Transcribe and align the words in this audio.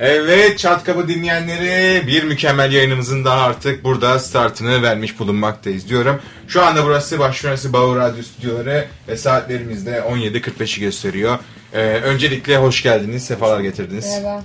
Evet 0.00 0.58
Çat 0.58 0.84
Kapı 0.84 1.08
dinleyenleri 1.08 2.06
bir 2.06 2.24
mükemmel 2.24 2.72
yayınımızın 2.72 3.24
daha 3.24 3.40
artık 3.42 3.84
burada 3.84 4.18
startını 4.18 4.82
vermiş 4.82 5.18
bulunmaktayız 5.18 5.88
diyorum. 5.88 6.20
Şu 6.48 6.62
anda 6.62 6.84
burası 6.84 7.18
Başüniversitesi 7.18 7.72
Bağır 7.72 7.96
Radyo 7.96 8.22
Stüdyoları 8.22 8.88
ve 9.08 9.16
saatlerimizde 9.16 9.90
17.45'i 9.90 10.80
gösteriyor. 10.80 11.38
Ee, 11.72 11.78
öncelikle 11.80 12.56
hoş 12.56 12.82
geldiniz, 12.82 13.24
sefalar 13.24 13.60
getirdiniz. 13.60 14.06
Merhaba. 14.06 14.44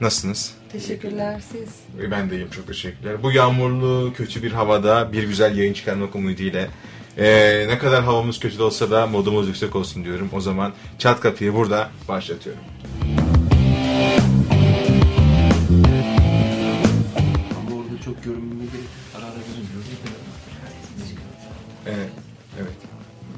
Nasılsınız? 0.00 0.54
Teşekkürler 0.72 1.40
siz. 1.52 1.68
Ee, 2.06 2.10
Ben 2.10 2.30
de 2.30 2.34
iyiyim 2.36 2.50
çok 2.50 2.66
teşekkürler. 2.66 3.22
Bu 3.22 3.32
yağmurlu 3.32 4.12
kötü 4.16 4.42
bir 4.42 4.52
havada 4.52 5.12
bir 5.12 5.22
güzel 5.22 5.58
yayın 5.58 5.72
çıkarmak 5.72 6.14
umuduyla 6.14 6.68
ee, 7.18 7.64
ne 7.68 7.78
kadar 7.78 8.04
havamız 8.04 8.40
kötü 8.40 8.58
de 8.58 8.62
olsa 8.62 8.90
da 8.90 9.06
modumuz 9.06 9.48
yüksek 9.48 9.76
olsun 9.76 10.04
diyorum. 10.04 10.30
O 10.32 10.40
zaman 10.40 10.72
Çat 10.98 11.20
Kapı'yı 11.20 11.54
burada 11.54 11.90
başlatıyorum. 12.08 12.62
Ama 13.02 14.35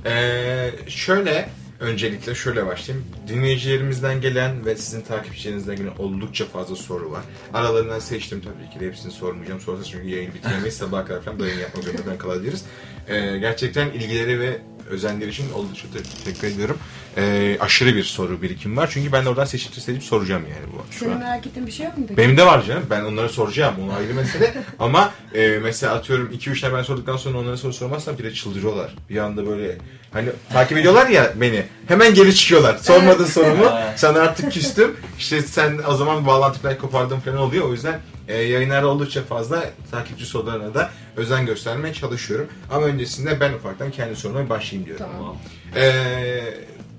Ee, 0.08 0.70
şöyle 0.88 1.48
öncelikle 1.80 2.34
şöyle 2.34 2.66
başlayayım. 2.66 3.06
Dinleyicilerimizden 3.28 4.20
gelen 4.20 4.66
ve 4.66 4.76
sizin 4.76 5.00
takipçilerinizden 5.00 5.76
gelen 5.76 5.96
oldukça 5.98 6.44
fazla 6.46 6.76
soru 6.76 7.10
var. 7.10 7.22
Aralarından 7.54 7.98
seçtim 7.98 8.40
tabii 8.40 8.70
ki 8.74 8.80
de 8.80 8.86
hepsini 8.86 9.12
sormayacağım. 9.12 9.60
Sorsa 9.60 9.84
çünkü 9.84 10.08
yayını 10.08 10.34
bitiremeyiz. 10.34 10.76
Sabaha 10.76 11.04
kadar 11.04 11.22
falan 11.22 11.38
yayın 11.38 11.58
yapmak 11.60 11.84
zorunda 11.84 12.18
kalabiliriz. 12.18 12.64
Ee, 13.08 13.38
gerçekten 13.38 13.90
ilgileri 13.90 14.40
ve 14.40 14.58
özenleri 14.90 15.30
için 15.30 15.52
oldukça 15.52 15.88
te- 15.92 16.24
teşekkür 16.24 16.48
ediyorum. 16.48 16.78
Ee, 17.16 17.56
aşırı 17.60 17.94
bir 17.96 18.04
soru 18.04 18.42
birikim 18.42 18.76
var. 18.76 18.90
Çünkü 18.92 19.12
ben 19.12 19.24
de 19.24 19.28
oradan 19.28 19.44
seçip 19.44 19.74
seçip 19.74 20.02
soracağım 20.02 20.42
yani 20.42 20.72
bu. 20.72 20.92
Şu 20.92 20.98
Senin 20.98 21.12
an. 21.12 21.18
merak 21.18 21.46
ettiğin 21.46 21.66
bir 21.66 21.72
şey 21.72 21.86
yok 21.86 21.98
mu 21.98 22.04
peki? 22.08 22.16
Benim 22.18 22.36
de 22.36 22.46
var 22.46 22.64
canım. 22.64 22.82
Ben 22.90 23.04
onlara 23.04 23.28
soracağım. 23.28 23.74
O 23.90 23.94
ayrı 23.98 24.14
mesele. 24.14 24.54
Ama 24.78 25.12
e, 25.34 25.48
mesela 25.62 25.94
atıyorum 25.94 26.30
2-3 26.32 26.60
tane 26.60 26.74
ben 26.74 26.82
sorduktan 26.82 27.16
sonra 27.16 27.38
onlara 27.38 27.56
soru 27.56 27.72
sormazsam 27.72 28.18
bir 28.18 28.24
de 28.24 28.32
çıldırıyorlar. 28.34 28.94
Bir 29.10 29.16
anda 29.18 29.46
böyle 29.46 29.78
hani 30.12 30.28
takip 30.52 30.78
ediyorlar 30.78 31.06
ya 31.08 31.32
beni. 31.36 31.62
Hemen 31.88 32.14
geri 32.14 32.34
çıkıyorlar. 32.34 32.78
Sormadın 32.78 33.24
sorumu. 33.24 33.72
Sana 33.96 34.20
artık 34.20 34.52
küstüm. 34.52 34.96
İşte 35.18 35.42
sen 35.42 35.78
o 35.88 35.94
zaman 35.94 36.26
bağlantı 36.26 36.58
belki 36.64 36.80
kopardın 36.80 37.20
falan 37.20 37.38
oluyor. 37.38 37.68
O 37.68 37.72
yüzden 37.72 38.00
e, 38.28 38.36
yayınlarda 38.36 38.88
oldukça 38.88 39.22
fazla 39.22 39.64
takipçi 39.90 40.26
sorularına 40.26 40.74
da 40.74 40.90
özen 41.16 41.46
göstermeye 41.46 41.94
çalışıyorum. 41.94 42.48
Ama 42.70 42.86
öncesinde 42.86 43.40
ben 43.40 43.52
ufaktan 43.52 43.90
kendi 43.90 44.16
soruma 44.16 44.48
başlayayım 44.48 44.86
diyorum. 44.86 45.06
Tamam. 45.12 45.36
Ee, 45.76 46.54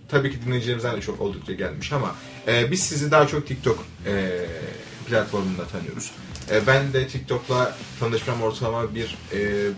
tabii 0.10 0.32
ki 0.32 0.38
dinleyicilerimizden 0.46 0.96
de 0.98 1.02
çok 1.02 1.22
oldukça 1.22 1.54
gelmiş 1.54 1.92
ama 1.94 2.16
e, 2.48 2.72
biz 2.72 2.84
sizi 2.84 3.12
daha 3.12 3.28
çok 3.28 3.48
TikTok 3.48 3.86
e, 4.06 4.12
platformunda 5.10 5.68
tanıyoruz. 5.68 6.12
E, 6.52 6.68
ben 6.68 6.94
de 6.94 7.08
TikTok'la 7.08 7.76
tanışmam 8.00 8.42
ortalama 8.42 8.96
bir 8.96 9.18
e, 9.32 9.38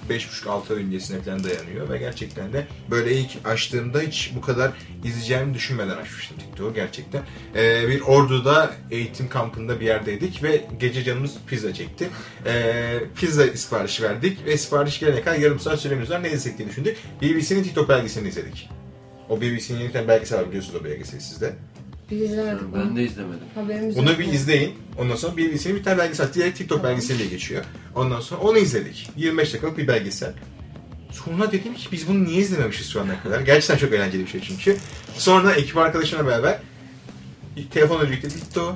5,5-6 0.09 0.73
ay 0.73 0.83
öncesine 0.83 1.21
falan 1.21 1.43
dayanıyor 1.43 1.89
ve 1.89 1.97
gerçekten 1.97 2.53
de 2.53 2.67
böyle 2.91 3.15
ilk 3.15 3.31
açtığımda 3.45 3.99
hiç 4.01 4.31
bu 4.35 4.41
kadar 4.41 4.71
izleyeceğimi 5.03 5.53
düşünmeden 5.53 5.97
açmıştım 5.97 6.37
TikTok'u 6.37 6.73
gerçekten. 6.73 7.23
E, 7.55 7.87
bir 7.87 8.01
Ordu'da 8.01 8.71
eğitim 8.91 9.29
kampında 9.29 9.79
bir 9.79 9.85
yerdeydik 9.85 10.43
ve 10.43 10.65
gece 10.79 11.03
canımız 11.03 11.31
pizza 11.47 11.73
çekti. 11.73 12.09
E, 12.45 12.73
pizza 13.15 13.47
siparişi 13.47 14.03
verdik 14.03 14.45
ve 14.45 14.57
sipariş 14.57 14.99
gelene 14.99 15.21
kadar 15.21 15.37
yarım 15.37 15.59
saat 15.59 15.79
süremiz 15.79 16.09
var 16.09 16.23
ne 16.23 16.27
izlesek 16.27 16.57
diye 16.57 16.69
düşündük. 16.69 16.97
BBC'nin 17.21 17.63
TikTok 17.63 17.89
belgeselini 17.89 18.29
izledik. 18.29 18.69
O 19.29 19.41
BBC'nin 19.41 19.77
yeni 19.77 19.87
bir 19.87 19.93
tane 19.93 20.07
belgesel 20.07 20.47
biliyorsunuz 20.47 20.81
o 20.81 20.83
belgeseli 20.83 21.21
sizde. 21.21 21.55
Biz 22.11 22.21
izlemedik 22.21 22.63
Ben 22.75 22.95
de 22.95 23.03
izlemedim. 23.03 23.39
Haberimiz 23.55 23.97
yok 23.97 24.19
bir 24.19 24.33
izleyin. 24.33 24.73
Ondan 24.97 25.15
sonra 25.15 25.37
BBC'nin 25.37 25.75
bir 25.75 25.83
tane 25.83 25.97
belgesel. 25.97 26.33
Direkt 26.33 26.57
TikTok 26.57 26.77
Tamam. 26.77 26.91
belgeseliyle 26.91 27.29
geçiyor. 27.29 27.63
Ondan 27.95 28.19
sonra 28.19 28.41
onu 28.41 28.57
izledik. 28.57 29.09
25 29.15 29.53
dakikalık 29.53 29.77
bir 29.77 29.87
belgesel. 29.87 30.33
Sonra 31.11 31.51
dedim 31.51 31.73
ki 31.73 31.87
biz 31.91 32.07
bunu 32.07 32.23
niye 32.23 32.37
izlememişiz 32.37 32.89
şu 32.89 33.01
ana 33.01 33.23
kadar? 33.23 33.41
Gerçekten 33.41 33.77
çok 33.77 33.93
eğlenceli 33.93 34.23
bir 34.23 34.29
şey 34.29 34.41
çünkü. 34.41 34.77
Sonra 35.13 35.53
ekip 35.53 35.77
arkadaşımla 35.77 36.27
beraber 36.27 36.59
telefonla 37.71 38.11
birlikte 38.11 38.59
o. 38.59 38.75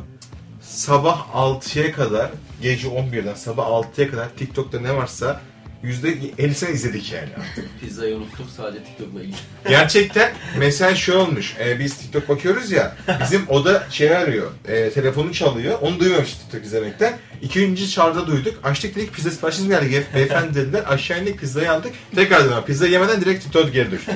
Sabah 0.62 1.28
6'ya 1.34 1.92
kadar, 1.92 2.32
gece 2.62 2.88
11'den 2.88 3.34
sabah 3.34 3.66
6'ya 3.66 4.12
kadar 4.12 4.30
TikTok'ta 4.30 4.80
ne 4.80 4.96
varsa 4.96 5.42
%50'sini 5.86 6.72
izledik 6.72 7.12
yani 7.14 7.30
artık. 7.42 7.66
Pizzayı 7.82 8.16
unuttuk 8.16 8.48
sadece 8.58 8.84
TikTok'la 8.84 9.22
ilgili. 9.22 9.36
Gerçekten 9.70 10.34
mesela 10.58 10.96
şey 10.96 11.16
olmuş. 11.16 11.56
e, 11.60 11.80
biz 11.80 11.98
TikTok 11.98 12.30
bakıyoruz 12.30 12.72
ya. 12.72 12.96
Bizim 13.22 13.42
oda 13.50 13.88
şey 13.90 14.16
arıyor. 14.18 14.52
E, 14.68 14.90
telefonu 14.90 15.34
çalıyor. 15.34 15.78
Onu 15.82 16.00
duymamıştık 16.00 16.42
TikTok 16.42 16.66
izlemekten. 16.66 17.18
İkinci 17.42 17.90
çağrıda 17.90 18.28
duyduk. 18.28 18.60
Açtık 18.64 18.96
dedik 18.96 19.14
pizza 19.14 19.32
siparişiniz 19.32 19.70
geldi. 19.70 19.86
Ge- 19.86 20.04
Beyefendi 20.16 20.56
dediler. 20.56 20.84
Aşağı 20.88 21.22
indik 21.22 21.40
pizzayı 21.40 21.72
aldık. 21.72 21.94
Tekrar 22.16 22.46
dedim. 22.46 22.56
Pizza 22.68 22.88
yemeden 22.88 23.22
direkt 23.22 23.44
TikTok 23.44 23.74
geri 23.74 23.92
düştük. 23.92 24.16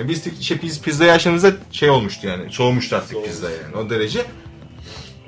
E, 0.00 0.08
biz 0.08 0.42
şey, 0.42 0.62
biz 0.62 0.82
pizzayı 0.82 1.12
açtığımızda 1.12 1.52
şey 1.72 1.90
olmuştu 1.90 2.26
yani. 2.26 2.52
Soğumuştu 2.52 2.96
artık 2.96 3.10
Soğumuş. 3.10 3.30
pizza 3.30 3.50
yani. 3.50 3.76
O 3.76 3.90
derece. 3.90 4.24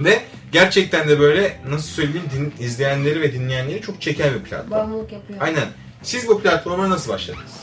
Ve 0.00 0.20
gerçekten 0.52 1.08
de 1.08 1.20
böyle 1.20 1.56
nasıl 1.70 1.88
söyleyeyim 1.88 2.26
din, 2.34 2.64
izleyenleri 2.64 3.20
ve 3.20 3.32
dinleyenleri 3.32 3.80
çok 3.80 4.00
çeken 4.00 4.34
bir 4.34 4.40
platform. 4.40 4.70
Bağımlılık 4.70 5.12
yapıyor. 5.12 5.40
Aynen. 5.42 5.68
Siz 6.02 6.28
bu 6.28 6.40
platforma 6.40 6.90
nasıl 6.90 7.12
başladınız? 7.12 7.60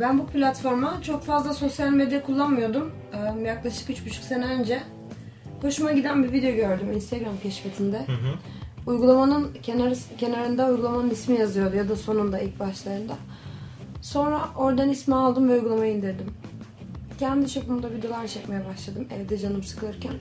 Ben 0.00 0.18
bu 0.18 0.26
platforma 0.26 1.02
çok 1.02 1.24
fazla 1.24 1.54
sosyal 1.54 1.88
medya 1.88 2.22
kullanmıyordum. 2.22 2.92
Ee, 3.12 3.42
yaklaşık 3.42 3.90
3,5 3.90 4.10
sene 4.10 4.44
önce 4.44 4.82
hoşuma 5.62 5.92
giden 5.92 6.24
bir 6.24 6.32
video 6.32 6.54
gördüm 6.54 6.92
Instagram 6.92 7.38
keşfetinde. 7.42 7.98
Hı 7.98 8.12
hı. 8.12 8.34
Uygulamanın 8.86 9.52
kenarı, 9.62 9.94
kenarında 10.18 10.66
uygulamanın 10.66 11.10
ismi 11.10 11.38
yazıyordu 11.38 11.76
ya 11.76 11.88
da 11.88 11.96
sonunda 11.96 12.40
ilk 12.40 12.60
başlarında. 12.60 13.16
Sonra 14.02 14.40
oradan 14.56 14.88
ismi 14.88 15.14
aldım 15.14 15.48
ve 15.48 15.52
uygulamayı 15.52 15.92
indirdim. 15.92 16.26
Kendi 17.18 17.48
çapımda 17.48 17.90
videolar 17.90 18.26
çekmeye 18.26 18.66
başladım 18.66 19.08
evde 19.16 19.38
canım 19.38 19.62
sıkılırken. 19.62 20.12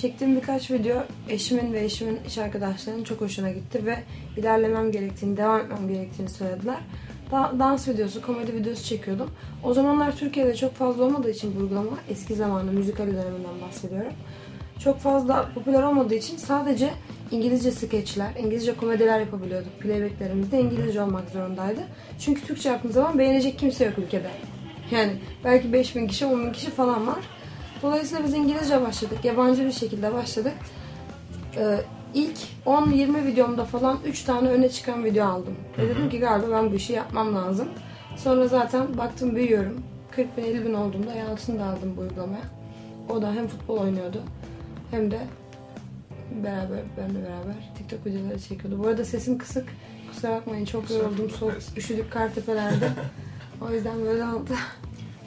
Çektiğim 0.00 0.36
birkaç 0.36 0.70
video 0.70 1.02
eşimin 1.28 1.72
ve 1.72 1.84
eşimin 1.84 2.18
iş 2.26 2.38
arkadaşlarının 2.38 3.04
çok 3.04 3.20
hoşuna 3.20 3.50
gitti 3.50 3.86
ve 3.86 3.98
ilerlemem 4.36 4.92
gerektiğini, 4.92 5.36
devam 5.36 5.60
etmem 5.60 5.88
gerektiğini 5.88 6.28
söylediler. 6.30 6.78
Da- 7.30 7.52
dans 7.58 7.88
videosu, 7.88 8.22
komedi 8.22 8.54
videosu 8.54 8.84
çekiyordum. 8.84 9.30
O 9.64 9.74
zamanlar 9.74 10.16
Türkiye'de 10.16 10.54
çok 10.56 10.74
fazla 10.74 11.04
olmadığı 11.04 11.30
için 11.30 11.54
bu 11.56 11.60
uygulama, 11.60 11.98
eski 12.10 12.34
zamanlı 12.34 12.72
müzikal 12.72 13.06
döneminden 13.06 13.60
bahsediyorum. 13.68 14.12
Çok 14.84 14.98
fazla 14.98 15.48
popüler 15.54 15.82
olmadığı 15.82 16.14
için 16.14 16.36
sadece 16.36 16.90
İngilizce 17.30 17.70
skeçler, 17.70 18.28
İngilizce 18.38 18.74
komediler 18.76 19.20
yapabiliyorduk. 19.20 19.80
Playbacklerimiz 19.80 20.52
de 20.52 20.60
İngilizce 20.60 21.02
olmak 21.02 21.30
zorundaydı. 21.30 21.80
Çünkü 22.18 22.46
Türkçe 22.46 22.68
yaptığımız 22.68 22.94
zaman 22.94 23.18
beğenecek 23.18 23.58
kimse 23.58 23.84
yok 23.84 23.98
ülkede. 23.98 24.30
Yani 24.90 25.12
belki 25.44 25.72
5000 25.72 26.06
kişi, 26.06 26.26
10 26.26 26.46
bin 26.46 26.52
kişi 26.52 26.70
falan 26.70 27.06
var. 27.06 27.18
Dolayısıyla 27.82 28.24
biz 28.24 28.34
İngilizce 28.34 28.82
başladık. 28.82 29.24
Yabancı 29.24 29.66
bir 29.66 29.72
şekilde 29.72 30.14
başladık. 30.14 30.52
Ee, 31.56 31.80
ilk 32.14 32.38
10-20 32.66 33.24
videomda 33.26 33.64
falan 33.64 33.98
3 34.06 34.22
tane 34.22 34.48
öne 34.48 34.68
çıkan 34.68 35.04
video 35.04 35.26
aldım. 35.26 35.56
Ve 35.78 35.88
dedim 35.88 36.10
ki 36.10 36.18
galiba 36.18 36.50
ben 36.50 36.72
bu 36.72 36.74
işi 36.74 36.92
yapmam 36.92 37.34
lazım. 37.34 37.68
Sonra 38.16 38.48
zaten 38.48 38.98
baktım 38.98 39.36
büyüyorum. 39.36 39.82
40 40.10 40.36
bin 40.36 40.42
50 40.42 40.64
bin 40.64 40.74
olduğumda 40.74 41.14
Yalçın'ı 41.14 41.60
da 41.60 41.64
aldım 41.64 41.94
bu 41.96 42.00
uygulamaya. 42.00 42.44
O 43.08 43.22
da 43.22 43.32
hem 43.32 43.48
futbol 43.48 43.78
oynuyordu 43.78 44.22
hem 44.90 45.10
de 45.10 45.18
beraber 46.44 46.80
benle 46.96 47.18
beraber 47.18 47.72
TikTok 47.78 48.06
videoları 48.06 48.40
çekiyordu. 48.40 48.84
Bu 48.84 48.88
arada 48.88 49.04
sesim 49.04 49.38
kısık. 49.38 49.68
Kusura 50.10 50.32
bakmayın 50.32 50.64
çok 50.64 50.90
yoruldum. 50.90 51.30
Soğuk, 51.30 51.56
üşüdük 51.76 52.10
Kartepe'lerde. 52.10 52.90
o 53.60 53.70
yüzden 53.70 54.04
böyle 54.04 54.24
oldu. 54.24 54.52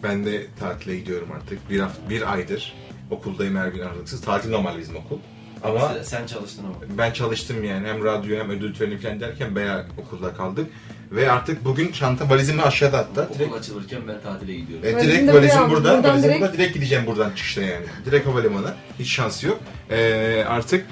Ben 0.04 0.26
de 0.26 0.46
tatile 0.60 0.96
gidiyorum 0.98 1.28
artık. 1.36 1.70
Bir, 1.70 1.80
hafta, 1.80 2.10
bir 2.10 2.34
aydır 2.34 2.74
okuldayım 3.12 3.56
her 3.56 3.68
gün 3.68 3.80
aralıksız. 3.82 4.22
Tatil 4.22 4.50
normal 4.50 4.78
bizim 4.78 4.96
okul. 4.96 5.18
Ama 5.64 5.80
Sen, 5.94 6.04
sen 6.04 6.26
çalıştın 6.28 6.64
ama. 6.66 6.76
ben 6.98 7.12
çalıştım 7.12 7.64
yani 7.64 7.88
hem 7.88 8.04
radyo 8.04 8.38
hem 8.40 8.50
ödül 8.50 8.74
töreni 8.76 8.98
falan 8.98 9.20
derken 9.20 9.56
bayağı 9.56 9.86
okulda 9.98 10.34
kaldık. 10.34 10.68
Ve 11.12 11.32
artık 11.32 11.66
bugün 11.66 11.92
çanta 11.92 12.30
valizimi 12.30 12.62
aşağıda 12.62 12.98
hatta. 12.98 13.30
Direkt, 13.34 13.42
Okul 13.52 13.58
açılırken 13.60 14.02
ben 14.08 14.22
tatile 14.22 14.56
gidiyorum. 14.56 14.86
e, 14.88 15.02
direkt 15.02 15.34
valizim 15.34 15.70
burada. 15.70 15.94
Buradan 15.98 16.04
Valizim 16.12 16.30
direkt- 16.30 16.42
burada. 16.42 16.54
Direkt 16.54 16.74
gideceğim 16.74 17.06
buradan 17.06 17.30
çıkışta 17.30 17.62
yani. 17.62 17.86
Direkt 18.06 18.28
havalimanı. 18.28 18.74
Hiç 19.00 19.12
şansı 19.12 19.48
yok. 19.48 19.60
E, 19.90 20.44
artık 20.48 20.86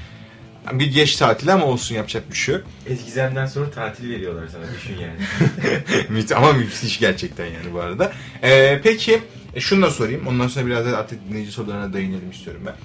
bir 0.71 0.93
geç 0.93 1.15
tatil 1.15 1.53
ama 1.53 1.65
olsun 1.65 1.95
yapacak 1.95 2.31
bir 2.31 2.35
şey 2.35 2.55
yok. 2.55 2.63
Eskizem'den 2.87 3.45
sonra 3.45 3.71
tatil 3.71 4.09
veriyorlar 4.09 4.47
sana 4.47 4.63
düşün 4.75 4.95
yani. 5.01 6.33
Ama 6.35 6.53
müthiş 6.53 6.99
gerçekten 6.99 7.45
yani 7.45 7.73
bu 7.73 7.79
arada. 7.79 8.13
Ee, 8.43 8.79
peki 8.83 9.21
e, 9.55 9.59
şunu 9.59 9.85
da 9.85 9.91
sorayım. 9.91 10.27
Ondan 10.27 10.47
sonra 10.47 10.65
biraz 10.65 10.85
da 10.85 10.97
artık 10.97 11.29
dinleyici 11.29 11.51
sorularına 11.51 11.93
değinelim 11.93 12.31
istiyorum 12.31 12.61
ben. 12.65 12.75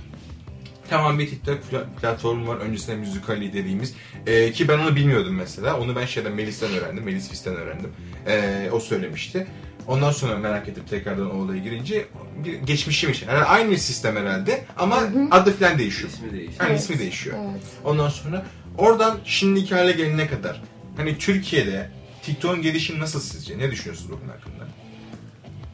Tamam 0.91 1.19
bir 1.19 1.29
TikTok 1.31 1.59
pla- 1.73 2.01
platformu 2.01 2.49
var. 2.49 2.57
Öncesinde 2.57 2.97
Müzikali 2.97 3.53
dediğimiz. 3.53 3.95
Ee, 4.27 4.53
ki 4.53 4.69
ben 4.69 4.79
onu 4.79 4.97
bilmiyordum 4.97 5.35
mesela. 5.35 5.79
Onu 5.81 5.97
ben 5.97 6.07
şeyden 6.07 6.33
Melis'ten 6.33 6.71
öğrendim. 6.75 7.05
Melis 7.05 7.29
Fis'ten 7.31 7.57
öğrendim. 7.57 7.91
Ee, 8.27 8.69
o 8.73 8.81
söylemişti. 8.81 9.47
Ondan 9.89 10.11
sonra 10.11 10.37
merak 10.37 10.69
edip 10.69 10.89
tekrardan 10.89 11.31
o 11.37 11.45
olaya 11.45 11.59
girince 11.63 12.07
bir 12.45 12.55
geçmişiymiş. 12.55 13.23
Yani 13.23 13.45
aynı 13.45 13.79
sistem 13.79 14.17
herhalde 14.17 14.65
ama 14.77 15.03
adı 15.31 15.53
falan 15.53 15.79
değişiyor. 15.79 16.11
İsmi 16.11 16.33
değişti. 16.33 16.57
Yani 16.61 16.71
Evet. 16.71 16.81
ismi 16.81 16.99
değişiyor. 16.99 17.37
Evet. 17.51 17.63
Ondan 17.85 18.09
sonra 18.09 18.47
oradan 18.79 19.19
şimdiki 19.25 19.75
hale 19.75 19.93
gelene 19.93 20.27
kadar 20.27 20.63
hani 20.97 21.19
Türkiye'de 21.19 21.91
TikTok'un 22.23 22.63
gelişimi 22.63 23.01
nasıl 23.01 23.21
sizce? 23.21 23.59
Ne 23.59 23.71
düşünüyorsunuz 23.71 24.11
bu 24.11 24.21
konu 24.21 24.31
hakkında? 24.31 24.65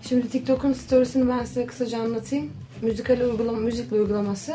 Şimdi 0.09 0.29
TikTok'un 0.29 0.73
storiesini 0.73 1.29
ben 1.29 1.45
size 1.45 1.67
kısaca 1.67 2.01
anlatayım. 2.03 2.53
Müzikal 2.83 3.21
uygulama, 3.21 3.59
müzikli 3.59 3.97
uygulaması 3.97 4.55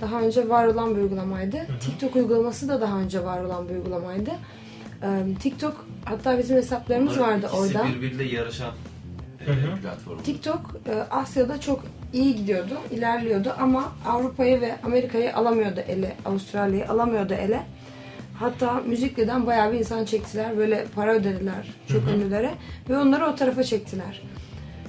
daha 0.00 0.20
önce 0.20 0.48
var 0.48 0.66
olan 0.66 0.96
bir 0.96 1.00
uygulamaydı. 1.00 1.66
TikTok 1.80 2.16
uygulaması 2.16 2.68
da 2.68 2.80
daha 2.80 2.98
önce 3.00 3.24
var 3.24 3.44
olan 3.44 3.68
bir 3.68 3.74
uygulamaydı. 3.74 4.30
TikTok 5.40 5.86
hatta 6.04 6.38
bizim 6.38 6.56
hesaplarımız 6.56 7.16
Bunların 7.18 7.34
vardı 7.34 7.46
ikisi 7.52 7.78
orada. 7.78 7.88
birbiriyle 7.88 8.24
yarışan 8.24 8.72
e, 9.40 9.80
platform. 9.82 10.18
TikTok 10.18 10.60
e, 10.88 10.94
Asya'da 11.10 11.60
çok 11.60 11.84
iyi 12.12 12.36
gidiyordu, 12.36 12.74
ilerliyordu 12.90 13.54
ama 13.58 13.92
Avrupa'yı 14.06 14.60
ve 14.60 14.74
Amerika'yı 14.82 15.36
alamıyordu 15.36 15.80
ele, 15.88 16.16
Avustralya'yı 16.24 16.88
alamıyordu 16.88 17.34
ele. 17.34 17.62
Hatta 18.38 18.74
müzikliden 18.74 19.46
bayağı 19.46 19.72
bir 19.72 19.78
insan 19.78 20.04
çektiler, 20.04 20.56
böyle 20.56 20.84
para 20.94 21.12
ödediler 21.12 21.74
çok 21.88 22.08
ünlülere 22.08 22.50
ve 22.88 22.98
onları 22.98 23.26
o 23.26 23.34
tarafa 23.34 23.64
çektiler. 23.64 24.22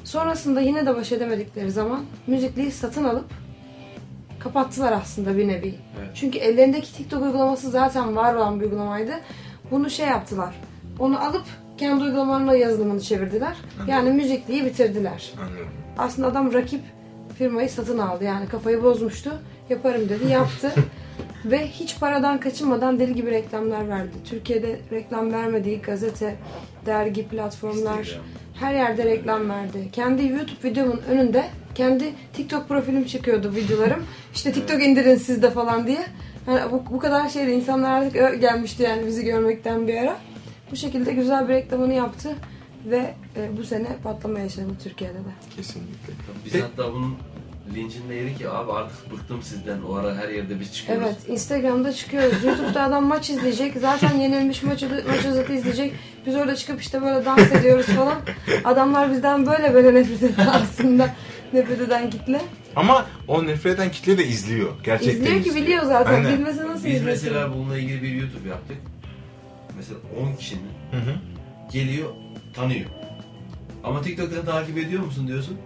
Sonrasında 0.04 0.62
yine 0.62 0.86
de 0.86 0.96
baş 0.96 1.12
edemedikleri 1.12 1.72
zaman 1.72 2.06
müzikliyi 2.28 2.72
satın 2.72 3.04
alıp 3.04 3.26
kapattılar 4.40 4.92
aslında 4.92 5.38
bir 5.38 5.48
nevi. 5.48 5.76
Evet. 6.00 6.10
Çünkü 6.16 6.38
ellerindeki 6.38 6.94
TikTok 6.94 7.24
uygulaması 7.24 7.70
zaten 7.70 8.16
var 8.16 8.36
olan 8.36 8.60
bir 8.60 8.66
uygulamaydı. 8.66 9.14
Bunu 9.72 9.90
şey 9.90 10.08
yaptılar. 10.08 10.56
Onu 11.00 11.24
alıp 11.24 11.46
kendi 11.78 12.04
uygulamalarına 12.04 12.56
yazılımını 12.56 13.02
çevirdiler. 13.02 13.56
Yani 13.88 14.10
müzikliyi 14.12 14.66
bitirdiler. 14.66 15.34
Anlıyorum. 15.42 15.72
Aslında 15.98 16.28
adam 16.28 16.54
rakip 16.54 16.82
firmayı 17.38 17.70
satın 17.70 17.98
aldı. 17.98 18.24
Yani 18.24 18.48
kafayı 18.48 18.84
bozmuştu. 18.84 19.32
Yaparım 19.70 20.10
dedi. 20.10 20.32
Yaptı. 20.32 20.72
Ve 21.46 21.68
hiç 21.68 22.00
paradan 22.00 22.40
kaçınmadan 22.40 23.00
deli 23.00 23.16
gibi 23.16 23.32
reklamlar 23.32 23.90
verdi. 23.90 24.12
Türkiye'de 24.26 24.80
reklam 24.92 25.34
vermediği 25.34 25.82
gazete, 25.82 26.36
dergi, 26.86 27.28
platformlar 27.28 28.00
Instagram. 28.00 28.26
her 28.60 28.74
yerde 28.74 29.06
reklam 29.06 29.50
verdi. 29.50 29.90
Kendi 29.92 30.28
YouTube 30.28 30.70
videomun 30.70 31.02
önünde 31.12 31.44
kendi 31.76 32.14
TikTok 32.34 32.68
profilim 32.68 33.06
çıkıyordu 33.06 33.56
videolarım. 33.56 34.04
İşte 34.34 34.52
TikTok 34.52 34.84
indirin 34.84 35.16
siz 35.16 35.42
de 35.42 35.52
falan 35.52 35.88
diye. 35.88 36.06
Yani 36.48 36.72
bu, 36.72 36.84
bu 36.92 37.00
kadar 37.00 37.30
şeyde 37.30 37.54
insanlar 37.54 38.02
artık 38.02 38.42
gelmişti 38.42 38.84
yani 38.84 39.08
bizi 39.08 39.26
görmekten 39.26 39.88
bir 39.88 39.98
ara. 39.98 40.18
Bu 40.72 40.76
şekilde 40.76 41.14
güzel 41.14 41.48
bir 41.48 41.54
reklamını 41.54 41.94
yaptı 41.94 42.36
ve 42.86 43.14
e, 43.38 43.58
bu 43.58 43.64
sene 43.64 43.88
patlama 44.04 44.40
yaşadı 44.40 44.66
Türkiye'de 44.84 45.14
de. 45.18 45.56
Kesinlikle. 45.56 46.14
Biz 46.46 46.52
Peki- 46.54 46.64
hatta 46.66 46.94
bunun 46.94 47.16
lincinde 47.76 48.16
yedik 48.16 48.38
ki 48.38 48.50
abi 48.50 48.72
artık 48.72 49.12
bıktım 49.12 49.42
sizden. 49.42 49.82
O 49.82 49.96
ara 49.96 50.16
her 50.16 50.30
yerde 50.30 50.60
biz 50.60 50.74
çıkıyoruz. 50.74 51.04
Evet, 51.08 51.30
Instagram'da 51.30 51.94
çıkıyoruz. 51.94 52.44
YouTube'da 52.44 52.84
adam 52.84 53.06
maç 53.06 53.30
izleyecek. 53.30 53.74
Zaten 53.82 54.18
yenilmiş 54.18 54.64
maç, 54.64 54.84
maç 55.08 55.26
özeti 55.26 55.54
izleyecek. 55.54 55.94
Biz 56.26 56.36
orada 56.36 56.56
çıkıp 56.56 56.82
işte 56.82 57.02
böyle 57.02 57.26
dans 57.26 57.52
ediyoruz 57.52 57.86
falan. 57.86 58.18
Adamlar 58.64 59.12
bizden 59.12 59.46
böyle 59.46 59.74
böyle 59.74 59.94
nefret 59.94 60.24
etti 60.24 60.42
aslında. 60.42 61.10
Nefret 61.54 61.82
eden 61.82 62.10
kitle. 62.10 62.42
Ama 62.76 63.06
o 63.28 63.48
nefret 63.48 63.76
eden 63.76 63.92
kitle 63.92 64.18
de 64.18 64.26
izliyor. 64.28 64.70
Gerçekten 64.84 65.22
İzliyor 65.22 65.44
ki 65.44 65.56
biliyor 65.56 65.84
zaten. 65.84 66.14
Aynen. 66.14 66.34
Bilmese 66.40 66.68
nasıl 66.68 66.86
Biz 66.86 66.96
izlesin? 66.96 67.06
mesela 67.06 67.54
bununla 67.54 67.78
ilgili 67.78 68.02
bir 68.04 68.12
YouTube 68.12 68.50
yaptık. 68.50 68.78
Mesela 69.76 70.00
10 70.34 70.36
kişinin 70.36 70.62
Hı 70.92 70.98
hı. 70.98 71.16
geliyor, 71.74 72.10
tanıyor. 72.54 72.86
Ama 73.84 74.02
TikTok'tan 74.02 74.46
takip 74.46 74.78
ediyor 74.78 75.04
musun 75.04 75.28
diyorsun. 75.28 75.58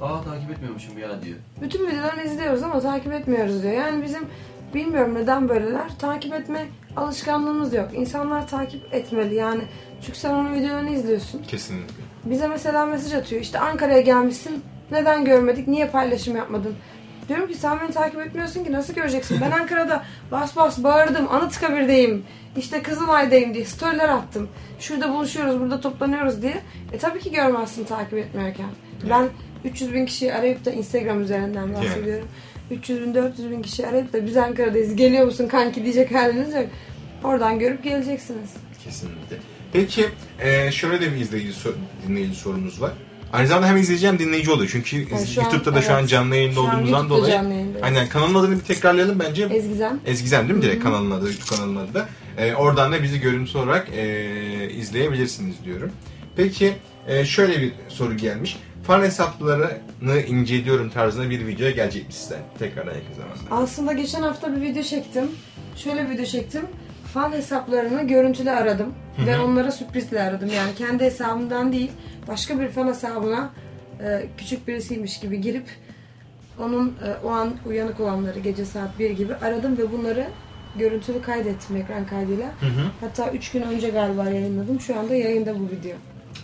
Aa 0.00 0.22
takip 0.22 0.50
etmiyormuşum 0.50 0.98
ya 0.98 1.22
diyor. 1.22 1.38
Bütün 1.62 1.86
videolarını 1.86 2.22
izliyoruz 2.22 2.62
ama 2.62 2.80
takip 2.80 3.12
etmiyoruz 3.12 3.62
diyor. 3.62 3.74
Yani 3.74 4.04
bizim 4.04 4.26
bilmiyorum 4.74 5.14
neden 5.14 5.48
böyleler. 5.48 5.98
Takip 5.98 6.34
etme 6.34 6.66
alışkanlığımız 6.96 7.74
yok. 7.74 7.88
İnsanlar 7.94 8.48
takip 8.48 8.94
etmeli 8.94 9.34
yani. 9.34 9.62
Çünkü 10.02 10.18
sen 10.18 10.34
onun 10.34 10.54
videolarını 10.54 10.90
izliyorsun. 10.90 11.42
Kesinlikle. 11.42 11.94
Bize 12.24 12.48
mesela 12.48 12.86
mesaj 12.86 13.14
atıyor. 13.14 13.42
İşte 13.42 13.58
Ankara'ya 13.58 14.00
gelmişsin. 14.00 14.62
Neden 14.90 15.24
görmedik? 15.24 15.68
Niye 15.68 15.86
paylaşım 15.88 16.36
yapmadın? 16.36 16.74
Diyorum 17.28 17.48
ki 17.48 17.54
sen 17.54 17.80
beni 17.80 17.90
takip 17.92 18.20
etmiyorsun 18.20 18.64
ki 18.64 18.72
nasıl 18.72 18.94
göreceksin? 18.94 19.38
Ben 19.40 19.50
Ankara'da 19.50 20.04
bas 20.30 20.56
bas 20.56 20.82
bağırdım. 20.84 21.28
Anıtkabir'deyim. 21.32 22.24
İşte 22.56 22.82
Kızılay'dayım 22.82 23.54
diye 23.54 23.64
storyler 23.64 24.08
attım. 24.08 24.48
Şurada 24.80 25.12
buluşuyoruz, 25.12 25.60
burada 25.60 25.80
toplanıyoruz 25.80 26.42
diye. 26.42 26.62
E 26.92 26.98
tabii 26.98 27.18
ki 27.20 27.32
görmezsin 27.32 27.84
takip 27.84 28.18
etmiyorken. 28.18 28.66
Ben 29.10 29.28
300 29.64 29.94
bin 29.94 30.06
kişiyi 30.06 30.34
arayıp 30.34 30.64
da 30.64 30.70
Instagram 30.70 31.22
üzerinden 31.22 31.74
bahsediyorum. 31.74 32.28
300 32.70 33.00
bin, 33.02 33.14
400 33.14 33.50
bin 33.50 33.62
kişi 33.62 33.86
arayıp 33.86 34.12
da 34.12 34.26
biz 34.26 34.36
Ankara'dayız 34.36 34.96
geliyor 34.96 35.24
musun 35.24 35.48
kanki 35.48 35.84
diyecek 35.84 36.14
haliniz 36.14 36.54
yok. 36.54 36.66
Oradan 37.24 37.58
görüp 37.58 37.84
geleceksiniz. 37.84 38.50
Kesinlikle. 38.84 39.36
Peki 39.72 40.06
e, 40.40 40.72
şöyle 40.72 41.00
de 41.00 41.12
bir 41.12 41.16
izleyici 41.16 41.52
dinleyici 42.08 42.34
sorumuz 42.34 42.82
var. 42.82 42.92
Aynı 43.32 43.48
zamanda 43.48 43.66
hem 43.68 43.76
izleyici 43.76 44.08
hem 44.08 44.18
dinleyici 44.18 44.50
oluyor. 44.50 44.70
Çünkü 44.72 44.96
Yani 45.12 45.26
şu 45.26 45.40
an- 45.40 45.44
YouTube'da 45.44 45.74
da 45.74 45.82
şu 45.82 45.92
an 45.92 45.98
evet. 46.00 46.08
canlı 46.10 46.36
yayında 46.36 46.54
Şu 46.54 46.60
olduğumuzdan 46.60 46.98
YouTube'da 46.98 47.18
dolayı. 47.18 47.32
canlı. 47.34 47.54
Aynen 47.82 48.08
kanalın 48.08 48.34
adını 48.34 48.54
bir 48.56 48.60
tekrarlayalım 48.64 49.18
bence. 49.18 49.44
Ezgizem. 49.44 50.00
Ezgizem 50.06 50.48
değil 50.48 50.54
mi 50.58 50.62
direkt 50.62 50.84
kanalın 50.84 51.10
adı, 51.10 51.24
YouTube 51.24 51.44
kanalının 51.56 51.76
adı 51.76 51.94
da. 51.94 52.08
E, 52.38 52.54
oradan 52.54 52.92
da 52.92 53.02
bizi 53.02 53.20
görüntü 53.20 53.58
olarak 53.58 53.88
e, 53.96 54.70
izleyebilirsiniz 54.70 55.64
diyorum. 55.64 55.92
Peki 56.36 56.72
e, 57.08 57.24
şöyle 57.24 57.60
bir 57.62 57.72
soru 57.88 58.16
gelmiş. 58.16 58.56
Fan 58.86 59.02
hesaplarını 59.02 60.20
inceliyorum 60.28 60.90
tarzında 60.90 61.30
bir 61.30 61.46
video 61.46 61.70
gelecek 61.70 62.06
mi 62.06 62.12
sizden? 62.12 62.38
Tekrardan 62.58 62.94
yakın 62.94 63.12
zamanda. 63.14 63.62
Aslında 63.64 63.92
geçen 63.92 64.22
hafta 64.22 64.56
bir 64.56 64.60
video 64.62 64.82
çektim. 64.82 65.24
Şöyle 65.76 66.04
bir 66.04 66.10
video 66.10 66.24
çektim. 66.24 66.62
Fan 67.14 67.32
hesaplarını 67.32 68.06
görüntülü 68.06 68.50
aradım. 68.50 68.94
Ve 69.26 69.38
onlara 69.38 69.70
sürprizle 69.72 70.22
aradım. 70.22 70.48
Yani 70.56 70.74
kendi 70.78 71.04
hesabımdan 71.04 71.72
değil, 71.72 71.90
başka 72.28 72.60
bir 72.60 72.68
fan 72.68 72.86
hesabına 72.86 73.50
e, 74.00 74.26
küçük 74.38 74.68
birisiymiş 74.68 75.20
gibi 75.20 75.40
girip 75.40 75.66
onun 76.58 76.88
e, 76.88 77.24
o 77.24 77.30
an 77.30 77.56
uyanık 77.66 78.00
olanları 78.00 78.38
gece 78.38 78.64
saat 78.64 78.98
1 78.98 79.10
gibi 79.10 79.34
aradım 79.34 79.78
ve 79.78 79.92
bunları 79.92 80.28
görüntülü 80.78 81.22
kaydettim 81.22 81.76
ekran 81.76 82.06
kaydıyla. 82.06 82.46
Hı 82.46 82.66
hı. 82.66 82.90
Hatta 83.00 83.30
3 83.30 83.50
gün 83.50 83.62
önce 83.62 83.88
galiba 83.90 84.24
yayınladım. 84.24 84.80
Şu 84.80 84.98
anda 84.98 85.14
yayında 85.14 85.60
bu 85.60 85.64
video. 85.64 85.96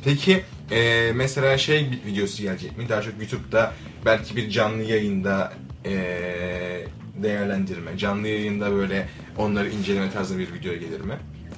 Peki 0.05 0.43
e, 0.71 1.13
mesela 1.15 1.59
şey 1.59 1.91
videosu 2.07 2.43
gelecek 2.43 2.79
mi? 2.79 2.89
Daha 2.89 3.03
çok 3.03 3.15
YouTube'da 3.21 3.73
belki 4.05 4.37
bir 4.37 4.51
canlı 4.51 4.83
yayında 4.83 5.53
e, 5.87 5.95
değerlendirme, 7.23 7.99
canlı 7.99 8.29
yayında 8.29 8.73
böyle 8.73 9.09
onları 9.39 9.71
inceleme 9.71 10.11
tarzında 10.11 10.39
bir 10.39 10.53
video 10.53 10.75
gelir 10.75 11.01
mi? 11.01 11.15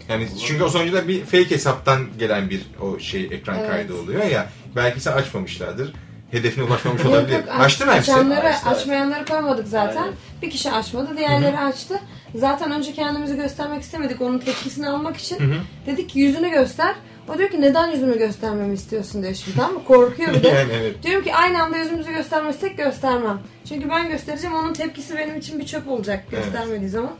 Yani 0.08 0.26
çünkü 0.46 0.64
o 0.64 0.68
sonuçta 0.68 1.08
bir 1.08 1.24
fake 1.24 1.50
hesaptan 1.50 2.00
gelen 2.18 2.50
bir 2.50 2.62
o 2.82 2.98
şey 2.98 3.24
ekran 3.24 3.58
Evet. 3.58 3.70
kaydı 3.70 3.94
oluyor 4.02 4.24
ya. 4.24 4.48
Belki 4.76 5.00
sen 5.00 5.12
açmamışlardır. 5.12 5.92
Hedefine 6.30 6.64
ulaşmamış 6.64 7.04
olabilir. 7.04 7.32
yok, 7.36 7.44
aç- 7.50 7.60
Açtın 7.66 7.86
mı 7.86 7.94
hepsi? 7.94 8.12
Açanları, 8.12 8.48
Açtı. 8.48 8.68
açmayanları 8.70 9.24
koymadık 9.24 9.68
zaten. 9.68 10.02
Aynen. 10.02 10.14
Bir 10.42 10.50
kişi 10.50 10.72
açmadı, 10.72 11.08
diğerleri 11.16 11.58
açtı. 11.58 12.00
Zaten 12.34 12.70
önce 12.72 12.92
kendimizi 12.92 13.36
göstermek 13.36 13.82
istemedik 13.82 14.20
onun 14.20 14.38
tepkisini 14.38 14.88
almak 14.88 15.16
için. 15.16 15.36
hı. 15.40 15.54
Dedik 15.86 16.08
ki 16.10 16.18
yüzünü 16.20 16.50
göster. 16.50 16.94
O 17.34 17.38
diyor 17.38 17.50
ki 17.50 17.60
neden 17.60 17.90
yüzümü 17.90 18.18
göstermemi 18.18 18.74
istiyorsun 18.74 19.22
diyor 19.22 19.34
şimdi 19.34 19.56
tamam 19.56 19.72
mı? 19.74 19.84
Korkuyor 19.84 20.34
bir 20.34 20.42
de. 20.42 20.48
yani 20.58 20.72
evet. 20.80 21.02
Diyorum 21.02 21.24
ki 21.24 21.34
aynı 21.34 21.62
anda 21.62 21.76
yüzümüzü 21.78 22.12
göstermezsek 22.12 22.76
göstermem. 22.76 23.38
Çünkü 23.68 23.90
ben 23.90 24.08
göstereceğim 24.08 24.56
onun 24.56 24.72
tepkisi 24.72 25.16
benim 25.16 25.36
için 25.36 25.58
bir 25.58 25.66
çöp 25.66 25.88
olacak 25.88 26.24
Evet. 26.32 26.44
göstermediği 26.44 26.88
zaman. 26.88 27.12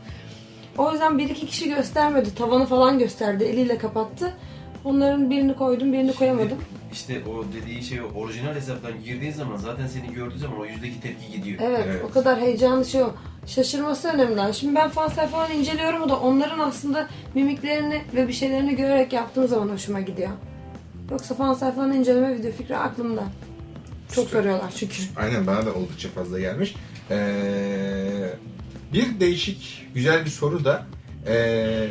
O 0.77 0.91
yüzden 0.91 1.17
bir 1.17 1.29
iki 1.29 1.45
kişi 1.45 1.69
göstermedi. 1.69 2.35
Tavanı 2.35 2.65
falan 2.65 2.99
gösterdi. 2.99 3.43
Eliyle 3.43 3.77
kapattı. 3.77 4.33
Onların 4.85 5.29
birini 5.29 5.55
koydum, 5.55 5.93
birini 5.93 6.13
koyamadım. 6.13 6.57
İşte 6.93 7.21
o 7.29 7.43
dediği 7.53 7.83
şey 7.83 7.99
orijinal 8.15 8.55
hesaptan 8.55 8.91
girdiğin 9.05 9.31
zaman 9.31 9.57
zaten 9.57 9.87
seni 9.87 10.13
gördüğü 10.13 10.39
zaman 10.39 10.59
o 10.59 10.65
yüzdeki 10.65 11.01
tepki 11.01 11.31
gidiyor. 11.31 11.59
Evet, 11.63 11.85
Evet. 11.87 12.01
o 12.09 12.13
kadar 12.13 12.39
heyecanlı 12.41 12.85
şey 12.85 13.03
o. 13.03 13.11
Şaşırması 13.47 14.07
önemli. 14.07 14.53
Şimdi 14.53 14.75
ben 14.75 14.89
fan 14.89 15.07
sayfalarını 15.07 15.53
inceliyorum 15.53 16.01
o 16.01 16.09
da 16.09 16.19
onların 16.19 16.59
aslında 16.59 17.07
mimiklerini 17.33 18.01
ve 18.15 18.27
bir 18.27 18.33
şeylerini 18.33 18.75
görerek 18.75 19.13
yaptığım 19.13 19.47
zaman 19.47 19.69
hoşuma 19.69 20.01
gidiyor. 20.01 20.29
Yoksa 21.11 21.35
fan 21.35 21.53
sayfalarını 21.53 21.95
inceleme 21.95 22.37
video 22.37 22.51
fikri 22.51 22.77
aklımda. 22.77 23.23
Çok 24.15 24.25
Süper. 24.25 24.39
soruyorlar 24.39 24.73
çünkü. 24.77 24.95
Aynen 25.17 25.47
bana 25.47 25.65
da 25.65 25.73
oldukça 25.73 26.09
fazla 26.09 26.39
gelmiş. 26.39 26.75
Ee, 27.11 28.29
bir 28.93 29.19
değişik, 29.19 29.86
güzel 29.97 30.25
bir 30.25 30.29
soru 30.29 30.65
da 30.65 30.85
ee, 31.27 31.87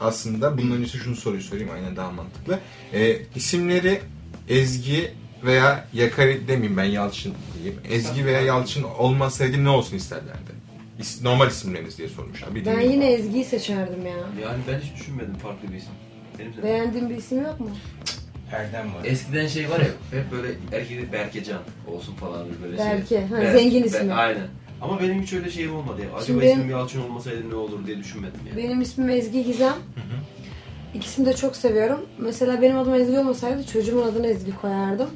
aslında 0.00 0.58
bunun 0.58 0.76
öncesi 0.76 0.98
şunu 0.98 1.16
soruyu 1.16 1.42
sorayım 1.42 1.70
aynen 1.74 1.96
daha 1.96 2.10
mantıklı. 2.10 2.58
Ee, 2.92 3.16
isimleri 3.34 4.00
Ezgi 4.48 5.10
veya 5.44 5.86
Yakari 5.92 6.48
demeyeyim 6.48 6.76
ben 6.76 6.84
Yalçın 6.84 7.34
diyeyim. 7.54 7.80
Ezgi 7.90 8.26
veya 8.26 8.40
Yalçın 8.40 8.82
olmasaydı 8.82 9.64
ne 9.64 9.68
olsun 9.68 9.96
isterlerdi? 9.96 10.52
İs- 11.00 11.24
Normal 11.24 11.48
isimleriniz 11.48 11.98
diye 11.98 12.08
sormuşlar. 12.08 12.54
Bir 12.54 12.66
Ben 12.66 12.80
yine 12.80 13.12
Ezgi'yi 13.12 13.44
seçerdim 13.44 14.06
ya. 14.06 14.16
Yani 14.42 14.62
ben 14.68 14.80
hiç 14.80 15.00
düşünmedim 15.00 15.34
farklı 15.34 15.68
bir 15.68 15.76
isim. 15.76 15.92
Benim 16.38 16.56
de 16.56 16.62
Beğendiğin 16.62 17.10
bir 17.10 17.16
isim 17.16 17.42
yok 17.42 17.60
mu? 17.60 17.70
Erdem 18.52 18.94
var. 18.94 19.04
Eskiden 19.04 19.46
şey 19.46 19.70
var 19.70 19.78
ya 19.80 19.86
hep 20.10 20.32
böyle 20.32 20.48
erkek 20.72 21.12
Berkecan 21.12 21.62
olsun 21.86 22.14
falan 22.14 22.46
böyle 22.64 22.76
şey. 22.76 22.86
Berke, 22.86 23.26
ha, 23.26 23.52
zengin 23.52 23.82
Ber- 23.82 23.86
ismi. 23.86 24.12
aynen. 24.12 24.46
Ama 24.82 25.00
benim 25.00 25.22
hiç 25.22 25.32
öyle 25.32 25.50
şeyim 25.50 25.76
olmadı 25.76 26.00
ya. 26.02 26.08
Acaba 26.08 26.22
Şimdi 26.26 26.46
ismim 26.46 26.70
Yalçın 26.70 27.02
olmasaydı 27.02 27.50
ne 27.50 27.54
olur 27.54 27.86
diye 27.86 27.98
düşünmedim 27.98 28.40
ya. 28.50 28.56
Benim 28.56 28.80
ismim 28.80 29.10
Ezgi 29.10 29.44
Gizem. 29.44 29.74
İkisini 30.94 31.26
de 31.26 31.36
çok 31.36 31.56
seviyorum. 31.56 32.00
Mesela 32.18 32.62
benim 32.62 32.78
adım 32.78 32.94
Ezgi 32.94 33.18
olmasaydı 33.18 33.66
çocuğumun 33.66 34.02
adını 34.02 34.26
Ezgi 34.26 34.56
koyardım. 34.56 35.10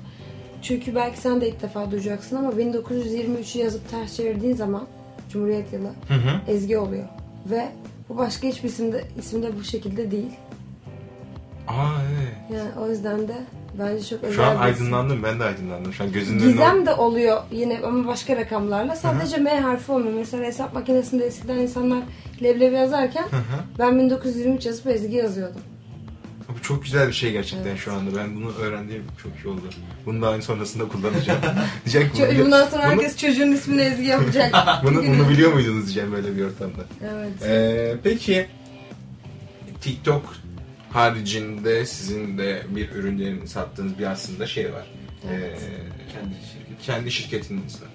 Çünkü 0.62 0.94
belki 0.94 1.18
sen 1.18 1.40
de 1.40 1.48
ilk 1.48 1.62
defa 1.62 1.90
duyacaksın 1.90 2.36
ama 2.36 2.50
1923'ü 2.50 3.58
yazıp 3.58 3.90
ters 3.90 4.16
çevirdiğin 4.16 4.56
zaman 4.56 4.86
Cumhuriyet 5.32 5.72
yılı 5.72 5.90
Hı 6.08 6.14
hı. 6.14 6.40
Ezgi 6.48 6.78
oluyor. 6.78 7.04
Ve 7.50 7.68
bu 8.08 8.16
başka 8.16 8.48
hiçbir 8.48 8.68
isimde, 8.68 9.04
isimde 9.18 9.58
bu 9.58 9.64
şekilde 9.64 10.10
değil. 10.10 10.30
Aa 11.68 11.88
evet. 12.12 12.58
Yani 12.58 12.86
o 12.86 12.90
yüzden 12.90 13.28
de 13.28 13.34
bence 13.80 14.04
çok 14.04 14.24
özel 14.24 14.36
Şu 14.36 14.44
an 14.44 14.56
aydınlandım. 14.56 15.22
Ben 15.22 15.40
de 15.40 15.44
aydınlandım. 15.44 15.92
Şu 15.92 16.04
an 16.04 16.12
gözümün 16.12 16.38
Gizem 16.38 16.86
de 16.86 16.94
oluyor 16.94 17.42
yine 17.52 17.80
ama 17.84 18.06
başka 18.06 18.36
rakamlarla. 18.36 18.96
Sadece 18.96 19.36
M 19.36 19.60
harfi 19.60 19.92
olmuyor. 19.92 20.12
Mesela 20.18 20.44
hesap 20.44 20.74
makinesinde 20.74 21.26
eskiden 21.26 21.56
insanlar 21.58 22.02
leblebi 22.42 22.74
yazarken 22.74 23.22
Hı 23.22 23.36
hı. 23.36 23.60
ben 23.78 23.98
1923 23.98 24.66
yazıp 24.66 24.86
Ezgi 24.86 25.16
yazıyordum. 25.16 25.60
Bu 26.58 26.62
çok 26.62 26.82
güzel 26.82 27.08
bir 27.08 27.12
şey 27.12 27.32
gerçekten 27.32 27.70
Evet. 27.70 27.78
şu 27.78 27.92
anda. 27.92 28.16
Ben 28.16 28.36
bunu 28.36 28.52
öğrendiğim 28.60 29.04
çok 29.22 29.32
iyi 29.44 29.48
oldu. 29.48 29.62
Bunu 30.06 30.22
daha 30.22 30.42
sonrasında 30.42 30.88
kullanacağım. 30.88 31.40
diyecek 31.84 32.14
Ço- 32.14 32.44
Bundan 32.44 32.66
sonra 32.66 32.82
bunu, 32.82 32.92
herkes 32.92 33.16
çocuğun 33.16 33.52
ismini 33.52 33.80
Ezgi 33.80 34.06
yapacak. 34.06 34.54
bunu, 34.84 34.96
bunu 34.96 35.28
biliyor 35.28 35.52
muydunuz 35.52 35.84
diyeceğim 35.84 36.12
böyle 36.12 36.36
bir 36.36 36.44
ortamda. 36.44 36.84
Evet. 37.14 37.42
Ee, 37.46 37.96
peki 38.02 38.46
TikTok 39.80 40.22
haricinde 40.90 41.86
sizin 41.86 42.38
de 42.38 42.62
bir 42.68 42.90
ürünlerini 42.90 43.48
sattığınız 43.48 43.98
bir 43.98 44.06
aslında 44.06 44.46
şey 44.46 44.72
var. 44.72 44.86
Evet. 45.30 45.58
Ee, 45.62 46.12
Kendi 46.12 46.34
şirket. 46.34 46.82
kendi 46.86 47.10
şirketiniz 47.10 47.82
var. 47.82 47.88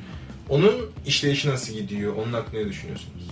Onun 0.49 0.91
işleyişi 1.05 1.49
nasıl 1.49 1.73
gidiyor? 1.73 2.15
Onun 2.15 2.33
hakkında 2.33 2.61
ne 2.61 2.67
düşünüyorsunuz? 2.67 3.29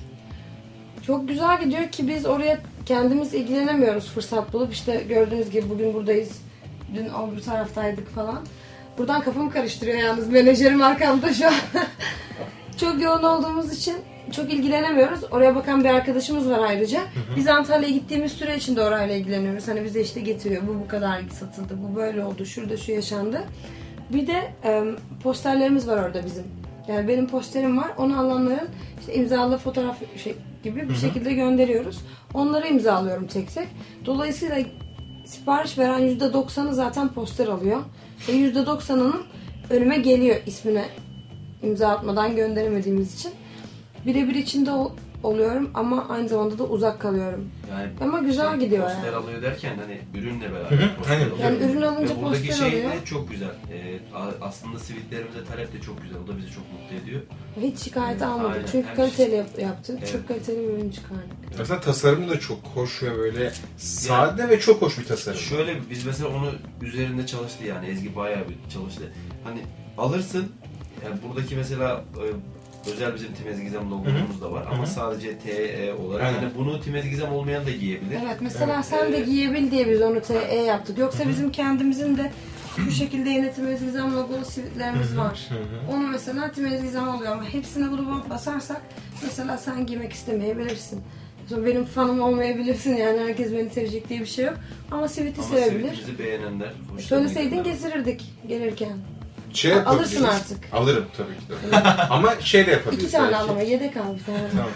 Çok 1.08 1.28
güzel 1.28 1.64
gidiyor 1.64 1.92
ki 1.92 2.08
biz 2.08 2.26
oraya 2.26 2.62
kendimiz 2.86 3.34
ilgilenemiyoruz 3.34 4.10
fırsat 4.10 4.54
bulup. 4.54 4.74
işte 4.74 5.04
gördüğünüz 5.10 5.52
gibi 5.52 5.70
bugün 5.70 5.94
buradayız. 5.94 6.42
Dün 6.96 7.06
öbür 7.06 7.42
taraftaydık 7.42 8.10
falan. 8.16 8.46
Buradan 8.98 9.22
kafamı 9.22 9.52
karıştırıyor 9.52 9.98
yalnız 9.98 10.30
menajerim 10.30 10.82
arkamda 10.82 11.34
şu 11.34 11.48
an. 11.48 11.54
çok 12.80 13.02
yoğun 13.02 13.24
olduğumuz 13.24 13.74
için 13.74 13.96
çok 14.34 14.54
ilgilenemiyoruz. 14.54 15.20
Oraya 15.32 15.56
bakan 15.56 15.84
bir 15.84 15.90
arkadaşımız 15.90 16.50
var 16.50 16.60
ayrıca. 16.60 17.02
Biz 17.36 17.48
Antalya'ya 17.48 17.94
gittiğimiz 17.94 18.32
süre 18.32 18.58
içinde 18.58 18.82
orayla 18.82 19.16
ilgileniyoruz. 19.16 19.68
Hani 19.68 19.84
bize 19.84 20.02
işte 20.02 20.22
getiriyor. 20.22 20.62
Bu 20.68 20.80
bu 20.84 20.88
kadar 20.88 21.22
satıldı. 21.30 21.78
Bu 21.84 21.96
böyle 21.96 22.26
oldu. 22.26 22.46
Şurada 22.46 22.78
şu 22.78 22.92
yaşandı. 22.92 23.44
Bir 24.14 24.28
de 24.28 24.54
e, 24.64 24.84
posterlerimiz 25.24 25.88
var 25.88 26.04
orada 26.04 26.26
bizim. 26.26 26.44
Yani 26.88 27.08
benim 27.08 27.28
posterim 27.28 27.78
var. 27.78 27.92
Onu 27.98 28.20
alanların 28.20 28.70
işte 29.00 29.14
imzalı 29.14 29.58
fotoğraf 29.58 29.98
şey 30.24 30.36
gibi 30.64 30.90
bir 30.90 30.96
şekilde 30.96 31.34
gönderiyoruz. 31.34 32.00
Onları 32.34 32.68
imzalıyorum 32.68 33.28
tek 33.28 33.54
tek. 33.54 33.68
Dolayısıyla 34.06 34.58
sipariş 35.26 35.78
veren 35.78 36.02
%90'ı 36.02 36.74
zaten 36.74 37.08
poster 37.08 37.48
alıyor. 37.48 37.82
Ve 38.28 38.32
%90'ının 38.32 39.22
önüme 39.70 39.98
geliyor 39.98 40.36
ismine 40.46 40.86
imza 41.64 41.90
atmadan 41.90 42.36
gönderemediğimiz 42.36 43.20
için. 43.20 43.32
Birebir 44.06 44.36
içinde 44.36 44.72
ol- 44.72 44.92
oluyorum 45.24 45.70
ama 45.74 46.08
aynı 46.10 46.30
zamanda 46.30 46.58
da 46.58 46.64
uzak 46.64 47.00
kalıyorum. 47.02 47.50
Yani 47.72 47.90
Ama 48.02 48.20
güzel 48.20 48.50
şey, 48.52 48.60
gidiyor 48.60 48.84
poster 48.84 49.06
yani. 49.06 49.16
alıyor 49.16 49.42
derken 49.42 49.78
hani 49.78 50.22
ürünle 50.24 50.52
beraber 50.54 50.72
Hı 50.72 50.76
hı, 50.86 50.96
poster 50.98 51.14
aynen. 51.14 51.30
alıyor. 51.32 51.44
Yani 51.46 51.72
ürün 51.72 51.82
alınca 51.82 52.16
Ve 52.18 52.22
buradaki 52.22 52.48
poster 52.48 52.70
şey 52.70 52.84
de 52.84 52.92
çok 53.06 53.30
güzel. 53.32 53.48
Ee, 53.74 54.00
a- 54.16 54.46
aslında 54.46 54.80
sivitlerimize 54.80 55.44
talep 55.46 55.74
de 55.74 55.82
çok 55.82 56.02
güzel. 56.02 56.18
O 56.26 56.28
da 56.28 56.38
bizi 56.38 56.48
çok 56.52 56.64
mutlu 56.74 56.96
ediyor. 57.04 57.22
Hiç 57.62 57.80
şikayet 57.80 58.22
Hı, 58.22 58.26
almadık. 58.28 58.56
aynen. 58.56 58.68
Çünkü 58.72 58.88
Her 58.88 58.96
kaliteli 58.96 59.36
yap- 59.36 59.60
yaptık. 59.60 59.98
Evet. 60.00 60.12
Çok 60.12 60.28
kaliteli 60.28 60.58
bir 60.58 60.74
ürün 60.74 60.90
çıkardık. 60.90 61.62
Aslında 61.62 61.80
tasarımı 61.80 62.30
da 62.30 62.40
çok 62.40 62.60
hoş 62.76 63.04
ve 63.04 63.18
böyle 63.18 63.52
sade 63.78 64.50
ve 64.50 64.60
çok 64.60 64.82
hoş 64.82 65.00
bir 65.00 65.06
tasarım. 65.06 65.38
Şöyle 65.40 65.76
biz 65.90 66.06
mesela 66.06 66.30
onu 66.30 66.52
üzerinde 66.82 67.26
çalıştı 67.28 67.64
yani 67.66 67.88
Ezgi 67.88 68.16
bayağı 68.16 68.44
bir 68.50 68.74
çalıştı. 68.74 69.04
Hani 69.44 69.60
alırsın 69.98 70.52
yani 71.06 71.16
buradaki 71.28 71.56
mesela 71.56 72.04
e, 72.18 72.24
özel 72.92 73.16
bizim 73.16 73.34
Timez 73.34 73.62
Gizem 73.62 73.92
logomuz 73.92 74.42
da 74.42 74.52
var 74.52 74.68
ama 74.74 74.86
sadece 74.86 75.38
TE 75.38 75.94
olarak 75.94 76.26
Aynen. 76.26 76.40
hani 76.40 76.50
bunu 76.58 76.82
Timez 76.82 77.10
Gizem 77.10 77.34
olmayan 77.34 77.66
da 77.66 77.72
giyebilir. 77.72 78.18
Evet 78.26 78.38
mesela 78.42 78.74
Evet. 78.76 78.86
sen 78.86 79.12
de 79.14 79.18
Ee, 79.18 79.22
giyebil 79.26 79.72
diye 79.72 79.90
biz 79.90 80.02
onu 80.02 80.22
TE 80.22 80.56
yaptık. 80.56 80.98
Yoksa 80.98 81.28
bizim 81.30 81.52
kendimizin 81.52 82.18
de 82.18 82.32
bu 82.88 82.92
şekilde 82.92 83.30
yönetim 83.30 83.68
ezgizem 83.68 84.14
logolu 84.16 84.46
sivitlerimiz 84.46 85.18
var. 85.18 85.50
Onu 85.92 86.08
mesela 86.08 86.52
tim 86.52 86.66
ezgizem 86.66 87.08
oluyor 87.08 87.32
ama 87.32 87.44
hepsine 87.50 87.92
bunu 87.92 88.24
basarsak 88.30 88.82
mesela 89.24 89.58
sen 89.58 89.86
giymek 89.86 90.14
istemeyebilirsin. 90.14 91.02
Sonra 91.50 91.66
benim 91.66 91.86
fanım 91.86 92.22
olmayabilirsin 92.22 92.96
yani 92.96 93.20
herkes 93.20 93.52
beni 93.54 93.70
sevecek 93.70 94.10
diye 94.10 94.20
bir 94.20 94.26
şey 94.26 94.46
yok. 94.46 94.54
Ama 94.92 95.08
siviti 95.08 95.42
Ama 95.42 95.50
sevebilir. 95.50 95.90
sivitimizi 95.94 96.20
beğenenler. 96.20 96.72
hoşlarına 96.94 97.02
Söyleseydin 97.28 97.50
gidenler. 97.64 97.72
getirirdik 97.74 98.34
gelirken. 98.48 98.90
Şey 99.54 99.74
Alırsın 99.74 100.24
artık. 100.24 100.58
Alırım 100.72 101.06
tabii 101.18 101.34
ki 101.34 101.72
de. 101.72 101.78
Ama 102.10 102.42
şey 102.42 102.68
de 102.68 102.72
yapabiliriz. 102.72 103.04
İki 103.04 103.12
tane 103.14 103.32
belki. 103.32 103.38
al 103.44 103.50
ama 103.50 103.62
yedek 103.62 103.98
al 103.98 104.16
bir 104.20 104.24
tane. 104.24 104.50
Tamam. 104.52 104.70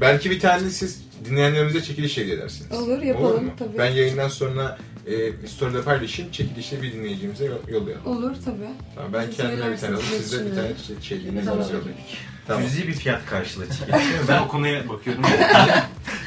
Belki 0.00 0.30
bir 0.30 0.40
tane 0.40 0.70
siz 0.70 1.02
dinleyenlerimize 1.24 1.82
çekiliş 1.82 2.16
hediye 2.16 2.34
edersiniz. 2.34 2.72
Olur, 2.78 3.02
yapalım, 3.02 3.44
mu? 3.44 3.50
tabii. 3.58 3.78
Ben 3.78 3.90
yayından 3.90 4.28
sonra 4.28 4.78
e, 5.06 5.46
story'de 5.46 5.82
paylaşayım. 5.82 6.32
Çekilişte 6.32 6.82
bir 6.82 6.92
dinleyicimize 6.92 7.44
yo- 7.44 7.58
yollayalım. 7.68 8.06
Olur 8.06 8.34
tabii. 8.44 8.56
Tamam, 8.94 9.12
ben 9.12 9.26
Siz 9.26 9.36
kendime 9.36 9.72
bir 9.72 9.76
tane 9.76 9.94
alayım. 9.94 10.10
söylersiniz, 10.10 10.30
Siz 10.30 10.40
de 10.40 10.50
bir 10.50 10.54
tane 10.56 10.68
şey, 10.86 11.00
şey 11.02 11.20
dinleyicimize. 11.24 11.72
Tamam. 12.48 12.62
Cüzi 12.62 12.88
bir 12.88 12.92
fiyat 12.92 13.26
karşılığı 13.26 13.66
çıkıyor. 13.70 13.98
ben 14.28 14.38
o 14.42 14.48
konuya 14.48 14.88
bakıyorum. 14.88 15.22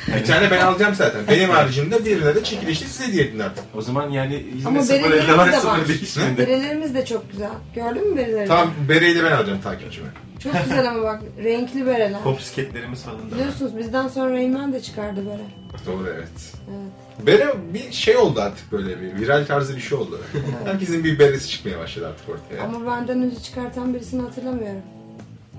Bir 0.07 0.25
tane 0.25 0.51
ben 0.51 0.59
alacağım 0.61 0.95
zaten. 0.95 1.21
Benim 1.29 1.49
haricimde 1.49 2.05
birine 2.05 2.35
de 2.35 2.43
çekilişte 2.43 2.85
size 2.85 3.07
hediye 3.07 3.23
edin 3.23 3.39
artık. 3.39 3.63
o 3.75 3.81
zaman 3.81 4.09
yani 4.09 4.45
yine 4.55 4.67
Ama 4.67 4.81
sıfır 4.83 5.03
berelerimiz 5.03 5.29
elde 5.29 5.37
var 5.37 5.51
de 5.51 5.59
sıfır 5.59 5.87
değişmedi. 5.87 6.37
Berelerimiz 6.37 6.95
de 6.95 7.05
çok 7.05 7.31
güzel. 7.31 7.49
Gördün 7.75 8.09
mü 8.11 8.17
bereleri? 8.17 8.47
Tamam 8.47 8.73
bereyi 8.89 9.15
de 9.15 9.23
ben 9.23 9.31
alacağım 9.31 9.61
takipçime. 9.61 10.07
Çok 10.43 10.53
güzel 10.63 10.89
ama 10.89 11.03
bak 11.03 11.21
renkli 11.43 11.85
bereler. 11.85 12.23
Pop 12.23 12.41
sketlerimiz 12.41 13.03
falan 13.03 13.17
da 13.19 13.23
var. 13.23 13.31
Biliyorsunuz 13.31 13.77
bizden 13.77 14.07
sonra 14.07 14.33
Reymen 14.33 14.73
de 14.73 14.81
çıkardı 14.81 15.25
bere. 15.25 15.45
Doğru 15.85 16.07
evet. 16.15 16.53
Evet. 16.69 17.27
Bere 17.27 17.53
bir 17.73 17.91
şey 17.91 18.17
oldu 18.17 18.41
artık 18.41 18.71
böyle 18.71 19.01
bir 19.01 19.21
viral 19.21 19.45
tarzı 19.45 19.75
bir 19.75 19.81
şey 19.81 19.97
oldu. 19.97 20.21
Herkesin 20.65 21.03
bir 21.03 21.19
beresi 21.19 21.49
çıkmaya 21.49 21.79
başladı 21.79 22.07
artık 22.07 22.29
ortaya. 22.29 22.63
Ama 22.63 22.91
benden 22.91 23.21
önce 23.21 23.39
çıkartan 23.39 23.93
birisini 23.93 24.21
hatırlamıyorum. 24.21 24.81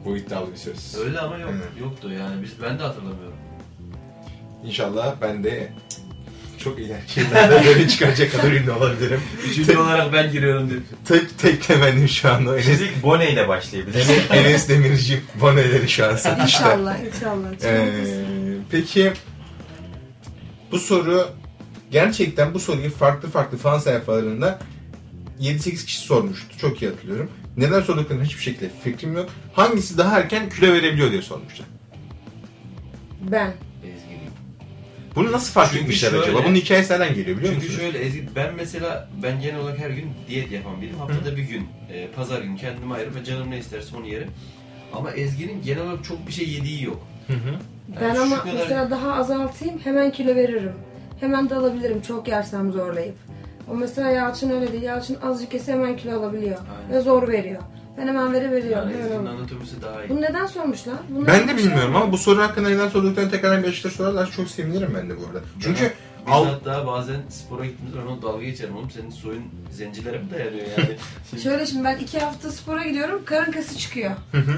Bu 0.05 0.17
iddialı 0.17 0.53
bir 0.53 0.57
söz. 0.57 0.95
Öyle 0.99 1.19
ama 1.21 1.39
yok, 1.39 1.51
Evet. 1.53 1.81
yoktu 1.81 2.13
yani 2.13 2.43
biz 2.43 2.51
ben 2.63 2.79
de 2.79 2.83
hatırlamıyorum. 2.83 3.37
İnşallah 4.65 5.15
ben 5.21 5.45
de 5.45 5.73
çok 6.59 6.79
ileriki 6.79 7.21
yıllarda 7.21 7.65
böyle 7.65 7.89
çıkaracak 7.89 8.33
kadar 8.33 8.53
ünlü 8.53 8.71
olabilirim. 8.71 9.21
Üçüncü 9.51 9.79
olarak 9.79 10.13
ben 10.13 10.33
giriyorum 10.33 10.71
dedim. 10.71 10.85
Tek 11.05 11.39
tek 11.39 11.63
temennim 11.63 12.09
şu 12.09 12.33
anda 12.33 12.51
o 12.51 12.55
Enes, 12.55 12.67
Şimdi 12.67 12.91
Bone 13.03 13.33
ile 13.33 13.49
başlayabiliriz. 13.49 14.11
Enes, 14.31 14.69
Demirci 14.69 15.21
boneleri 15.41 15.89
şu 15.89 16.07
an 16.07 16.17
satışta. 16.17 16.43
İnşallah, 16.43 16.97
inşallah. 16.99 17.65
Ee, 17.65 17.91
peki 18.71 19.13
bu 20.73 20.79
soru 20.79 21.29
gerçekten 21.91 22.55
bu 22.55 22.61
soruyu 22.61 22.91
farklı 22.91 23.31
farklı 23.31 23.59
fan 23.59 23.79
sayfalarında 23.79 24.59
7-8 25.41 25.85
kişi 25.87 25.99
sormuştu. 26.01 26.59
Çok 26.59 26.83
iyi 26.83 26.91
hatırlıyorum. 26.91 27.31
Neden 27.57 27.81
sorduklarını 27.81 28.25
hiçbir 28.25 28.43
şekilde 28.43 28.69
fikrim 28.85 29.17
yok. 29.17 29.31
Hangisi 29.53 29.99
daha 29.99 30.19
erken 30.21 30.49
kilo 30.49 30.73
verebiliyor 30.73 31.11
diye 31.11 31.23
sormuşlar. 31.23 31.67
ben. 33.31 33.53
Ezgi. 33.85 34.13
Bunu 35.17 35.33
nasıl 35.33 35.53
fark 35.53 35.69
Çünkü 35.71 35.83
etmişler 35.83 36.11
şöyle- 36.11 36.23
acaba? 36.25 36.45
Bunun 36.45 36.55
hikayesi 36.55 36.93
nereden 36.93 37.15
geliyor 37.15 37.37
biliyor 37.39 37.53
Çünkü 37.55 37.67
musun? 37.67 37.81
şöyle 37.81 37.99
Ezgi, 37.99 38.29
ben 38.37 38.55
mesela 38.55 39.09
ben 39.23 39.41
genel 39.41 39.61
olarak 39.61 39.79
her 39.79 39.91
gün 39.91 40.11
diyet 40.29 40.53
yapan 40.53 40.77
biriyim. 40.81 40.97
Haftada 40.99 41.37
bir 41.37 41.43
gün, 41.43 41.67
e, 41.93 42.09
pazar 42.09 42.43
günü 42.43 42.57
kendime 42.57 42.95
ayırıp 42.95 43.15
ve 43.17 43.25
canım 43.25 43.51
ne 43.51 43.59
isterse 43.59 43.97
onu 43.97 44.07
yerim. 44.07 44.29
Ama 44.93 45.11
Ezgi'nin 45.11 45.63
genel 45.63 45.83
olarak 45.83 46.05
çok 46.05 46.27
bir 46.27 46.33
şey 46.33 46.49
yediği 46.49 46.85
yok. 46.85 47.07
Hı 47.27 47.33
hı. 47.33 47.55
Ben 48.01 48.07
Yani 48.09 48.17
şu 48.17 48.23
ama 48.23 48.43
kadar- 48.43 48.55
mesela 48.55 48.91
daha 48.91 49.13
azaltayım 49.13 49.79
hemen 49.85 50.11
kilo 50.11 50.35
veririm. 50.35 50.73
Hemen 51.21 51.51
de 51.51 51.55
alabilirim 51.55 52.03
çok 52.03 52.29
yersem 52.29 52.73
zorlayıp. 52.73 53.15
O 53.71 53.75
mesela 53.75 54.11
Yalçın 54.11 54.51
öyle 54.51 54.73
değil. 54.73 54.83
Yalçın 54.83 55.19
azıcık 55.23 55.55
yese 55.55 55.73
hemen 55.73 55.97
kilo 55.97 56.19
alabiliyor. 56.21 56.59
Aynen. 56.59 56.99
Ve 56.99 57.01
zor 57.01 57.29
veriyor. 57.29 57.63
Ben 57.99 58.09
hemen 58.09 58.33
vere 58.33 58.51
veriyorum. 58.51 58.91
Yani 58.91 59.03
Ezgi'nin 59.03 59.27
anatomisi 59.27 59.83
daha 59.83 60.05
iyi. 60.05 60.09
Bunu 60.09 60.21
neden 60.21 60.47
sormuşlar? 60.47 60.95
Bunun 61.09 61.27
Ben 61.27 61.43
de 61.43 61.47
şey 61.47 61.57
bilmiyorum 61.57 61.97
ama 61.97 62.13
bu 62.13 62.19
soru 62.19 62.43
hakkında 62.43 62.69
neden 62.69 62.89
sorduklarını 62.89 63.31
tekrardan 63.31 63.63
bir 63.63 63.69
açıklar 63.69 63.91
sorarlar 63.91 64.31
çok 64.31 64.49
sevinirim 64.49 64.93
ben 64.97 65.11
de 65.11 65.17
bu 65.21 65.27
arada. 65.27 65.41
Çünkü 65.61 65.83
Biz 66.27 66.33
al, 66.35 66.45
hatta 66.47 66.87
bazen 66.87 67.17
spora 67.29 67.65
gittiğimizde 67.67 67.99
ben 68.03 68.07
ona 68.07 68.23
dalga 68.23 68.45
geçerim. 68.45 68.77
Oğlum 68.77 68.91
senin 68.91 69.11
soyun 69.11 69.43
zencilere 69.71 70.19
mi 70.19 70.31
dayanıyor 70.35 70.67
yani? 70.79 70.97
Şöyle 71.43 71.67
şimdi 71.67 71.85
ben 71.85 71.97
iki 71.99 72.19
hafta 72.19 72.51
spora 72.51 72.85
gidiyorum. 72.85 73.23
Karın 73.25 73.53
kası 73.53 73.79
çıkıyor. 73.79 74.11
Hı 74.33 74.39
hı. 74.39 74.55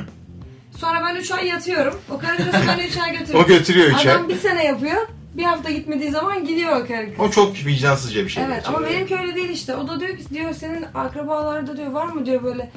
Sonra 0.79 1.03
ben 1.09 1.17
üç 1.17 1.31
ay 1.31 1.47
yatıyorum. 1.47 1.95
O 2.11 2.19
karın 2.19 2.37
kası 2.37 2.69
beni 2.69 2.87
üç 2.87 2.97
ay 2.99 3.13
götürüyor. 3.19 3.45
o 3.45 3.49
götürüyor 3.49 3.91
içe. 3.91 4.13
Adam 4.13 4.29
bir 4.29 4.37
sene 4.37 4.65
yapıyor. 4.65 5.07
Bir 5.37 5.43
hafta 5.43 5.71
gitmediği 5.71 6.11
zaman 6.11 6.45
gidiyor 6.45 6.87
kız. 6.87 6.97
O 7.19 7.31
çok 7.31 7.57
vicdansızca 7.67 8.25
bir 8.25 8.29
şey. 8.29 8.45
Evet 8.45 8.69
ama 8.69 8.83
benimki 8.87 9.17
öyle 9.17 9.35
değil 9.35 9.49
işte. 9.51 9.77
O 9.77 9.89
da 9.89 10.01
diyor 10.01 10.17
ki 10.17 10.25
diyor 10.31 10.55
senin 10.55 10.87
akrabalarda 10.95 11.77
diyor 11.77 11.91
var 11.93 12.07
mı 12.07 12.27
diyor 12.27 12.43
böyle 12.43 12.71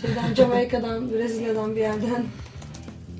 şeyden 0.00 0.34
Jamaika'dan, 0.36 1.12
Brezilya'dan 1.12 1.76
bir 1.76 1.80
yerden. 1.80 2.24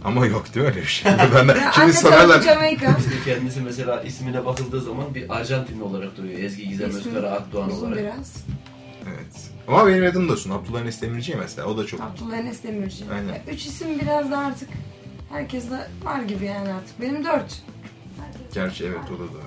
Ama 0.04 0.26
yok 0.26 0.54
değil 0.54 0.66
öyle 0.66 0.80
bir 0.80 0.86
şey? 0.86 1.12
Ben 1.34 1.48
de, 1.48 1.52
Ya 1.58 1.72
şimdi 1.74 1.92
sorarlar. 1.92 2.42
Jamaika. 2.42 2.96
İşte 2.98 3.10
kendisi 3.32 3.60
mesela 3.60 4.02
ismine 4.02 4.44
bakıldığı 4.46 4.80
zaman 4.80 5.14
bir 5.14 5.36
Arjantinli 5.36 5.82
olarak 5.82 6.16
duruyor. 6.16 6.38
Ezgi 6.38 6.68
Gizem 6.68 6.90
İsmi 6.90 7.12
Özkara 7.12 7.30
Akdoğan 7.30 7.70
Uzun 7.70 7.86
olarak. 7.86 7.98
biraz. 8.02 8.34
Evet. 9.08 9.50
Ama 9.68 9.86
benim 9.86 10.04
adım 10.04 10.28
da 10.28 10.32
olsun. 10.32 10.50
Abdullah 10.50 10.80
Enes 10.80 11.02
Demirci 11.02 11.34
mesela. 11.36 11.68
O 11.68 11.78
da 11.78 11.86
çok. 11.86 12.00
Abdullah 12.00 12.36
Enes 12.38 12.62
Demirci. 12.62 13.04
Aynen. 13.14 13.28
Ya, 13.28 13.42
Üç 13.52 13.66
isim 13.66 13.88
biraz 14.02 14.30
da 14.30 14.38
artık 14.38 14.68
herkeste 15.30 15.88
var 16.04 16.22
gibi 16.22 16.44
yani 16.44 16.72
artık. 16.72 17.00
Benim 17.00 17.24
dört. 17.24 17.62
Gerçi 18.54 18.84
evet 18.84 18.98
o 19.10 19.14
da 19.14 19.18
doğru. 19.18 19.42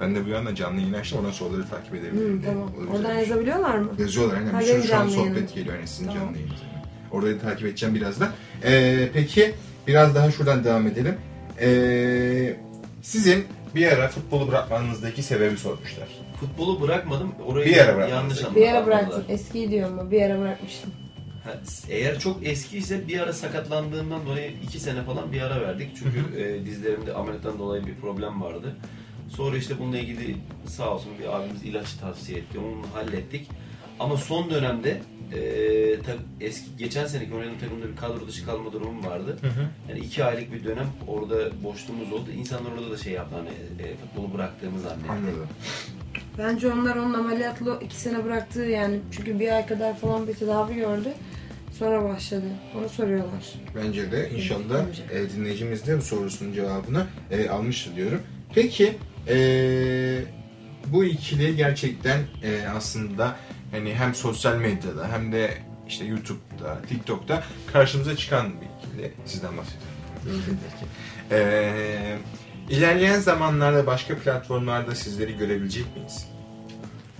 Ben 0.00 0.14
de 0.14 0.26
bu 0.26 0.28
yana 0.28 0.54
canlı 0.54 0.80
yayın 0.80 0.92
açtım. 0.92 1.18
Oradan 1.18 1.30
soruları 1.32 1.68
takip 1.68 1.94
edebilirim. 1.94 2.38
Hı, 2.38 2.42
diye. 2.42 2.52
tamam. 2.52 2.70
O 2.90 2.92
da 2.94 2.96
Oradan 2.98 3.14
yazabiliyorlar 3.18 3.78
mı? 3.78 3.90
Yazıyorlar 3.98 4.36
aynen. 4.36 4.60
Bir 4.60 4.64
sürü 4.64 4.82
şu 4.82 4.94
an 4.94 4.98
canlı 4.98 5.10
sohbet 5.10 5.26
yayınım. 5.34 5.54
geliyor. 5.54 5.74
Yani 5.74 5.88
sizin 5.88 6.06
Tamam. 6.06 6.22
canlı 6.22 6.36
yayınınız. 6.36 6.60
yani. 6.72 6.82
Orayı 7.12 7.40
takip 7.40 7.66
edeceğim 7.66 7.94
birazdan. 7.94 8.28
Ee, 8.64 9.08
peki 9.14 9.54
biraz 9.86 10.14
daha 10.14 10.30
şuradan 10.30 10.64
devam 10.64 10.86
edelim. 10.86 11.14
Ee, 11.60 12.56
sizin 13.02 13.44
bir 13.74 13.86
ara 13.92 14.08
futbolu 14.08 14.48
bırakmanızdaki 14.48 15.22
sebebi 15.22 15.56
sormuşlar. 15.56 16.08
Futbolu 16.40 16.80
bırakmadım. 16.80 17.32
Orayı 17.46 17.66
Bir 17.66 17.78
ara 17.78 17.96
bıraktın. 17.96 18.14
yanlış 18.16 18.38
anladım. 18.44 18.62
Bir 18.62 18.68
ara 18.68 18.86
bıraktım. 18.86 19.24
Eskiyi 19.28 19.70
diyorum 19.70 19.98
ama 19.98 20.10
bir 20.10 20.22
ara 20.22 20.40
bırakmıştım. 20.40 20.90
Eğer 21.88 22.18
çok 22.18 22.46
eskiyse 22.46 23.08
bir 23.08 23.20
ara 23.20 23.32
sakatlandığımdan 23.32 24.26
dolayı 24.26 24.50
iki 24.62 24.80
sene 24.80 25.02
falan 25.02 25.32
bir 25.32 25.40
ara 25.40 25.60
verdik. 25.60 25.90
Çünkü 25.98 26.40
e, 26.42 26.66
dizlerimde 26.66 27.14
ameliyattan 27.14 27.58
dolayı 27.58 27.86
bir 27.86 27.94
problem 27.94 28.42
vardı. 28.42 28.76
Sonra 29.28 29.56
işte 29.56 29.78
bununla 29.78 29.98
ilgili 29.98 30.36
sağ 30.66 30.90
olsun 30.94 31.12
bir 31.20 31.36
abimiz 31.36 31.62
ilaç 31.64 31.92
tavsiye 31.92 32.38
etti. 32.38 32.58
Onu 32.58 32.82
hallettik. 32.94 33.48
Ama 34.00 34.16
son 34.16 34.50
dönemde 34.50 35.00
e, 35.32 35.40
ta- 36.02 36.44
eski 36.44 36.76
geçen 36.78 37.06
seneki 37.06 37.34
oynadığım 37.34 37.58
takımda 37.58 37.88
bir 37.88 37.96
kadro 37.96 38.28
dışı 38.28 38.44
kalma 38.46 38.72
durumum 38.72 39.04
vardı. 39.04 39.38
Yani 39.88 39.98
iki 40.00 40.24
aylık 40.24 40.52
bir 40.52 40.64
dönem 40.64 40.86
orada 41.08 41.62
boşluğumuz 41.64 42.12
oldu. 42.12 42.30
İnsanlar 42.38 42.70
orada 42.72 42.90
da 42.90 42.96
şey 42.96 43.12
yaptı 43.12 43.36
hani 43.36 43.48
e, 43.88 43.96
futbolu 43.96 44.34
bıraktığımı 44.34 44.80
zannetti. 44.80 45.10
Anladım. 45.10 45.46
Bence 46.38 46.72
onlar 46.72 46.96
onun 46.96 47.14
ameliyatlı 47.14 47.78
iki 47.82 47.96
sene 47.96 48.24
bıraktığı 48.24 48.62
yani 48.64 49.00
çünkü 49.12 49.40
bir 49.40 49.52
ay 49.56 49.66
kadar 49.66 49.96
falan 49.96 50.28
bir 50.28 50.34
tedavi 50.34 50.74
gördü. 50.74 51.08
Sonra 51.78 52.04
başladı. 52.08 52.44
Onu 52.78 52.88
soruyorlar. 52.88 53.44
Bence 53.74 54.12
de 54.12 54.30
inşallah 54.30 54.84
e, 55.12 55.30
dinleyicimiz 55.30 55.86
de 55.86 55.98
bu 55.98 56.02
sorusunun 56.02 56.52
cevabını 56.52 57.06
e, 57.30 57.48
almıştır 57.48 57.96
diyorum. 57.96 58.22
Peki 58.54 58.96
e, 59.28 59.36
bu 60.86 61.04
ikili 61.04 61.56
gerçekten 61.56 62.18
e, 62.18 62.68
aslında 62.76 63.36
hani 63.70 63.94
hem 63.94 64.14
sosyal 64.14 64.56
medyada 64.56 65.08
hem 65.12 65.32
de 65.32 65.50
işte 65.88 66.04
YouTube'da, 66.04 66.82
TikTok'ta 66.88 67.42
karşımıza 67.72 68.16
çıkan 68.16 68.46
bir 68.60 68.66
ikili. 68.88 69.12
Sizden 69.24 69.52
bahsediyorum. 69.56 70.58
e, 71.30 72.18
ilerleyen 72.70 73.20
zamanlarda 73.20 73.86
başka 73.86 74.18
platformlarda 74.18 74.94
sizleri 74.94 75.36
görebilecek 75.36 75.96
miyiz? 75.96 76.28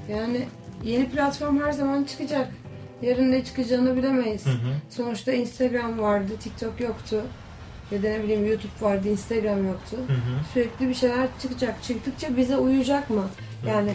Yani 0.09 0.49
yeni 0.85 1.09
platform 1.11 1.61
her 1.61 1.73
zaman 1.73 2.05
çıkacak. 2.05 2.53
Yarın 3.03 3.33
ne 3.33 3.45
çıkacağını 3.45 3.97
bilemeyiz. 3.97 4.45
Sonuçta 4.91 5.33
Instagram 5.33 5.99
vardı, 5.99 6.33
TikTok 6.41 6.81
yoktu. 6.81 7.23
Ya 7.91 8.03
da 8.03 8.09
ne 8.09 8.23
bileyim 8.23 8.47
YouTube 8.47 8.73
vardı, 8.81 9.09
Instagram 9.09 9.67
yoktu. 9.67 9.97
Sürekli 10.55 10.89
bir 10.89 10.95
şeyler 10.95 11.27
çıkacak. 11.43 11.83
Çıktıkça 11.83 12.37
bize 12.37 12.57
uyacak 12.57 13.11
mı? 13.11 13.25
Yani 13.69 13.91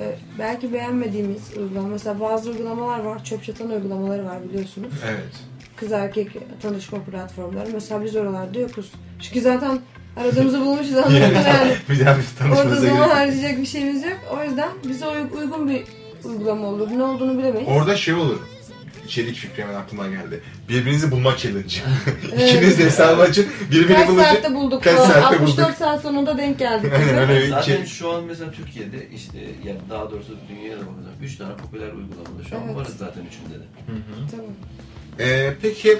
e, 0.00 0.14
belki 0.38 0.72
beğenmediğimiz 0.72 1.56
uygulama. 1.56 1.88
Mesela 1.88 2.20
bazı 2.20 2.50
uygulamalar 2.50 3.00
var. 3.00 3.24
Çöp 3.24 3.44
çatan 3.44 3.70
uygulamaları 3.70 4.24
var 4.24 4.44
biliyorsunuz. 4.48 4.92
Evet. 5.06 5.32
Kız 5.76 5.92
erkek 5.92 6.28
tanışma 6.62 6.98
platformları. 7.04 7.68
Mesela 7.72 8.04
biz 8.04 8.16
oralarda 8.16 8.58
yokuz. 8.58 8.92
Çünkü 9.20 9.40
zaten 9.40 9.78
aradığımızı 10.16 10.60
bulmuşuz 10.60 10.96
anladın 10.96 11.14
yani. 11.46 11.72
bir 11.90 12.00
daha 12.06 12.16
bir 12.18 12.22
Orada 12.40 12.54
tanışmanıza 12.54 12.80
zaman 12.86 13.08
harcayacak 13.08 13.58
bir 13.58 13.66
şeyimiz 13.66 14.02
yok. 14.02 14.18
O 14.38 14.44
yüzden 14.44 14.68
bize 14.88 15.06
uy- 15.06 15.40
uygun 15.42 15.68
bir 15.68 15.82
uygulama 16.24 16.66
olur. 16.66 16.88
Ne 16.90 17.02
olduğunu 17.02 17.38
bilemeyiz. 17.38 17.68
Orada 17.68 17.96
şey 17.96 18.14
olur. 18.14 18.38
İçerik 19.06 19.36
fikri 19.36 19.62
hemen 19.62 19.74
aklıma 19.74 20.08
geldi. 20.08 20.40
Birbirinizi 20.68 21.10
bulma 21.10 21.36
challenge. 21.36 21.74
Evet. 22.34 22.50
İkiniz 22.54 22.78
de 22.78 22.84
hesabı 22.84 23.22
açın. 23.22 23.46
Birbirini 23.70 23.96
Kaç 23.96 24.08
bulunca... 24.08 24.24
saatte 24.24 24.54
bulduk 24.54 24.82
Kaç 24.84 24.96
saatte 24.98 25.20
64 25.20 25.58
bulduk. 25.68 25.78
saat 25.78 26.02
sonunda 26.02 26.38
denk 26.38 26.58
geldik. 26.58 26.92
Aynen 26.92 27.18
öyle 27.18 27.40
bir 27.42 27.48
Zaten 27.50 27.76
şey. 27.76 27.86
şu 27.86 28.12
an 28.12 28.24
mesela 28.24 28.50
Türkiye'de 28.50 29.08
işte 29.14 29.38
ya 29.64 29.74
daha 29.90 30.10
doğrusu 30.10 30.36
dünyada 30.48 30.80
bakacağım. 30.80 31.16
Üç 31.22 31.36
tane 31.36 31.56
popüler 31.56 31.86
uygulamada 31.86 32.44
şu 32.50 32.56
an 32.56 32.62
Evet. 32.66 32.76
varız 32.76 32.96
zaten 32.98 33.22
üçünde 33.22 33.60
de. 33.60 33.66
Tamam. 34.30 34.46
Ee, 35.20 35.54
peki 35.62 35.98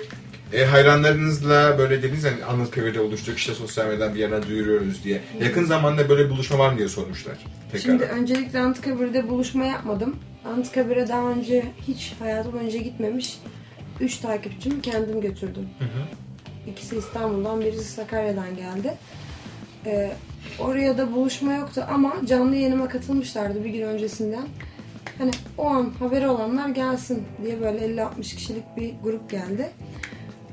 e, 0.53 0.65
hayranlarınızla 0.65 1.79
böyle 1.79 2.03
dediniz 2.03 2.25
hani 2.25 2.45
Anıtkabir'de 2.45 3.01
oluştuk 3.01 3.39
işte 3.39 3.55
sosyal 3.55 3.87
medyadan 3.87 4.15
bir 4.15 4.21
yerden 4.21 4.43
duyuruyoruz 4.43 5.05
diye. 5.05 5.21
Yakın 5.41 5.65
zamanda 5.65 6.09
böyle 6.09 6.31
buluşma 6.31 6.59
var 6.59 6.73
mı 6.73 6.79
diye 6.79 6.89
sormuşlar. 6.89 7.39
Tekrar. 7.73 7.81
Şimdi 7.81 8.05
öncelikle 8.05 8.59
Anıtkabir'de 8.61 9.29
buluşma 9.29 9.65
yapmadım. 9.65 10.17
Anıtkabir'e 10.45 11.09
daha 11.09 11.31
önce 11.31 11.65
hiç 11.89 12.15
hayatım 12.19 12.59
önce 12.59 12.79
gitmemiş. 12.79 13.39
Üç 14.01 14.17
takipçimi 14.17 14.81
kendim 14.81 15.21
götürdüm. 15.21 15.69
İkisi 16.67 16.97
İstanbul'dan, 16.97 17.61
birisi 17.61 17.93
Sakarya'dan 17.93 18.57
geldi. 18.57 18.95
Ee, 19.87 20.13
oraya 20.59 20.99
da 20.99 21.13
buluşma 21.13 21.53
yoktu 21.53 21.85
ama 21.91 22.13
canlı 22.27 22.57
yayınıma 22.57 22.89
katılmışlardı 22.89 23.65
bir 23.65 23.71
gün 23.71 23.83
öncesinden. 23.83 24.47
Hani 25.19 25.31
o 25.59 25.67
an 25.67 25.93
haberi 25.99 26.29
olanlar 26.29 26.69
gelsin 26.69 27.23
diye 27.45 27.61
böyle 27.61 27.79
50-60 27.79 28.21
kişilik 28.21 28.77
bir 28.77 28.95
grup 29.05 29.31
geldi. 29.31 29.71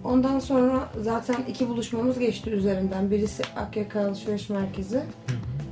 Ondan 0.03 0.39
sonra 0.39 0.89
zaten 1.01 1.35
iki 1.49 1.69
buluşmamız 1.69 2.19
geçti 2.19 2.49
üzerinden. 2.49 3.11
Birisi 3.11 3.43
Akyaka 3.57 4.07
Alışveriş 4.07 4.49
Merkezi. 4.49 5.03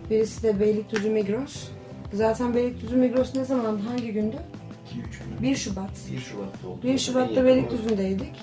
Birisi 0.09 0.43
de 0.43 0.59
Beylikdüzü 0.59 1.09
Migros. 1.09 1.67
Zaten 2.13 2.55
Beylikdüzü 2.55 2.95
Migros 2.95 3.35
ne 3.35 3.45
zaman, 3.45 3.77
hangi 3.79 4.11
gündü? 4.13 4.35
2-3 4.93 5.39
gün. 5.39 5.49
1 5.51 5.55
Şubat. 5.55 5.89
1 6.11 6.19
Şubat'ta 6.19 6.67
oldu. 6.67 6.79
1 6.83 6.89
En 6.89 6.97
Şubat'ta 6.97 7.45
Beylikdüzü'ndeydik. 7.45 8.33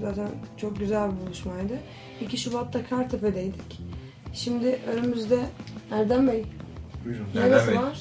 Zaten 0.00 0.28
çok 0.56 0.78
güzel 0.78 1.10
bir 1.12 1.26
buluşmaydı. 1.26 1.74
2 2.20 2.38
Şubat'ta 2.38 2.86
Kartepe'deydik. 2.86 3.80
Şimdi 4.32 4.78
önümüzde 4.92 5.38
Erdem 5.90 6.28
Bey. 6.28 6.44
Buyurun. 7.04 7.26
Erdem 7.36 7.50
Neresi 7.50 7.68
Bey. 7.68 7.76
var? 7.76 7.98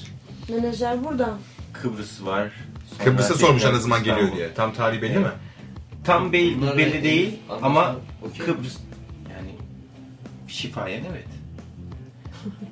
Menajer 0.50 1.04
burada. 1.04 1.38
Kıbrıs 1.74 2.26
var. 2.26 2.52
Sonra 2.98 3.04
Kıbrıs'a 3.04 3.34
tekrar 3.34 3.74
ne 3.74 3.80
zaman 3.80 4.04
geliyor 4.04 4.36
diye. 4.36 4.54
Tam 4.54 4.74
tarihi 4.74 5.02
belli 5.02 5.14
Evet. 5.14 5.26
mi? 5.26 5.32
Tam 6.06 6.34
belli, 6.34 6.62
Bunlar 6.62 6.78
belli 6.78 7.04
değil 7.04 7.40
Anlaşma- 7.50 7.66
ama 7.66 7.96
Okey. 8.26 8.46
Kıbrıs 8.46 8.78
yani 9.32 9.50
şifayen 10.48 11.04
evet. 11.12 11.26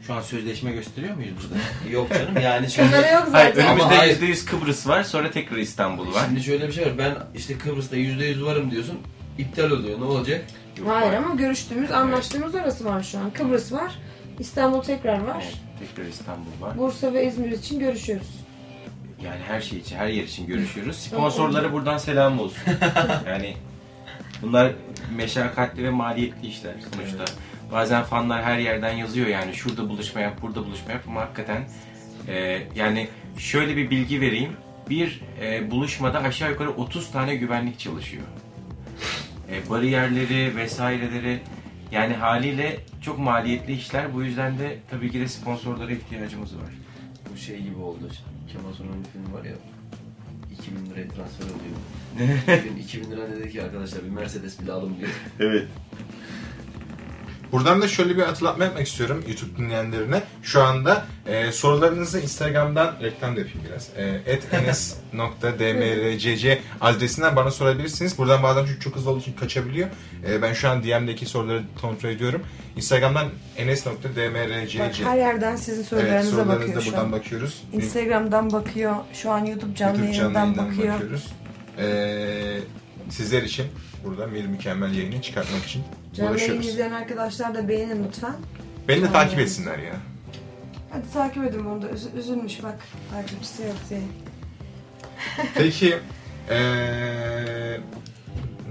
Şu 0.07 0.13
an 0.13 0.21
sözleşme 0.21 0.71
gösteriyor 0.71 1.15
muyuz 1.15 1.31
burada? 1.43 1.63
Yok 1.93 2.09
canım 2.09 2.41
yani 2.43 2.69
şimdi... 2.71 2.89
Kenara 2.89 3.11
yok 3.11 3.27
Hayır, 3.31 3.53
zaten. 3.55 3.65
Ama 3.67 3.73
önümüzde 3.73 3.95
hayır. 3.95 4.21
%100 4.21 4.45
Kıbrıs 4.45 4.87
var, 4.87 5.03
sonra 5.03 5.31
tekrar 5.31 5.57
İstanbul 5.57 6.13
var. 6.13 6.23
Şimdi 6.25 6.43
şöyle 6.43 6.67
bir 6.67 6.73
şey 6.73 6.85
var. 6.85 6.97
Ben 6.97 7.17
işte 7.35 7.57
Kıbrıs'ta 7.57 7.95
%100 7.97 8.45
varım 8.45 8.71
diyorsun. 8.71 8.99
iptal 9.37 9.71
oluyor. 9.71 9.99
Ne 9.99 10.03
olacak? 10.03 10.45
Yok, 10.77 10.87
Hayır 10.89 11.11
var. 11.11 11.17
ama 11.17 11.35
görüştüğümüz, 11.35 11.91
anlaştığımız 11.91 12.55
orası 12.55 12.85
var 12.85 13.03
şu 13.03 13.19
an. 13.19 13.29
Kıbrıs 13.33 13.71
var. 13.71 13.91
İstanbul 14.39 14.81
tekrar 14.81 15.19
var. 15.19 15.43
Evet, 15.43 15.57
tekrar 15.79 16.09
İstanbul 16.09 16.61
var. 16.61 16.77
Bursa 16.77 17.13
ve 17.13 17.27
İzmir 17.27 17.51
için 17.51 17.79
görüşüyoruz. 17.79 18.27
Yani 19.25 19.41
her 19.47 19.61
şey 19.61 19.79
için, 19.79 19.95
her 19.95 20.07
yer 20.07 20.23
için 20.23 20.47
görüşüyoruz. 20.47 20.95
Sponsorlara 20.95 21.73
buradan 21.73 21.97
selam 21.97 22.39
olsun. 22.39 22.63
yani 23.27 23.53
bunlar 24.41 24.71
meşakkatli 25.15 25.83
ve 25.83 25.89
maliyetli 25.89 26.47
işler 26.47 26.73
sonuçta. 26.93 27.25
Bazen 27.71 28.03
fanlar 28.03 28.43
her 28.43 28.57
yerden 28.57 28.93
yazıyor 28.93 29.27
yani 29.27 29.53
şurada 29.53 29.89
buluşma 29.89 30.21
yap, 30.21 30.41
burada 30.41 30.65
buluşma 30.65 30.91
yap 30.91 31.03
ama 31.07 31.21
hakikaten 31.21 31.63
e, 32.27 32.61
yani 32.75 33.07
şöyle 33.37 33.77
bir 33.77 33.89
bilgi 33.89 34.21
vereyim. 34.21 34.51
Bir 34.89 35.21
e, 35.41 35.71
buluşmada 35.71 36.19
aşağı 36.19 36.51
yukarı 36.51 36.69
30 36.69 37.11
tane 37.11 37.35
güvenlik 37.35 37.79
çalışıyor. 37.79 38.23
E, 39.51 39.69
bariyerleri 39.69 40.57
vesaireleri 40.57 41.39
yani 41.91 42.13
haliyle 42.13 42.77
çok 43.01 43.19
maliyetli 43.19 43.73
işler. 43.73 44.13
Bu 44.13 44.23
yüzden 44.23 44.59
de 44.59 44.77
tabii 44.89 45.11
ki 45.11 45.19
de 45.19 45.27
sponsorlara 45.27 45.91
ihtiyacımız 45.91 46.55
var. 46.55 46.71
Bu 47.33 47.37
şey 47.37 47.61
gibi 47.61 47.77
oldu. 47.77 48.09
Kemal 48.53 48.73
Sunal'ın 48.73 49.03
bir 49.03 49.09
filmi 49.09 49.33
var 49.33 49.43
ya. 49.43 49.53
2000 50.51 50.85
liraya 50.85 51.07
transfer 51.07 51.45
oluyor. 51.45 51.77
Bugün 52.63 52.77
2000 52.77 53.11
lira 53.11 53.31
dedi 53.31 53.49
ki 53.49 53.63
arkadaşlar 53.63 54.03
bir 54.03 54.09
Mercedes 54.09 54.61
bile 54.61 54.71
alın 54.71 54.95
diyor. 54.99 55.09
Evet. 55.39 55.67
Buradan 57.53 57.81
da 57.81 57.87
şöyle 57.87 58.17
bir 58.17 58.21
hatırlatma 58.21 58.63
yapmak 58.63 58.87
istiyorum 58.87 59.23
YouTube 59.27 59.57
dinleyenlerine. 59.57 60.21
Şu 60.43 60.63
anda 60.63 61.05
e, 61.27 61.51
sorularınızı 61.51 62.19
Instagram'dan 62.19 62.95
reklam 63.01 63.35
da 63.35 63.39
yapayım 63.39 63.59
biraz. 63.69 63.89
E, 63.97 64.21
@enes.dmrcc 64.57 66.59
adresinden 66.81 67.35
bana 67.35 67.51
sorabilirsiniz. 67.51 68.17
Buradan 68.17 68.43
bazen 68.43 68.65
çünkü 68.65 68.79
çok 68.79 68.95
hızlı 68.95 69.11
olduğu 69.11 69.19
için 69.19 69.33
kaçabiliyor. 69.33 69.89
E, 70.29 70.41
ben 70.41 70.53
şu 70.53 70.69
an 70.69 70.83
DM'deki 70.83 71.25
soruları 71.25 71.63
kontrol 71.81 72.09
ediyorum. 72.09 72.41
Instagram'dan 72.75 73.27
enes.dmrcc 73.57 74.79
Bak 74.79 74.95
her 75.03 75.17
yerden 75.17 75.55
sizin 75.55 75.79
Evet, 75.79 75.87
sorularınıza 75.89 76.31
sorularınıza 76.31 76.59
bakıyor 76.67 76.81
şu 76.81 76.91
buradan 76.91 77.05
an. 77.05 77.11
bakıyoruz. 77.11 77.63
Instagram'dan 77.73 78.51
bakıyor. 78.51 78.95
Şu 79.13 79.31
an 79.31 79.45
YouTube 79.45 79.75
canlı 79.75 79.97
YouTube 79.97 80.13
canlı 80.17 80.37
yayından 80.37 80.57
bakıyor. 80.57 80.93
bakıyoruz. 80.93 81.27
Ee, 81.77 82.59
sizler 83.09 83.43
için 83.43 83.65
burada 84.05 84.33
bir 84.33 84.45
mükemmel 84.45 84.95
yayını 84.95 85.21
çıkartmak 85.21 85.65
için 85.65 85.83
Canlı 86.13 86.31
uğraşıyoruz. 86.31 86.67
izleyen 86.67 86.91
arkadaşlar 86.91 87.55
da 87.55 87.67
beğenin 87.67 88.03
lütfen. 88.07 88.35
Beni 88.87 89.01
de 89.01 89.11
takip 89.11 89.39
etsinler 89.39 89.77
ya. 89.77 89.95
Hadi 90.89 91.13
takip 91.13 91.43
edin 91.43 91.65
onu 91.65 91.81
da. 91.81 91.87
Üz- 91.89 92.19
üzülmüş 92.19 92.63
bak. 92.63 92.79
Takipçisi 93.11 93.61
yok 93.63 93.75
diye. 93.89 94.01
Peki 95.55 95.95
ee, 96.49 97.79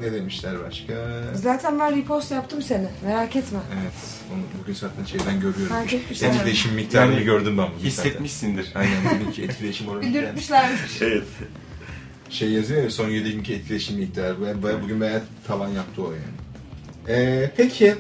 ne 0.01 0.13
demişler 0.13 0.55
başka? 0.67 0.95
Zaten 1.35 1.81
ben 1.81 1.97
repost 1.97 2.31
yaptım 2.31 2.63
seni. 2.63 2.89
Merak 3.05 3.37
etme. 3.37 3.59
Evet, 3.83 3.93
onu 4.35 4.43
bugün 4.63 4.75
zaten 4.75 5.05
şeyden 5.05 5.35
görüyorum. 5.35 5.67
Fark 5.67 5.93
etmişler. 5.93 6.29
Etkileşim 6.29 6.75
miktarını 6.75 7.15
Yani 7.15 7.25
gördüm 7.25 7.59
ben 7.59 7.67
bugün 7.67 7.91
zaten. 7.91 8.11
Hissetmişsindir. 8.11 8.73
Aynen 8.75 8.97
bugünkü 9.21 9.43
etkileşim 9.43 9.89
oranı. 9.89 10.03
Bir 10.03 10.15
dürtmüşlerdir. 10.15 10.79
Evet. 11.01 11.25
şey 12.31 12.51
yazıyor 12.51 12.83
ya 12.83 12.91
son 12.91 13.09
7 13.09 13.33
günkü 13.33 13.53
etkileşim 13.53 13.99
miktarı. 13.99 14.47
Ben, 14.47 14.63
ben 14.63 14.83
bugün 14.83 15.01
bayağı 15.01 15.23
tavan 15.47 15.69
yaptı 15.69 16.03
o 16.03 16.13
yani. 16.13 16.42
Ee, 17.09 17.51
peki 17.57 17.95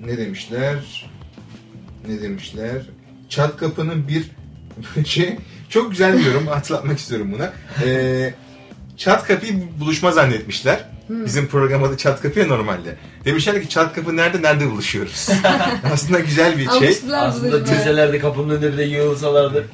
ne 0.00 0.18
demişler? 0.18 1.10
Ne 2.08 2.22
demişler? 2.22 2.82
Çat 3.28 3.56
kapının 3.56 4.08
bir 4.08 4.30
şey 5.06 5.36
çok 5.68 5.90
güzel 5.90 6.18
bir 6.18 6.24
yorum 6.26 6.46
hatırlatmak 6.46 6.98
istiyorum 6.98 7.32
buna. 7.32 7.52
Ee, 7.84 8.34
çat 8.96 9.26
kapıyı 9.26 9.52
buluşma 9.80 10.12
zannetmişler. 10.12 10.84
Bizim 11.08 11.46
program 11.46 11.84
adı 11.84 11.96
Çat 11.96 12.22
Kapı 12.22 12.40
ya 12.40 12.46
normalde. 12.46 12.96
Demişler 13.24 13.62
ki 13.62 13.68
Çat 13.68 13.94
Kapı 13.94 14.16
nerede 14.16 14.42
nerede 14.42 14.70
buluşuyoruz. 14.70 15.28
Aslında 15.92 16.20
güzel 16.20 16.58
bir 16.58 16.70
şey. 16.70 16.98
Aslında 17.14 17.66
dizelerdi 17.66 18.18
kapının 18.18 18.50
önünde 18.50 18.72
bir 18.72 18.78
de 18.78 18.82
yığılsalardı. 18.82 19.66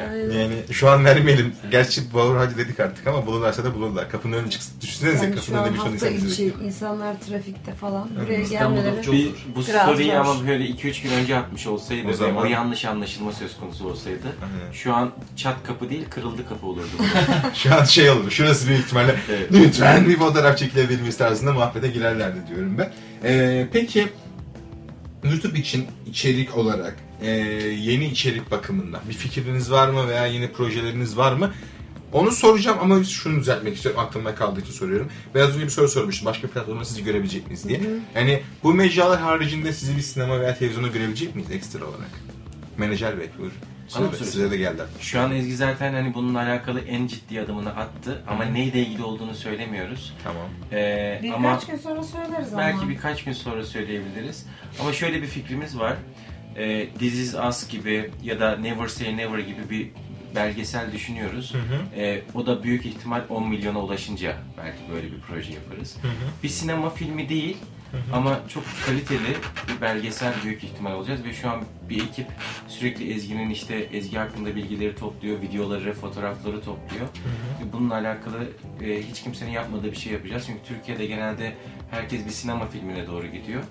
Aynen. 0.00 0.30
Yani 0.40 0.54
şu 0.72 0.88
an 0.90 1.04
vermeyelim. 1.04 1.52
Gerçi 1.70 2.14
Bavur 2.14 2.36
Hacı 2.36 2.58
dedik 2.58 2.80
artık 2.80 3.06
ama 3.06 3.26
bulurlarsa 3.26 3.64
da 3.64 3.74
bulurlar. 3.74 4.10
Kapının 4.10 4.36
önüne 4.36 4.50
çıksın. 4.50 4.72
Düşünsenize 4.80 5.24
Yani 5.24 5.34
kapının 5.34 5.58
an 5.58 5.64
önünde 5.64 5.74
bir 5.74 5.80
ton 5.82 5.90
hafta 5.90 6.08
insan 6.08 6.28
içi 6.28 6.44
bekliyor. 6.46 6.66
insanlar 6.66 7.20
trafikte 7.20 7.72
falan 7.74 8.08
buraya 8.24 8.38
İstanbul'da 8.38 8.80
gelmeleri 8.82 9.04
çok- 9.04 9.14
Bir, 9.14 9.30
bu 9.56 9.60
Biraz 9.68 9.82
story'i 9.82 10.06
zor. 10.06 10.14
ama 10.14 10.46
böyle 10.48 10.64
2-3 10.64 11.02
gün 11.02 11.10
önce 11.10 11.36
atmış 11.36 11.66
olsaydı 11.66 12.08
O 12.08 12.12
zaman- 12.12 12.42
o 12.42 12.46
yanlış 12.46 12.84
anlaşılma 12.84 13.32
söz 13.32 13.56
konusu 13.56 13.88
olsaydı 13.88 14.18
Aynen. 14.42 14.72
şu 14.72 14.94
an 14.94 15.10
çat 15.36 15.56
kapı 15.66 15.90
değil 15.90 16.04
kırıldı 16.10 16.48
kapı 16.48 16.66
olurdu. 16.66 16.86
Şu 17.54 17.74
an 17.74 17.84
şey 17.84 18.10
olur. 18.10 18.30
Şurası 18.30 18.68
büyük 18.68 18.80
ihtimalle 18.84 19.14
Evet. 19.30 19.48
lütfen 19.52 20.08
bir 20.08 20.16
fotoğraf 20.18 20.58
çekilebilir 20.58 21.00
miyiz 21.00 21.16
tarzında 21.18 21.52
muhabbete 21.52 21.88
girerlerdi 21.88 22.38
diyorum 22.48 22.78
ben. 22.78 22.92
Ee, 23.24 23.68
peki 23.72 24.08
YouTube 25.24 25.58
için 25.58 25.86
içerik 26.06 26.56
olarak 26.56 26.96
e, 27.22 27.28
yeni 27.68 28.04
içerik 28.06 28.50
bakımında 28.50 29.00
bir 29.08 29.14
fikriniz 29.14 29.70
var 29.70 29.88
mı 29.88 30.08
veya 30.08 30.26
yeni 30.26 30.52
projeleriniz 30.52 31.16
var 31.16 31.32
mı? 31.32 31.52
Onu 32.12 32.30
soracağım 32.30 32.78
ama 32.80 33.04
şunu 33.04 33.40
düzeltmek 33.40 33.76
istiyorum. 33.76 34.00
Aklımda 34.00 34.34
kaldığı 34.34 34.60
için 34.60 34.72
soruyorum. 34.72 35.08
Biraz 35.34 35.54
önce 35.56 35.64
bir 35.64 35.70
soru 35.70 35.88
sormuştum. 35.88 36.26
Başka 36.26 36.48
platformda 36.48 36.84
sizi 36.84 37.04
görebilecek 37.04 37.46
miyiz 37.46 37.68
diye. 37.68 37.80
Yani 38.14 38.42
bu 38.62 38.74
mecralar 38.74 39.20
haricinde 39.20 39.72
sizi 39.72 39.96
bir 39.96 40.02
sinema 40.02 40.40
veya 40.40 40.58
televizyonda 40.58 40.88
görebilecek 40.88 41.34
miyiz 41.34 41.50
ekstra 41.50 41.84
olarak? 41.84 42.10
Menajer 42.78 43.18
Bey 43.18 43.26
buyurun. 43.38 43.56
Size, 43.88 43.98
soruyorsun? 44.04 44.24
size 44.24 44.50
de 44.50 44.56
geldi. 44.56 44.82
Şu 45.00 45.20
an 45.20 45.32
Ezgi 45.34 45.56
zaten 45.56 45.92
hani 45.94 46.14
bununla 46.14 46.38
alakalı 46.42 46.80
en 46.80 47.06
ciddi 47.06 47.40
adımını 47.40 47.76
attı 47.76 48.22
ama 48.28 48.44
neyle 48.44 48.80
ilgili 48.80 49.02
olduğunu 49.02 49.34
söylemiyoruz. 49.34 50.12
Tamam. 50.24 50.48
Ee, 50.72 51.20
Birkaç 51.22 51.36
ama 51.36 51.60
gün 51.68 51.76
sonra 51.76 52.02
söyleriz 52.02 52.52
ama. 52.52 52.58
belki 52.62 52.88
birkaç 52.88 53.24
gün 53.24 53.32
sonra 53.32 53.64
söyleyebiliriz. 53.64 54.46
Ama 54.80 54.92
şöyle 54.92 55.22
bir 55.22 55.26
fikrimiz 55.26 55.78
var. 55.78 55.96
Ee, 56.56 56.88
This 56.98 57.14
Is 57.14 57.34
Us 57.34 57.68
gibi 57.68 58.10
ya 58.22 58.40
da 58.40 58.56
Never 58.56 58.88
Say 58.88 59.16
Never 59.16 59.38
gibi 59.38 59.70
bir 59.70 59.90
belgesel 60.34 60.92
düşünüyoruz. 60.92 61.54
Ee, 61.96 62.22
o 62.34 62.46
da 62.46 62.62
büyük 62.62 62.86
ihtimal 62.86 63.22
10 63.28 63.48
milyona 63.48 63.78
ulaşınca 63.80 64.36
belki 64.58 64.78
böyle 64.94 65.06
bir 65.06 65.20
proje 65.20 65.52
yaparız. 65.52 65.96
Bir 66.42 66.48
sinema 66.48 66.90
filmi 66.90 67.28
değil 67.28 67.56
ama 68.12 68.40
çok 68.48 68.64
kaliteli 68.86 69.36
bir 69.68 69.80
belgesel 69.80 70.34
büyük 70.44 70.64
ihtimal 70.64 70.92
olacağız 70.92 71.24
ve 71.24 71.32
şu 71.32 71.50
an 71.50 71.62
bir 71.90 72.02
ekip 72.04 72.26
sürekli 72.68 73.12
Ezgi'nin 73.12 73.50
işte 73.50 73.74
Ezgi 73.76 74.16
hakkında 74.16 74.54
bilgileri 74.56 74.96
topluyor, 74.96 75.40
videoları, 75.42 75.92
fotoğrafları 75.92 76.60
topluyor. 76.64 77.06
Ve 77.60 77.72
Bununla 77.72 77.94
alakalı 77.94 78.38
e, 78.82 79.02
hiç 79.02 79.22
kimsenin 79.22 79.50
yapmadığı 79.50 79.90
bir 79.92 79.96
şey 79.96 80.12
yapacağız. 80.12 80.44
Çünkü 80.46 80.60
Türkiye'de 80.68 81.06
genelde 81.06 81.52
herkes 81.90 82.26
bir 82.26 82.30
sinema 82.30 82.66
filmine 82.66 83.06
doğru 83.06 83.26
gidiyor. 83.26 83.62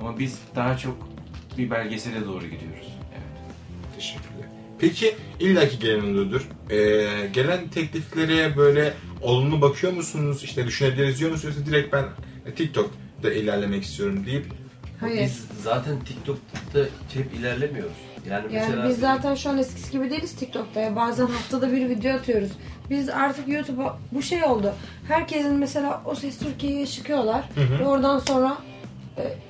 Ama 0.00 0.18
biz 0.18 0.38
daha 0.56 0.76
çok 0.78 1.08
bir 1.60 1.70
belgesele 1.70 2.24
doğru 2.26 2.44
gidiyoruz. 2.44 2.88
Evet. 3.12 3.54
Teşekkürler. 3.96 4.46
Peki 4.78 5.14
illaki 5.40 5.78
gelen 5.78 6.00
oluyordur. 6.00 6.48
Ee, 6.70 7.26
gelen 7.32 7.68
tekliflere 7.68 8.56
böyle 8.56 8.94
olumlu 9.22 9.60
bakıyor 9.60 9.92
musunuz? 9.92 10.44
İşte 10.44 10.66
düşünebiliriz 10.66 11.20
diyor 11.20 11.30
musunuz? 11.30 11.54
Yoksa 11.56 11.72
direkt 11.72 11.92
ben 11.92 12.04
e, 12.46 12.54
TikTok'ta 12.54 13.32
ilerlemek 13.32 13.84
istiyorum 13.84 14.26
deyip 14.26 14.46
Hayır. 15.00 15.22
Biz 15.22 15.44
zaten 15.62 16.00
TikTok'ta 16.00 16.80
hep 17.14 17.34
ilerlemiyoruz. 17.34 17.92
Yani, 18.30 18.54
Yani 18.54 18.66
mesela 18.68 18.88
biz 18.88 18.98
zaten 18.98 19.34
şu 19.34 19.50
an 19.50 19.58
eskisi 19.58 19.92
gibi 19.92 20.10
değiliz 20.10 20.36
TikTok'ta. 20.36 20.80
Ya. 20.80 20.96
Bazen 20.96 21.26
haftada 21.26 21.72
bir 21.72 21.88
video 21.88 22.14
atıyoruz. 22.14 22.50
Biz 22.90 23.08
artık 23.08 23.48
YouTube'a 23.48 23.98
bu 24.12 24.22
şey 24.22 24.44
oldu. 24.44 24.74
Herkesin 25.08 25.54
mesela 25.54 26.02
o 26.04 26.14
ses 26.14 26.38
Türkiye'ye 26.38 26.86
çıkıyorlar. 26.86 27.44
Ve 27.80 27.86
oradan 27.86 28.18
sonra 28.18 28.56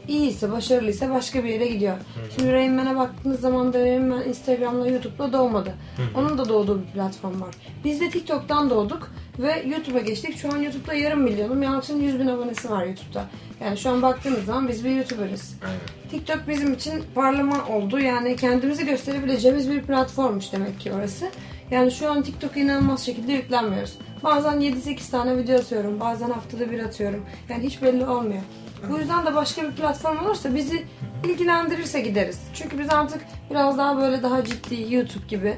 iyiyse, 0.08 0.52
başarılıysa 0.52 1.10
başka 1.10 1.44
bir 1.44 1.48
yere 1.48 1.66
gidiyor. 1.66 1.96
Şimdi 2.36 2.52
Rain 2.52 2.72
Man'e 2.72 2.96
baktığınız 2.96 3.40
zaman 3.40 3.72
da 3.72 3.80
Rain 3.80 4.02
Man 4.02 4.28
Instagram'la 4.28 4.88
YouTube'la 4.88 5.32
doğmadı. 5.32 5.74
Onun 6.16 6.38
da 6.38 6.48
doğduğu 6.48 6.80
bir 6.80 6.86
platform 6.86 7.40
var. 7.40 7.54
Biz 7.84 8.00
de 8.00 8.10
TikTok'tan 8.10 8.70
doğduk 8.70 9.10
ve 9.38 9.62
YouTube'a 9.66 10.00
geçtik. 10.00 10.36
Şu 10.36 10.52
an 10.52 10.58
YouTube'da 10.58 10.94
yarım 10.94 11.20
milyonum. 11.20 11.62
Yalçın 11.62 12.00
100 12.02 12.18
bin 12.20 12.26
abonesi 12.26 12.70
var 12.70 12.84
YouTube'da. 12.86 13.24
Yani 13.64 13.78
şu 13.78 13.90
an 13.90 14.02
baktığınız 14.02 14.44
zaman 14.44 14.68
biz 14.68 14.84
bir 14.84 14.90
YouTuber'ız. 14.90 15.56
aynen. 15.64 15.80
TikTok 16.10 16.48
bizim 16.48 16.72
için 16.74 17.04
parlama 17.14 17.66
oldu. 17.68 17.98
Yani 17.98 18.36
kendimizi 18.36 18.86
gösterebileceğimiz 18.86 19.70
bir 19.70 19.82
platformmuş 19.82 20.52
demek 20.52 20.80
ki 20.80 20.92
orası. 20.92 21.30
Yani 21.70 21.90
şu 21.90 22.10
an 22.10 22.22
TikTok'a 22.22 22.60
inanılmaz 22.60 23.06
şekilde 23.06 23.32
yüklenmiyoruz. 23.32 23.98
Bazen 24.22 24.60
7-8 24.60 25.10
tane 25.10 25.36
video 25.36 25.58
atıyorum. 25.58 26.00
Bazen 26.00 26.30
haftada 26.30 26.70
bir 26.70 26.78
atıyorum. 26.78 27.24
Yani 27.48 27.64
hiç 27.64 27.82
belli 27.82 28.04
olmuyor. 28.04 28.42
Bu 28.90 28.98
yüzden 28.98 29.26
de 29.26 29.34
başka 29.34 29.62
bir 29.62 29.72
platform 29.72 30.26
olursa 30.26 30.54
bizi 30.54 30.84
ilgilendirirse 31.24 32.00
gideriz. 32.00 32.40
Çünkü 32.54 32.78
biz 32.78 32.90
artık 32.90 33.20
biraz 33.50 33.78
daha 33.78 33.98
böyle 33.98 34.22
daha 34.22 34.44
ciddi 34.44 34.94
YouTube 34.94 35.26
gibi 35.28 35.56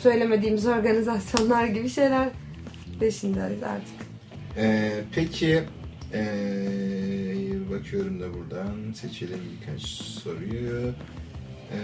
söylemediğimiz 0.00 0.66
organizasyonlar 0.66 1.66
gibi 1.66 1.88
şeyler 1.88 2.28
peşindeyiz 3.00 3.62
artık. 3.62 3.94
Ee, 4.56 4.92
peki 5.14 5.64
ee, 6.14 7.70
bakıyorum 7.70 8.20
da 8.20 8.34
buradan 8.34 8.92
seçelim 8.94 9.40
birkaç 9.60 9.82
soruyu. 9.82 10.92
Ee, 11.72 11.76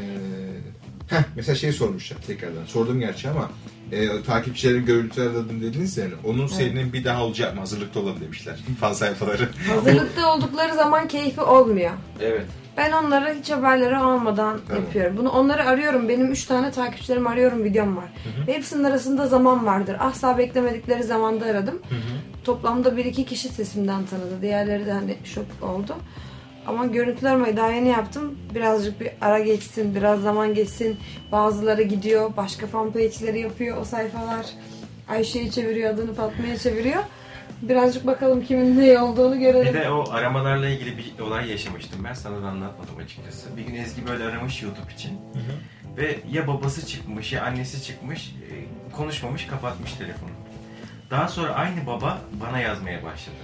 heh, 1.10 1.22
mesela 1.36 1.56
şey 1.56 1.72
sormuşlar 1.72 2.18
tekrardan. 2.26 2.64
Sordum 2.66 3.00
gerçi 3.00 3.28
ama 3.28 3.50
e, 3.92 4.22
takipçilerin 4.22 4.86
görüntüler 4.86 5.26
aradım 5.26 5.60
dediniz 5.62 5.96
yani. 5.98 6.12
Onun 6.24 6.46
serinin 6.46 6.92
bir 6.92 7.04
daha 7.04 7.24
olacak 7.24 7.54
mı? 7.54 7.60
Hazırlıkta 7.60 8.00
olalım 8.00 8.20
demişler. 8.20 8.56
Fan 8.80 8.92
sayfaları. 8.92 9.48
Hazırlıkta 9.74 10.34
oldukları 10.34 10.74
zaman 10.74 11.08
keyfi 11.08 11.40
olmuyor. 11.40 11.90
Evet. 12.20 12.46
Ben 12.76 12.92
onları 12.92 13.34
hiç 13.40 13.50
haberleri 13.50 13.96
almadan 13.96 14.60
Tamam. 14.68 14.82
yapıyorum. 14.82 15.16
Bunu 15.16 15.28
onları 15.30 15.64
arıyorum. 15.64 16.08
Benim 16.08 16.32
üç 16.32 16.44
tane 16.44 16.70
takipçilerim 16.70 17.26
arıyorum 17.26 17.64
videom 17.64 17.96
var. 17.96 18.12
Ve 18.46 18.54
hepsinin 18.54 18.84
arasında 18.84 19.26
zaman 19.26 19.66
vardır. 19.66 19.96
Asla 20.00 20.38
beklemedikleri 20.38 21.02
zamanda 21.02 21.44
aradım. 21.44 21.78
Toplamda 22.44 22.96
bir 22.96 23.04
iki 23.04 23.24
kişi 23.24 23.48
sesimden 23.48 24.06
tanıdı. 24.06 24.42
Diğerleri 24.42 24.86
de 24.86 24.92
hani 24.92 25.16
şok 25.24 25.46
oldu. 25.62 25.96
Ama 26.66 26.86
görüntüler 26.86 27.30
aramayı 27.30 27.56
daha 27.56 27.70
yeni 27.72 27.88
yaptım. 27.88 28.38
Birazcık 28.54 29.00
bir 29.00 29.10
ara 29.20 29.38
geçsin, 29.38 29.94
biraz 29.94 30.20
zaman 30.20 30.54
geçsin. 30.54 30.98
Bazıları 31.32 31.82
gidiyor, 31.82 32.30
başka 32.36 32.66
fanpage'leri 32.66 33.40
yapıyor 33.40 33.76
o 33.80 33.84
sayfalar. 33.84 34.46
Ayşe'yi 35.08 35.50
çeviriyor, 35.50 35.94
adını 35.94 36.14
Fatma'ya 36.14 36.56
çeviriyor. 36.58 37.02
Birazcık 37.62 38.06
bakalım 38.06 38.44
kimin 38.44 38.78
ne 38.80 38.98
olduğunu 39.02 39.34
Bir 39.34 39.40
görelim. 39.40 39.74
de 39.74 39.90
o 39.90 40.10
aramalarla 40.10 40.68
ilgili 40.68 40.98
bir 40.98 41.18
olay 41.22 41.50
yaşamıştım 41.50 42.04
ben. 42.04 42.12
Sana 42.14 42.42
da 42.42 42.46
anlatmadım 42.46 42.96
açıkçası. 43.04 43.56
Bir 43.56 43.62
gün 43.62 43.74
Ezgi 43.74 44.06
böyle 44.06 44.24
aramış 44.24 44.62
YouTube 44.62 44.92
için. 44.94 45.10
Ve 45.96 46.16
ya 46.32 46.46
babası 46.46 46.86
çıkmış 46.86 47.32
ya 47.32 47.44
annesi 47.44 47.82
çıkmış. 47.82 48.28
e, 48.28 48.92
Konuşmamış 48.96 49.46
kapatmış 49.46 49.92
telefonu. 49.92 50.30
Daha 51.10 51.28
sonra 51.28 51.52
aynı 51.54 51.86
baba 51.86 52.18
bana 52.46 52.58
yazmaya 52.60 53.02
başladı. 53.04 53.36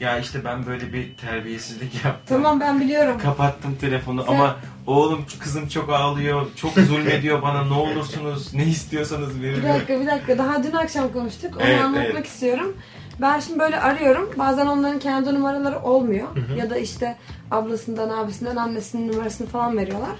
Ya 0.00 0.18
işte 0.18 0.44
ben 0.44 0.66
böyle 0.66 0.92
bir 0.92 1.16
terbiyesizlik 1.16 2.04
yaptım. 2.04 2.36
Tamam 2.36 2.60
ben 2.60 2.80
biliyorum. 2.80 3.18
Kapattım 3.18 3.76
telefonu 3.80 4.24
Sen- 4.24 4.34
ama 4.34 4.56
oğlum 4.86 5.24
kızım 5.40 5.68
çok 5.68 5.90
ağlıyor, 5.90 6.46
çok 6.56 6.72
zulmediyor 6.72 7.42
bana 7.48 7.64
ne 7.64 7.74
olursunuz 7.74 8.54
ne 8.54 8.64
istiyorsanız 8.66 9.42
verin. 9.42 9.56
Bir 9.62 9.68
dakika 9.68 10.00
bir 10.00 10.06
dakika 10.06 10.38
daha 10.38 10.64
dün 10.64 10.72
akşam 10.72 11.12
konuştuk 11.12 11.56
onu 11.56 11.62
Evet, 11.64 11.80
anlatmak 11.80 12.14
evet. 12.14 12.26
istiyorum. 12.26 12.76
Ben 13.20 13.40
şimdi 13.40 13.58
böyle 13.58 13.80
arıyorum 13.80 14.30
bazen 14.38 14.66
onların 14.66 14.98
kendi 14.98 15.34
numaraları 15.34 15.78
olmuyor 15.78 16.28
ya 16.56 16.70
da 16.70 16.76
işte 16.76 17.16
ablasından 17.50 18.08
abisinden 18.08 18.56
annesinin 18.56 19.12
numarasını 19.12 19.46
falan 19.46 19.76
veriyorlar. 19.76 20.16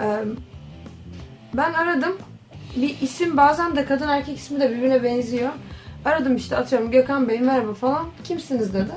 Ee, 0.00 0.04
ben 1.54 1.72
aradım 1.72 2.16
bir 2.76 3.00
isim 3.00 3.36
bazen 3.36 3.76
de 3.76 3.84
kadın 3.84 4.08
erkek 4.08 4.38
ismi 4.38 4.60
de 4.60 4.70
birbirine 4.70 5.02
benziyor. 5.02 5.50
Aradım 6.04 6.36
işte 6.36 6.56
atıyorum 6.56 6.90
Gökhan 6.90 7.28
Bey 7.28 7.40
merhaba 7.40 7.74
falan 7.74 8.06
kimsiniz 8.24 8.74
dedi. 8.74 8.92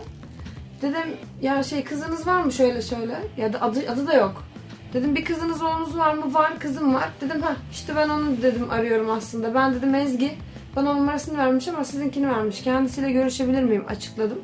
Dedim 0.82 1.18
ya 1.42 1.64
şey 1.64 1.84
kızınız 1.84 2.28
var 2.28 2.42
mı 2.42 2.52
şöyle 2.52 2.82
şöyle 2.82 3.18
ya 3.38 3.54
da 3.54 3.62
adı, 3.62 3.80
adı 3.92 4.08
da 4.08 4.14
yok. 4.14 4.44
Dedim 4.94 5.16
bir 5.16 5.26
kızınız 5.26 5.62
oğlunuz 5.62 5.98
var 5.98 6.14
mı? 6.14 6.34
Var 6.34 6.60
kızım 6.60 6.94
var. 6.94 7.10
Dedim 7.22 7.42
ha 7.42 7.56
işte 7.72 7.96
ben 7.96 8.10
onu 8.10 8.42
dedim 8.42 8.72
arıyorum 8.72 9.10
aslında. 9.12 9.56
Ben 9.56 9.74
dedim 9.74 9.96
Ezgi 9.96 10.34
bana 10.76 10.94
numarasını 10.94 11.38
vermiş 11.38 11.68
ama 11.68 11.84
sizinkini 11.84 12.30
vermiş. 12.30 12.62
Kendisiyle 12.62 13.12
görüşebilir 13.12 13.64
miyim? 13.64 13.86
Açıkladım. 13.88 14.40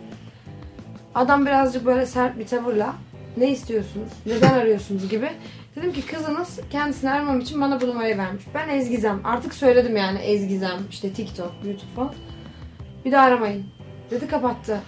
Adam 1.16 1.46
birazcık 1.46 1.86
böyle 1.86 2.06
sert 2.06 2.40
bir 2.40 2.48
tavırla 2.48 2.94
ne 3.38 3.50
istiyorsunuz? 3.52 4.12
Neden 4.26 4.54
arıyorsunuz 4.54 5.10
gibi. 5.10 5.30
Dedim 5.76 5.94
ki 5.94 6.06
kızınız 6.06 6.60
kendisini 6.72 7.12
aramam 7.12 7.40
için 7.40 7.62
bana 7.62 7.82
bu 7.82 7.88
numarayı 7.88 8.18
vermiş. 8.18 8.44
Ben 8.54 8.70
Ezgizem. 8.70 9.20
Artık 9.24 9.54
söyledim 9.54 9.98
yani 9.98 10.20
Ezgizem. 10.20 10.78
işte 10.90 11.14
TikTok, 11.14 11.52
YouTube 11.66 11.92
falan. 11.96 12.14
Bir 13.06 13.12
daha 13.12 13.26
aramayın. 13.26 13.66
Dedi 14.12 14.28
kapattı. 14.28 14.80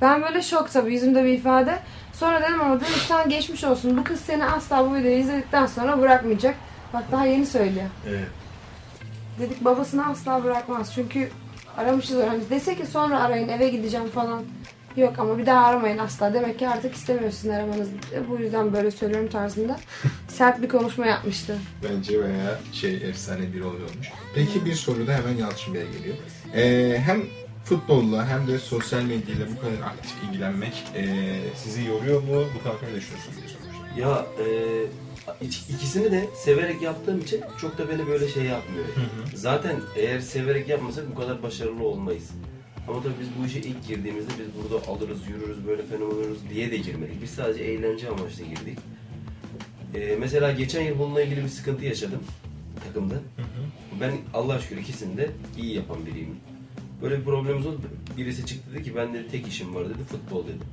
Ben 0.00 0.22
böyle 0.22 0.42
şok 0.42 0.72
tabii 0.72 0.92
yüzümde 0.92 1.24
bir 1.24 1.32
ifade. 1.32 1.78
Sonra 2.12 2.40
dedim 2.42 2.60
ama 2.60 2.76
dedim 2.76 2.92
sen 3.08 3.28
geçmiş 3.28 3.64
olsun. 3.64 3.96
Bu 3.98 4.04
kız 4.04 4.20
seni 4.20 4.44
asla 4.44 4.90
bu 4.90 4.94
videoyu 4.94 5.18
izledikten 5.18 5.66
sonra 5.66 6.00
bırakmayacak. 6.00 6.54
Bak 6.92 7.04
daha 7.12 7.26
yeni 7.26 7.46
söylüyor. 7.46 7.86
Evet. 8.08 8.28
Dedik 9.40 9.64
babasını 9.64 10.06
asla 10.06 10.44
bırakmaz. 10.44 10.92
Çünkü 10.94 11.28
aramışız 11.76 12.16
hani 12.28 12.40
dese 12.50 12.76
ki 12.76 12.86
sonra 12.86 13.20
arayın 13.20 13.48
eve 13.48 13.68
gideceğim 13.68 14.08
falan. 14.08 14.42
Yok 14.96 15.18
ama 15.18 15.38
bir 15.38 15.46
daha 15.46 15.66
aramayın 15.66 15.98
asla. 15.98 16.34
Demek 16.34 16.58
ki 16.58 16.68
artık 16.68 16.94
istemiyorsun 16.94 17.48
aramanızı. 17.48 17.90
E, 18.14 18.28
Bu 18.28 18.38
yüzden 18.38 18.72
böyle 18.72 18.90
söylüyorum 18.90 19.28
tarzında. 19.28 19.76
Sert 20.28 20.62
bir 20.62 20.68
konuşma 20.68 21.06
yapmıştı. 21.06 21.58
Bence 21.82 22.18
bayağı 22.22 22.58
şey 22.72 22.94
efsane 22.94 23.52
bir 23.52 23.60
olay 23.60 23.76
olmuş. 23.82 24.08
Peki 24.34 24.64
bir 24.64 24.74
soru 24.74 25.06
da 25.06 25.12
hemen 25.12 25.36
Yalçın 25.36 25.74
Bey'e 25.74 25.84
geliyor. 25.98 26.16
Ee, 26.54 26.98
hem 27.00 27.22
futbolla 27.64 28.28
hem 28.28 28.46
de 28.46 28.58
sosyal 28.58 29.02
medyayla 29.02 29.46
bu 29.56 29.60
kadar 29.60 29.86
aktif 29.86 30.14
ilgilenmek 30.28 30.84
ee, 30.96 31.38
sizi 31.56 31.84
yoruyor 31.84 32.22
mu? 32.22 32.28
Bu 32.54 32.62
konuda 32.62 32.86
ne 32.90 32.96
düşünüyorsunuz 32.96 33.36
diye 33.38 33.48
sormuşlar. 33.48 33.96
Ya 33.96 34.26
e, 34.38 34.46
ik- 35.44 35.74
ikisini 35.74 36.12
de 36.12 36.28
severek 36.36 36.82
yaptığım 36.82 37.20
için 37.20 37.40
çok 37.60 37.78
da 37.78 37.88
beni 37.88 38.06
böyle 38.06 38.28
şey 38.28 38.42
yapmıyor. 38.44 38.84
Zaten 39.34 39.80
eğer 39.96 40.20
severek 40.20 40.68
yapmasak 40.68 41.10
bu 41.10 41.20
kadar 41.20 41.42
başarılı 41.42 41.84
olmayız. 41.84 42.30
Ama 42.88 43.02
tabii 43.02 43.14
biz 43.20 43.28
bu 43.42 43.46
işe 43.46 43.58
ilk 43.68 43.88
girdiğimizde 43.88 44.30
biz 44.38 44.46
burada 44.62 44.86
alırız, 44.88 45.18
yürürüz, 45.28 45.66
böyle 45.66 45.82
fenomen 45.82 46.14
oluruz 46.16 46.38
diye 46.54 46.70
de 46.70 46.76
girmedik. 46.76 47.22
Biz 47.22 47.30
sadece 47.30 47.64
eğlence 47.64 48.08
amaçlı 48.08 48.44
girdik. 48.44 48.78
E, 49.94 50.16
mesela 50.20 50.52
geçen 50.52 50.82
yıl 50.82 50.98
bununla 50.98 51.22
ilgili 51.22 51.44
bir 51.44 51.48
sıkıntı 51.48 51.84
yaşadım 51.84 52.20
takımda. 52.86 53.14
Ben 54.00 54.12
Allah 54.34 54.58
şükür 54.58 54.76
ikisini 54.76 55.16
de 55.16 55.30
iyi 55.58 55.74
yapan 55.76 56.06
biriyim. 56.06 56.36
Böyle 57.02 57.18
bir 57.18 57.24
problemimiz 57.24 57.66
oldu. 57.66 57.80
Birisi 58.16 58.46
çıktı 58.46 58.70
dedi 58.74 58.82
ki 58.82 58.96
ben 58.96 59.14
de 59.14 59.28
tek 59.28 59.48
işim 59.48 59.74
var 59.74 59.88
dedi 59.88 60.04
futbol 60.08 60.44
dedi. 60.44 60.64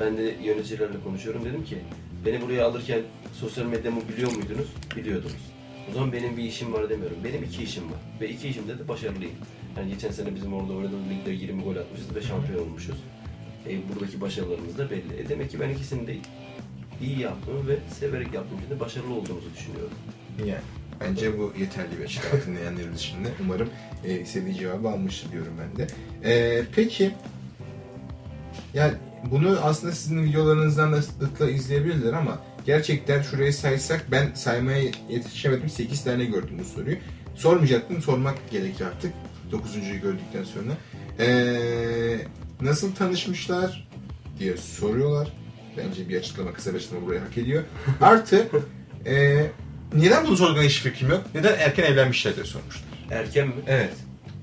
Ben 0.00 0.16
de 0.16 0.36
yöneticilerle 0.44 1.00
konuşuyorum 1.04 1.44
dedim 1.44 1.64
ki 1.64 1.78
beni 2.26 2.42
buraya 2.42 2.66
alırken 2.66 3.02
sosyal 3.32 3.64
medyamı 3.64 4.00
biliyor 4.08 4.32
muydunuz? 4.32 4.68
Biliyordunuz. 4.96 5.50
O 5.90 5.92
zaman 5.92 6.12
benim 6.12 6.36
bir 6.36 6.44
işim 6.44 6.72
var 6.72 6.90
demiyorum. 6.90 7.16
Benim 7.24 7.42
iki 7.42 7.62
işim 7.62 7.84
var. 7.84 7.98
Ve 8.20 8.28
iki 8.28 8.48
işimde 8.48 8.78
de 8.78 8.88
başarılıyım. 8.88 9.34
Yani 9.76 9.90
geçen 9.92 10.10
sene 10.10 10.34
bizim 10.34 10.54
orada 10.54 10.72
oynadığımız 10.72 11.10
ligde 11.10 11.30
20 11.30 11.62
gol 11.62 11.76
atmışız 11.76 12.14
ve 12.14 12.22
şampiyon 12.22 12.62
olmuşuz. 12.62 12.96
E, 13.68 13.78
buradaki 13.88 14.20
başarılarımız 14.20 14.78
da 14.78 14.90
belli. 14.90 15.20
E, 15.20 15.28
demek 15.28 15.50
ki 15.50 15.60
ben 15.60 15.70
ikisini 15.70 16.06
de 16.06 16.16
iyi 17.02 17.20
yaptığımı 17.20 17.68
ve 17.68 17.78
severek 17.98 18.34
yaptığım 18.34 18.58
için 18.58 18.70
de 18.70 18.80
başarılı 18.80 19.14
olduğumuzu 19.14 19.54
düşünüyorum. 19.54 19.92
Yani 20.46 20.60
bence 21.00 21.38
bu 21.38 21.52
yeterli 21.58 21.98
bir 21.98 22.04
açıklama 22.04 22.44
dinleyenlerin 22.46 22.94
dışında. 22.94 23.28
Umarım 23.40 23.68
e, 24.04 24.20
istediği 24.20 24.54
cevabı 24.54 24.88
almıştır 24.88 25.32
diyorum 25.32 25.52
ben 25.60 25.76
de. 25.76 25.86
E, 26.24 26.62
peki 26.76 27.12
yani 28.74 28.92
bunu 29.30 29.58
aslında 29.62 29.92
sizin 29.92 30.24
videolarınızdan 30.24 30.92
da 30.92 31.02
sıklıkla 31.02 31.50
izleyebilirler 31.50 32.12
ama 32.12 32.38
gerçekten 32.66 33.22
şurayı 33.22 33.54
saysak 33.54 34.06
ben 34.10 34.34
saymaya 34.34 34.82
yetişemedim. 35.08 35.68
8 35.68 36.04
tane 36.04 36.24
gördüm 36.24 36.56
bu 36.60 36.64
soruyu. 36.64 36.96
Sormayacaktım, 37.34 38.02
sormak 38.02 38.50
gerekir 38.50 38.84
artık. 38.84 39.12
9.yu 39.52 40.00
gördükten 40.00 40.44
sonra. 40.44 40.72
E, 41.18 42.26
nasıl 42.60 42.94
tanışmışlar 42.94 43.88
diye 44.38 44.56
soruyorlar. 44.56 45.32
Bence 45.76 46.08
bir 46.08 46.18
açıklama, 46.18 46.52
kısa 46.52 46.70
bir 46.70 46.76
açıklama 46.76 47.06
buraya 47.06 47.20
hak 47.20 47.38
ediyor. 47.38 47.62
Artı 48.00 48.48
e, 49.06 49.46
neden 49.94 50.26
bunu 50.26 50.36
sorduklarına 50.36 50.68
hiç 50.68 50.80
fikrim 50.80 51.10
yok. 51.10 51.24
Neden 51.34 51.58
erken 51.58 51.84
evlenmişler 51.84 52.36
diye 52.36 52.44
sormuşlar. 52.46 52.84
Erken 53.10 53.48
mi? 53.48 53.54
Evet. 53.68 53.92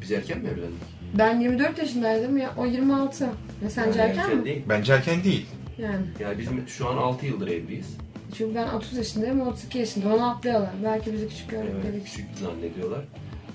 Biz 0.02 0.12
erken 0.12 0.38
mi 0.40 0.48
evlendik? 0.48 0.82
Ben 1.18 1.40
24 1.40 1.78
yaşındaydım 1.78 2.38
ya 2.38 2.54
o 2.58 2.66
26. 2.66 3.24
Ya 3.64 3.70
sence 3.70 4.00
Yani 4.00 4.10
erken 4.10 4.38
mi? 4.38 4.46
değil. 4.46 4.64
Bence 4.70 4.94
erken 4.94 5.24
değil. 5.24 5.46
Yani. 5.78 6.06
Yani 6.20 6.38
biz 6.38 6.48
şu 6.68 6.90
an 6.90 6.98
6 6.98 7.26
yıldır 7.26 7.48
evliyiz. 7.48 7.88
Çünkü 8.38 8.56
ben 8.56 8.68
30 8.68 8.98
yaşındayım, 8.98 9.42
o 9.42 9.46
32 9.46 9.78
yaşında. 9.78 10.16
Onu 10.16 10.30
atlıyorlar. 10.30 10.70
Belki 10.84 11.14
bizi 11.14 11.30
küçük 11.30 11.54
Evet, 11.54 11.64
gördükleri 11.66 11.96
için. 11.98 12.06
küçük 12.06 12.26
zannediyorlar. 12.42 13.02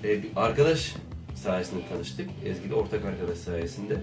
Ee, 0.03 0.23
bir 0.23 0.29
arkadaş 0.35 0.93
sayesinde 1.35 1.81
tanıştık. 1.93 2.29
Ezgi 2.45 2.69
de 2.69 2.75
ortak 2.75 3.05
arkadaş 3.05 3.37
sayesinde. 3.37 3.95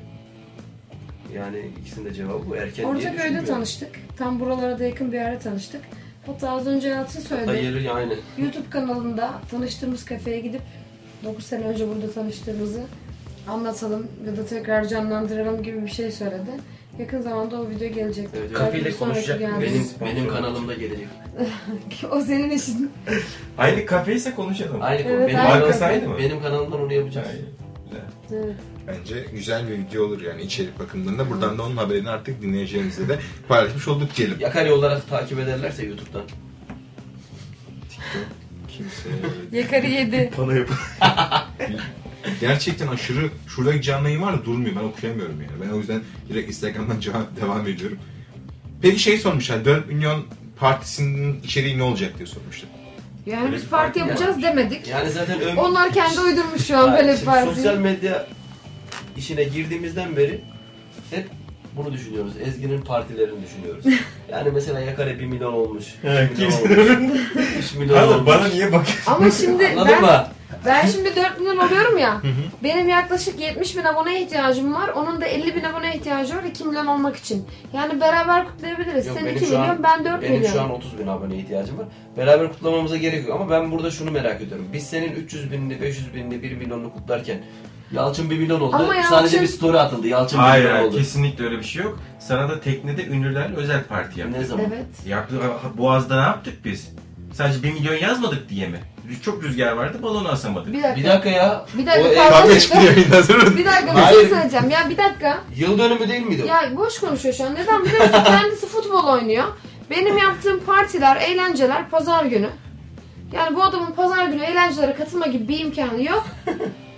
Yani 1.35 1.71
ikisinin 1.81 2.05
de 2.07 2.15
cevabı 2.15 2.51
bu. 2.51 2.57
Erken 2.57 2.75
diye 2.77 2.87
Ortaköy'de 2.87 3.17
düşünmüyorum. 3.19 3.49
tanıştık. 3.55 3.91
Tam 4.17 4.41
buralara 4.41 4.79
da 4.79 4.85
yakın 4.85 5.13
bir 5.13 5.17
yerde 5.17 5.39
tanıştık. 5.39 5.81
Hatta 6.27 6.51
az 6.51 6.67
önce 6.67 6.89
Yalçın 6.89 7.21
söyledi. 7.21 7.65
yeri 7.65 7.91
aynı. 7.91 8.15
YouTube 8.39 8.71
kanalında 8.71 9.33
tanıştığımız 9.51 10.05
kafeye 10.05 10.41
gidip 10.41 10.61
9 11.25 11.45
sene 11.47 11.65
önce 11.65 11.89
burada 11.89 12.13
tanıştığımızı 12.13 12.81
anlatalım 13.49 14.09
ya 14.27 14.37
da 14.37 14.47
tekrar 14.47 14.85
canlandıralım 14.89 15.63
gibi 15.63 15.83
bir 15.83 15.91
şey 15.91 16.13
söyledi. 16.13 16.51
Yakın 16.99 17.21
zamanda 17.21 17.61
o 17.61 17.69
video 17.71 17.89
gelecek. 17.89 18.29
Evet, 18.39 18.53
Kafeyle 18.53 18.91
konuşacak. 18.93 19.39
geldi. 19.39 19.53
Benim, 19.61 20.15
benim 20.15 20.29
kanalımda 20.29 20.75
gelecek. 20.75 21.07
o 22.13 22.21
senin 22.21 22.51
işin. 22.51 22.91
Aynı 23.59 23.87
kafeyse 23.87 24.35
konuşalım. 24.35 24.79
Aynı 24.83 25.01
Evet, 25.01 25.29
benim, 25.29 25.41
aynı 25.41 25.67
kafe. 25.67 26.03
benim 26.19 26.43
kanalımdan 26.43 26.81
onu 26.81 26.93
yapacağız. 26.93 27.29
Hayır. 27.29 27.45
Güzel. 27.91 28.45
Evet. 28.45 28.57
Bence 28.91 29.27
güzel 29.33 29.69
bir 29.69 29.73
video 29.73 30.05
olur 30.05 30.21
yani 30.21 30.43
içerik 30.43 30.79
bakımından 30.79 31.19
da. 31.19 31.31
Buradan 31.31 31.59
da 31.59 31.63
onun 31.63 31.77
haberini 31.77 32.11
artık 32.11 32.43
dinleyeceğimizle 32.43 33.09
de 33.09 33.19
paylaşmış 33.49 33.89
olduk 33.89 34.17
diyelim. 34.17 34.37
Yakari 34.41 34.73
olarak 34.73 35.11
takip 35.11 35.39
ederlerse 35.39 35.87
YouTube'dan. 35.87 36.23
TikTok 37.89 38.41
kimse... 38.69 39.09
Yakarı 39.53 39.87
yedi. 39.87 40.31
Bana 40.39 40.55
yap. 40.55 40.69
Gerçekten 42.41 42.87
aşırı 42.87 43.31
şuradaki 43.49 43.83
canlı 43.83 44.09
yayın 44.09 44.23
var 44.23 44.41
da 44.41 44.45
durmuyor. 44.45 44.77
Ben 44.77 44.85
okuyamıyorum 44.85 45.41
yani. 45.41 45.69
Ben 45.69 45.75
o 45.75 45.79
yüzden 45.79 46.03
direkt 46.29 46.49
Instagram'dan 46.49 47.01
cevap 47.01 47.41
devam 47.41 47.69
ediyorum. 47.69 47.99
Peki 48.83 48.99
şey 48.99 49.19
sormuşlar. 49.19 49.65
4 49.65 49.89
milyon 49.89 50.27
partisinin 50.59 51.43
içeriği 51.43 51.79
ne 51.79 51.83
olacak 51.83 52.19
diye 52.19 52.27
sormuşlar. 52.27 52.71
Yani 53.27 53.45
Böyle 53.45 53.57
biz 53.57 53.67
parti 53.67 53.99
parti 53.99 53.99
yapacağız 53.99 54.43
demedik. 54.43 54.89
Yani 54.89 55.11
zaten 55.11 55.41
ön... 55.41 55.57
Onlar 55.57 55.93
kendi 55.93 56.21
uydurmuş 56.21 56.67
şu 56.67 56.79
an 56.79 56.93
böyle 56.97 57.13
bir 57.13 57.25
parti. 57.25 57.55
Sosyal 57.55 57.77
medya 57.77 58.27
işine 59.17 59.45
girdiğimizden 59.45 60.17
beri 60.17 60.41
hep 61.11 61.27
bunu 61.77 61.93
düşünüyoruz. 61.93 62.33
Ezgi'nin 62.47 62.81
partilerini 62.83 63.43
düşünüyoruz. 63.43 63.85
Yani 64.31 64.51
mesela 64.55 64.81
Yakare 64.81 65.19
1 65.19 65.27
milyon 65.27 65.53
olmuş. 65.53 65.85
2 66.33 66.47
milyon 66.69 67.05
olmuş. 67.09 67.21
3 67.59 67.75
milyon 67.75 68.09
olmuş. 68.09 68.27
bana 68.27 68.49
niye 68.49 68.67
bakıyorsun? 68.73 69.13
Ama 69.13 69.31
şimdi 69.31 69.67
Anladın 69.69 69.89
ben, 69.93 70.03
mı? 70.03 70.27
ben 70.67 70.87
şimdi 70.87 71.17
4 71.17 71.41
milyon 71.41 71.57
oluyorum 71.57 71.99
ya. 71.99 72.23
benim 72.63 72.89
yaklaşık 72.89 73.41
70 73.41 73.77
bin 73.77 73.85
aboneye 73.85 74.23
ihtiyacım 74.23 74.75
var. 74.75 74.89
Onun 74.89 75.21
da 75.21 75.27
50 75.27 75.55
bin 75.57 75.63
aboneye 75.65 75.95
ihtiyacı 75.95 76.37
var 76.37 76.43
2 76.43 76.65
milyon 76.65 76.87
olmak 76.87 77.17
için. 77.17 77.47
Yani 77.73 78.01
beraber 78.01 78.47
kutlayabiliriz. 78.47 79.07
Yok, 79.07 79.17
Sen 79.17 79.27
benim 79.27 79.37
2 79.37 79.47
şu 79.47 79.59
an- 79.59 79.63
milyon 79.63 79.83
ben 79.83 80.05
4 80.05 80.23
Benim 80.23 80.35
milyon. 80.35 80.53
şu 80.53 80.61
an 80.61 80.71
30 80.71 80.99
bin 80.99 81.07
aboneye 81.07 81.41
ihtiyacım 81.41 81.79
var. 81.79 81.87
Beraber 82.17 82.49
kutlamamıza 82.53 82.97
gerek 82.97 83.29
yok 83.29 83.41
ama 83.41 83.51
ben 83.51 83.71
burada 83.73 83.91
şunu 83.91 84.11
merak 84.11 84.41
ediyorum. 84.43 84.67
Biz 84.73 84.87
senin 84.87 85.13
300 85.13 85.53
binini, 85.53 85.81
500 85.81 86.15
binini, 86.15 86.43
1 86.43 86.53
milyonunu 86.57 86.93
kutlarken 86.93 87.39
Yalçın 87.93 88.31
1 88.31 88.39
milyon 88.39 88.61
oldu. 88.61 88.77
Ama 88.77 88.95
Yalçın- 88.95 89.09
Sadece 89.11 89.41
bir 89.43 89.47
story 89.47 89.79
atıldı. 89.81 90.09
Yalçın 90.09 90.39
1 90.39 90.43
Hayır, 90.45 90.63
milyon 90.65 90.77
hayır 90.77 90.89
oldu. 90.89 90.97
kesinlikle 90.97 91.45
öyle 91.45 91.59
bir 91.59 91.65
şey 91.65 91.83
yok. 91.83 91.99
Sana 92.19 92.49
da 92.49 92.61
teknede 92.61 93.07
ünlülerle 93.07 93.57
özel 93.57 93.85
parti 93.85 94.21
yaptık. 94.21 94.39
Ne 94.39 94.45
zaman? 94.45 94.65
Evet. 94.69 94.87
Yaptık, 95.07 95.39
Boğaz'da 95.79 96.15
ne 96.17 96.23
yaptık 96.23 96.65
biz? 96.65 96.89
Sadece 97.35 97.63
1 97.63 97.73
milyon 97.73 97.95
yazmadık 97.95 98.49
diye 98.49 98.69
mi? 98.69 98.81
Çok 99.23 99.43
rüzgar 99.43 99.73
vardı 99.73 99.99
balonu 100.03 100.29
asamadık. 100.29 100.73
Bir 100.73 100.83
dakika. 100.83 100.97
Bir 100.97 101.05
dakika 101.05 101.29
ya. 101.31 101.65
Bir 101.79 101.87
dakika, 101.87 102.27
O, 102.27 102.31
kavga 102.31 102.59
çıktı. 102.61 102.79
yayından 102.79 103.23
sonra. 103.23 103.41
Bir 103.57 103.65
dakika 103.65 103.87
bir 103.87 103.91
şey 103.97 104.03
Hayır. 104.05 104.29
söyleyeceğim. 104.29 104.71
Ya 104.71 104.91
bir 104.91 104.97
dakika. 104.99 105.39
Yıl 105.57 105.79
dönümü 105.79 106.09
değil 106.09 106.23
miydi 106.27 106.43
o? 106.45 106.47
Ya 106.47 106.77
boş 106.77 106.99
konuşuyor 106.99 107.35
şu 107.35 107.45
an. 107.45 107.55
Neden 107.55 107.85
biliyor 107.85 108.01
musun? 108.05 108.23
Kendisi 108.27 108.67
futbol 108.67 109.05
oynuyor. 109.09 109.45
Benim 109.91 110.19
yaptığım 110.19 110.61
partiler, 110.61 111.17
eğlenceler 111.17 111.89
pazar 111.91 112.25
günü. 112.25 112.49
Yani 113.33 113.57
bu 113.57 113.63
adamın 113.63 113.93
pazar 113.93 114.27
günü 114.27 114.43
eğlencelere 114.43 114.95
katılma 114.95 115.27
gibi 115.27 115.49
bir 115.49 115.61
imkanı 115.61 116.03
yok. 116.05 116.27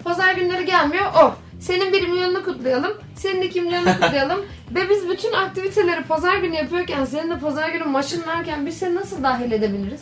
Pazar 0.04 0.34
günleri 0.34 0.64
gelmiyor. 0.64 1.04
O. 1.22 1.34
Senin 1.60 1.92
bir 1.92 2.08
milyonunu 2.08 2.44
kutlayalım. 2.44 2.92
Senin 3.14 3.42
iki 3.42 3.60
milyonunu 3.60 3.92
kutlayalım. 4.00 4.40
Ve 4.74 4.90
biz 4.90 5.08
bütün 5.08 5.32
aktiviteleri 5.32 6.02
pazar 6.02 6.36
günü 6.36 6.54
yapıyorken, 6.54 7.04
senin 7.04 7.30
de 7.30 7.38
pazar 7.38 7.68
günü 7.70 7.84
maçın 7.84 8.26
varken 8.26 8.66
biz 8.66 8.78
seni 8.78 8.94
nasıl 8.94 9.22
dahil 9.22 9.52
edebiliriz? 9.52 10.00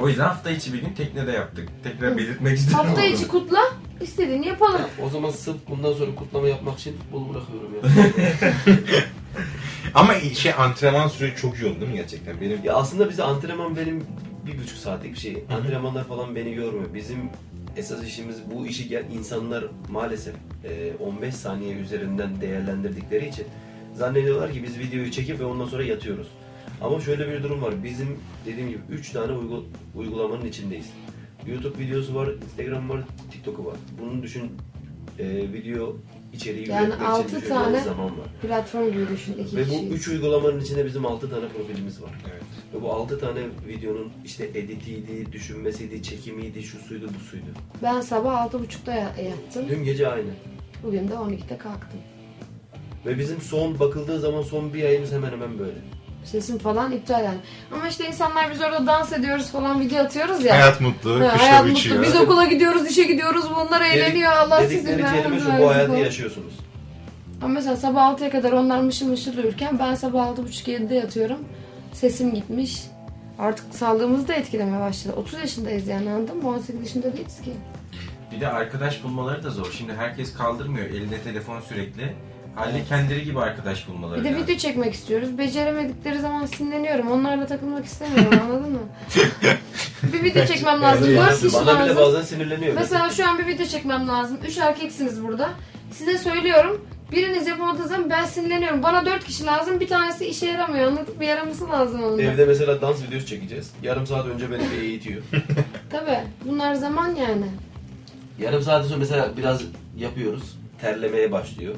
O 0.00 0.08
yüzden 0.08 0.24
hafta 0.24 0.50
içi 0.50 0.72
bir 0.72 0.78
gün 0.78 0.92
teknede 0.92 1.32
yaptık. 1.32 1.68
Tekrar 1.84 2.16
belirtmek 2.16 2.58
istiyorum. 2.58 2.86
Hafta 2.86 3.04
içi 3.04 3.28
kutla, 3.28 3.60
istediğini 4.00 4.46
yapalım. 4.46 4.80
O 5.06 5.10
zaman 5.10 5.30
sırf 5.30 5.56
bundan 5.68 5.92
sonra 5.92 6.14
kutlama 6.14 6.48
yapmak 6.48 6.78
için 6.78 6.96
futbolu 6.98 7.34
bırakıyorum 7.34 7.74
ya. 7.74 7.82
Ama 9.94 10.14
şey 10.14 10.52
antrenman 10.58 11.08
süreci 11.08 11.36
çok 11.36 11.52
oldu 11.52 11.80
değil 11.80 11.92
mi 11.92 11.96
gerçekten? 11.96 12.40
Benim 12.40 12.64
ya 12.64 12.74
aslında 12.74 13.08
bize 13.10 13.22
antrenman 13.22 13.76
benim 13.76 14.04
bir 14.46 14.58
buçuk 14.58 14.78
saatlik 14.78 15.14
bir 15.14 15.18
şey. 15.18 15.44
Antrenmanlar 15.56 16.04
falan 16.04 16.36
beni 16.36 16.54
görmüyor. 16.54 16.94
Bizim 16.94 17.30
esas 17.76 18.04
işimiz 18.06 18.36
bu 18.54 18.66
işi 18.66 18.88
gel 18.88 19.04
insanlar 19.10 19.64
maalesef 19.90 20.34
e, 20.64 20.92
15 21.00 21.34
saniye 21.34 21.74
üzerinden 21.76 22.40
değerlendirdikleri 22.40 23.28
için 23.28 23.44
zannediyorlar 23.94 24.52
ki 24.52 24.62
biz 24.62 24.78
videoyu 24.78 25.10
çekip 25.10 25.40
ve 25.40 25.44
ondan 25.44 25.66
sonra 25.66 25.82
yatıyoruz. 25.84 26.28
Ama 26.80 27.00
şöyle 27.00 27.28
bir 27.32 27.42
durum 27.42 27.62
var. 27.62 27.84
Bizim 27.84 28.18
dediğim 28.46 28.68
gibi 28.68 28.80
3 28.90 29.10
tane 29.10 29.32
uygu- 29.32 29.64
uygulamanın 29.94 30.46
içindeyiz. 30.46 30.86
YouTube 31.46 31.78
videosu 31.78 32.14
var, 32.14 32.28
Instagram 32.44 32.88
var, 32.90 33.00
TikTok'u 33.30 33.64
var. 33.64 33.76
Bunun 34.00 34.22
düşün 34.22 34.50
e, 35.18 35.52
video 35.52 35.96
içeriği 36.36 36.68
Yani 36.68 36.88
üretmek 36.88 37.08
altı 37.08 37.38
için 37.38 37.48
tane 37.48 37.80
zaman 37.80 38.04
var. 38.06 38.26
Platform 38.42 38.92
gibi 38.92 39.08
düşün. 39.12 39.32
iki 39.32 39.56
Ve 39.56 39.68
bu 39.68 39.94
üç 39.94 40.08
uygulamanın 40.08 40.60
içinde 40.60 40.84
bizim 40.86 41.06
6 41.06 41.30
tane 41.30 41.48
profilimiz 41.48 42.02
var. 42.02 42.10
evet. 42.32 42.42
Ve 42.74 42.82
bu 42.82 42.92
6 42.92 43.20
tane 43.20 43.40
videonun 43.68 44.12
işte 44.24 44.44
editiydi, 44.44 45.32
düşünmesiydi, 45.32 46.02
çekimiydi, 46.02 46.62
şu 46.62 46.78
suydu, 46.78 47.08
bu 47.20 47.24
suydu. 47.24 47.44
Ben 47.82 48.00
sabah 48.00 48.42
altı 48.42 48.60
buçukta 48.60 48.94
ya- 48.94 49.14
yattım. 49.24 49.64
Dün 49.68 49.84
gece 49.84 50.08
aynı. 50.08 50.30
Bugün 50.82 51.08
de 51.08 51.14
12'de 51.14 51.58
kalktım. 51.58 52.00
Ve 53.06 53.18
bizim 53.18 53.40
son 53.40 53.78
bakıldığı 53.78 54.20
zaman 54.20 54.42
son 54.42 54.74
bir 54.74 54.84
ayımız 54.84 55.12
hemen 55.12 55.30
hemen 55.32 55.58
böyle. 55.58 55.78
Sesim 56.26 56.58
falan 56.58 56.92
iptal 56.92 57.24
yani. 57.24 57.38
Ama 57.72 57.88
işte 57.88 58.08
insanlar 58.08 58.50
biz 58.50 58.60
orada 58.62 58.86
dans 58.86 59.12
ediyoruz 59.12 59.50
falan 59.50 59.80
video 59.80 60.04
atıyoruz 60.04 60.44
ya. 60.44 60.54
Hayat 60.54 60.80
mutlu, 60.80 61.20
Ha, 61.20 61.28
kışla 61.32 61.46
hayat 61.46 61.66
uçuyor. 61.66 61.96
mutlu. 61.98 62.12
Biz 62.12 62.20
okula 62.20 62.44
gidiyoruz, 62.44 62.90
işe 62.90 63.02
gidiyoruz. 63.02 63.44
Bunlar 63.56 63.80
eğleniyor. 63.80 64.32
Allah 64.32 64.62
sizin 64.62 64.86
Dedikleri 64.86 65.22
kelime 65.22 65.40
şu, 65.40 65.62
bu 65.62 65.70
hayatı 65.70 65.92
yaşıyorsunuz. 65.92 66.52
Ama 67.42 67.48
mesela 67.54 67.76
sabah 67.76 68.18
6'ya 68.18 68.30
kadar 68.30 68.52
onlar 68.52 68.80
mışıl 68.80 69.06
mışıl 69.06 69.36
uyurken 69.38 69.78
ben 69.78 69.94
sabah 69.94 70.26
6.30-7'de 70.28 70.94
yatıyorum. 70.94 71.38
Sesim 71.92 72.34
gitmiş. 72.34 72.82
Artık 73.38 73.64
sağlığımızı 73.74 74.28
da 74.28 74.34
etkilemeye 74.34 74.80
başladı. 74.80 75.14
30 75.16 75.38
yaşındayız 75.40 75.88
yani 75.88 76.10
anladın 76.10 76.36
mı? 76.42 76.48
18 76.48 76.80
yaşında 76.80 77.16
değiliz 77.16 77.40
ki. 77.44 77.52
Bir 78.32 78.40
de 78.40 78.48
arkadaş 78.48 79.04
bulmaları 79.04 79.44
da 79.44 79.50
zor. 79.50 79.72
Şimdi 79.78 79.92
herkes 79.94 80.34
kaldırmıyor. 80.34 80.86
Elinde 80.86 81.18
telefon 81.20 81.60
sürekli. 81.60 82.14
Halde 82.56 82.84
kendileri 82.84 83.24
gibi 83.24 83.40
arkadaş 83.40 83.88
bulmaları 83.88 84.20
Bir 84.20 84.24
de 84.24 84.28
lazım. 84.30 84.42
video 84.44 84.56
çekmek 84.56 84.94
istiyoruz. 84.94 85.38
Beceremedikleri 85.38 86.18
zaman 86.20 86.46
sinirleniyorum. 86.46 87.10
Onlarla 87.10 87.46
takılmak 87.46 87.84
istemiyorum 87.84 88.40
anladın 88.42 88.72
mı? 88.72 88.78
bir 90.12 90.22
video 90.22 90.46
çekmem 90.46 90.82
lazım. 90.82 91.16
4 91.16 91.40
kişi 91.40 91.52
Bana 91.54 91.74
bile 91.80 91.88
lazım. 91.88 91.96
bazen 91.96 92.22
sinirleniyor. 92.22 92.74
Mesela 92.74 93.10
şu 93.10 93.28
an 93.28 93.38
bir 93.38 93.46
video 93.46 93.66
çekmem 93.66 94.08
lazım. 94.08 94.38
Üç 94.48 94.58
erkeksiniz 94.58 95.24
burada. 95.24 95.50
Size 95.92 96.18
söylüyorum. 96.18 96.86
Biriniz 97.12 97.46
yapamadığınız 97.46 97.88
zaman 97.88 98.10
ben 98.10 98.24
sinirleniyorum. 98.24 98.82
Bana 98.82 99.06
dört 99.06 99.24
kişi 99.24 99.44
lazım. 99.44 99.80
Bir 99.80 99.88
tanesi 99.88 100.26
işe 100.26 100.46
yaramıyor. 100.46 100.86
Anladın 100.86 101.14
mı? 101.14 101.20
Bir 101.20 101.26
yaraması 101.26 101.68
lazım 101.70 102.02
onun 102.02 102.18
da. 102.18 102.22
Evde 102.22 102.44
mesela 102.44 102.80
dans 102.80 103.02
videosu 103.02 103.26
çekeceğiz. 103.26 103.70
Yarım 103.82 104.06
saat 104.06 104.26
önce 104.26 104.50
beni 104.50 104.62
bir 104.70 104.82
eğitiyor. 104.82 105.22
Tabii. 105.90 106.20
Bunlar 106.44 106.74
zaman 106.74 107.14
yani. 107.14 107.46
Yarım 108.38 108.62
saat 108.62 108.86
sonra 108.86 108.98
mesela 108.98 109.30
biraz 109.36 109.60
yapıyoruz. 109.98 110.56
Terlemeye 110.80 111.32
başlıyor. 111.32 111.74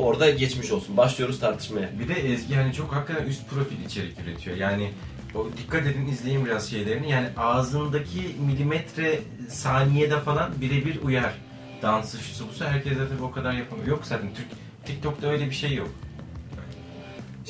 Orada 0.00 0.30
geçmiş 0.30 0.72
olsun. 0.72 0.96
Başlıyoruz 0.96 1.40
tartışmaya. 1.40 1.90
Bir 1.98 2.08
de 2.08 2.32
Ezgi 2.32 2.54
hani 2.54 2.72
çok 2.72 2.92
hakikaten 2.92 3.26
üst 3.26 3.48
profil 3.48 3.84
içerik 3.86 4.20
üretiyor. 4.20 4.56
Yani 4.56 4.90
o 5.34 5.46
dikkat 5.56 5.86
edin 5.86 6.06
izleyin 6.06 6.44
biraz 6.44 6.70
şeylerini. 6.70 7.10
Yani 7.10 7.28
ağzındaki 7.36 8.36
milimetre 8.46 9.18
saniyede 9.48 10.20
falan 10.20 10.50
birebir 10.60 11.02
uyar. 11.02 11.34
Dansı 11.82 12.18
şusu 12.18 12.48
busu 12.48 12.64
herkes 12.64 12.92
de 12.92 13.08
tabii 13.08 13.22
o 13.22 13.30
kadar 13.30 13.52
yapamıyor. 13.52 13.88
Yok 13.88 14.00
zaten 14.04 14.34
Türk 14.34 14.46
TikTok'ta 14.84 15.26
öyle 15.26 15.46
bir 15.46 15.54
şey 15.54 15.74
yok. 15.74 15.88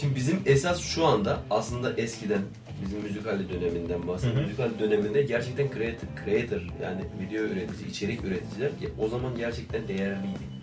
Şimdi 0.00 0.14
bizim 0.14 0.42
esas 0.46 0.80
şu 0.80 1.06
anda 1.06 1.40
aslında 1.50 1.92
eskiden 1.92 2.42
bizim 2.84 3.02
müzikalli 3.02 3.48
döneminden 3.48 4.08
bahsediyorum. 4.08 4.42
Müzikalli 4.42 4.78
döneminde 4.78 5.22
gerçekten 5.22 5.68
creator, 5.68 6.08
creator 6.24 6.60
yani 6.82 7.00
video 7.20 7.42
üretici, 7.42 7.88
içerik 7.90 8.24
üreticiler 8.24 8.70
o 8.98 9.08
zaman 9.08 9.36
gerçekten 9.36 9.88
değerliydi. 9.88 10.59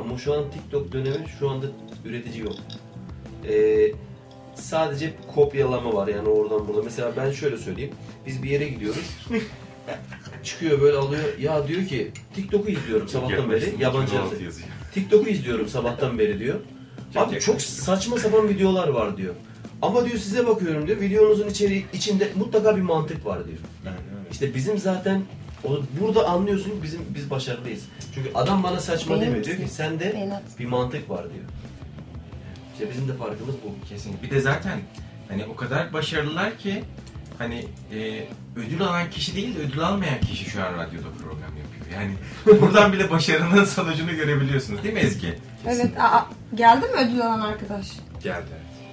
Ama 0.00 0.18
şu 0.18 0.34
an 0.34 0.44
TikTok 0.50 0.92
dönemi 0.92 1.24
şu 1.38 1.50
anda 1.50 1.66
üretici 2.04 2.44
yok. 2.44 2.54
Ee, 3.48 3.92
sadece 4.54 5.12
kopyalama 5.34 5.94
var 5.94 6.08
yani 6.08 6.28
oradan 6.28 6.68
burada. 6.68 6.82
Mesela 6.82 7.12
ben 7.16 7.30
şöyle 7.32 7.56
söyleyeyim. 7.56 7.92
Biz 8.26 8.42
bir 8.42 8.50
yere 8.50 8.68
gidiyoruz. 8.68 9.16
Çıkıyor 10.44 10.80
böyle 10.80 10.96
alıyor. 10.96 11.22
Ya 11.40 11.68
diyor 11.68 11.86
ki 11.86 12.10
TikTok'u 12.34 12.70
izliyorum 12.70 13.08
sabahtan 13.08 13.50
beri. 13.50 13.74
Yabancı. 13.82 14.12
TikTok'u 14.94 15.28
izliyorum 15.28 15.68
sabahtan 15.68 16.18
beri 16.18 16.38
diyor. 16.38 16.60
Abi 17.16 17.40
çok 17.40 17.62
saçma 17.62 18.18
sapan 18.18 18.48
videolar 18.48 18.88
var 18.88 19.16
diyor. 19.16 19.34
Ama 19.82 20.04
diyor 20.04 20.18
size 20.18 20.46
bakıyorum 20.46 20.86
diyor. 20.86 21.00
Videonuzun 21.00 21.48
içeri, 21.48 21.84
içinde 21.92 22.28
mutlaka 22.36 22.76
bir 22.76 22.82
mantık 22.82 23.26
var 23.26 23.46
diyor. 23.46 23.58
İşte 24.32 24.54
bizim 24.54 24.78
zaten 24.78 25.22
burada 26.00 26.28
anlıyorsun 26.28 26.72
bizim 26.82 27.00
biz 27.14 27.30
başarılıyız. 27.30 27.84
Çünkü 28.14 28.30
adam 28.34 28.62
bana 28.62 28.80
saçma 28.80 29.14
Benim 29.14 29.26
demiyor 29.26 29.44
diyor 29.44 29.56
ki 29.56 29.68
sende 29.68 30.12
Beynat. 30.14 30.42
bir 30.58 30.66
mantık 30.66 31.10
var 31.10 31.24
diyor. 31.34 31.44
İşte 32.72 32.90
bizim 32.90 33.08
de 33.08 33.12
farkımız 33.12 33.54
bu. 33.64 33.88
Kesinlikle. 33.88 34.22
Bir 34.26 34.30
de 34.30 34.40
zaten 34.40 34.78
hani 35.28 35.44
o 35.44 35.56
kadar 35.56 35.92
başarılılar 35.92 36.58
ki 36.58 36.84
hani 37.38 37.64
e, 37.94 38.24
ödül 38.56 38.82
alan 38.82 39.10
kişi 39.10 39.36
değil 39.36 39.54
de 39.56 39.58
ödül 39.58 39.80
almayan 39.80 40.20
kişi 40.20 40.50
şu 40.50 40.60
an 40.64 40.72
radyoda 40.72 41.06
program 41.22 41.52
yapıyor. 41.56 42.00
Yani 42.00 42.14
buradan 42.60 42.92
bile 42.92 43.10
başarının 43.10 43.64
sonucunu 43.64 44.16
görebiliyorsunuz 44.16 44.82
değil 44.82 44.94
mi 44.94 45.00
Ezgi? 45.00 45.38
Evet. 45.66 46.00
Aa, 46.00 46.26
geldi 46.54 46.86
mi 46.86 46.96
ödül 47.06 47.20
alan 47.20 47.40
arkadaş? 47.40 47.86
Geldi. 48.22 48.46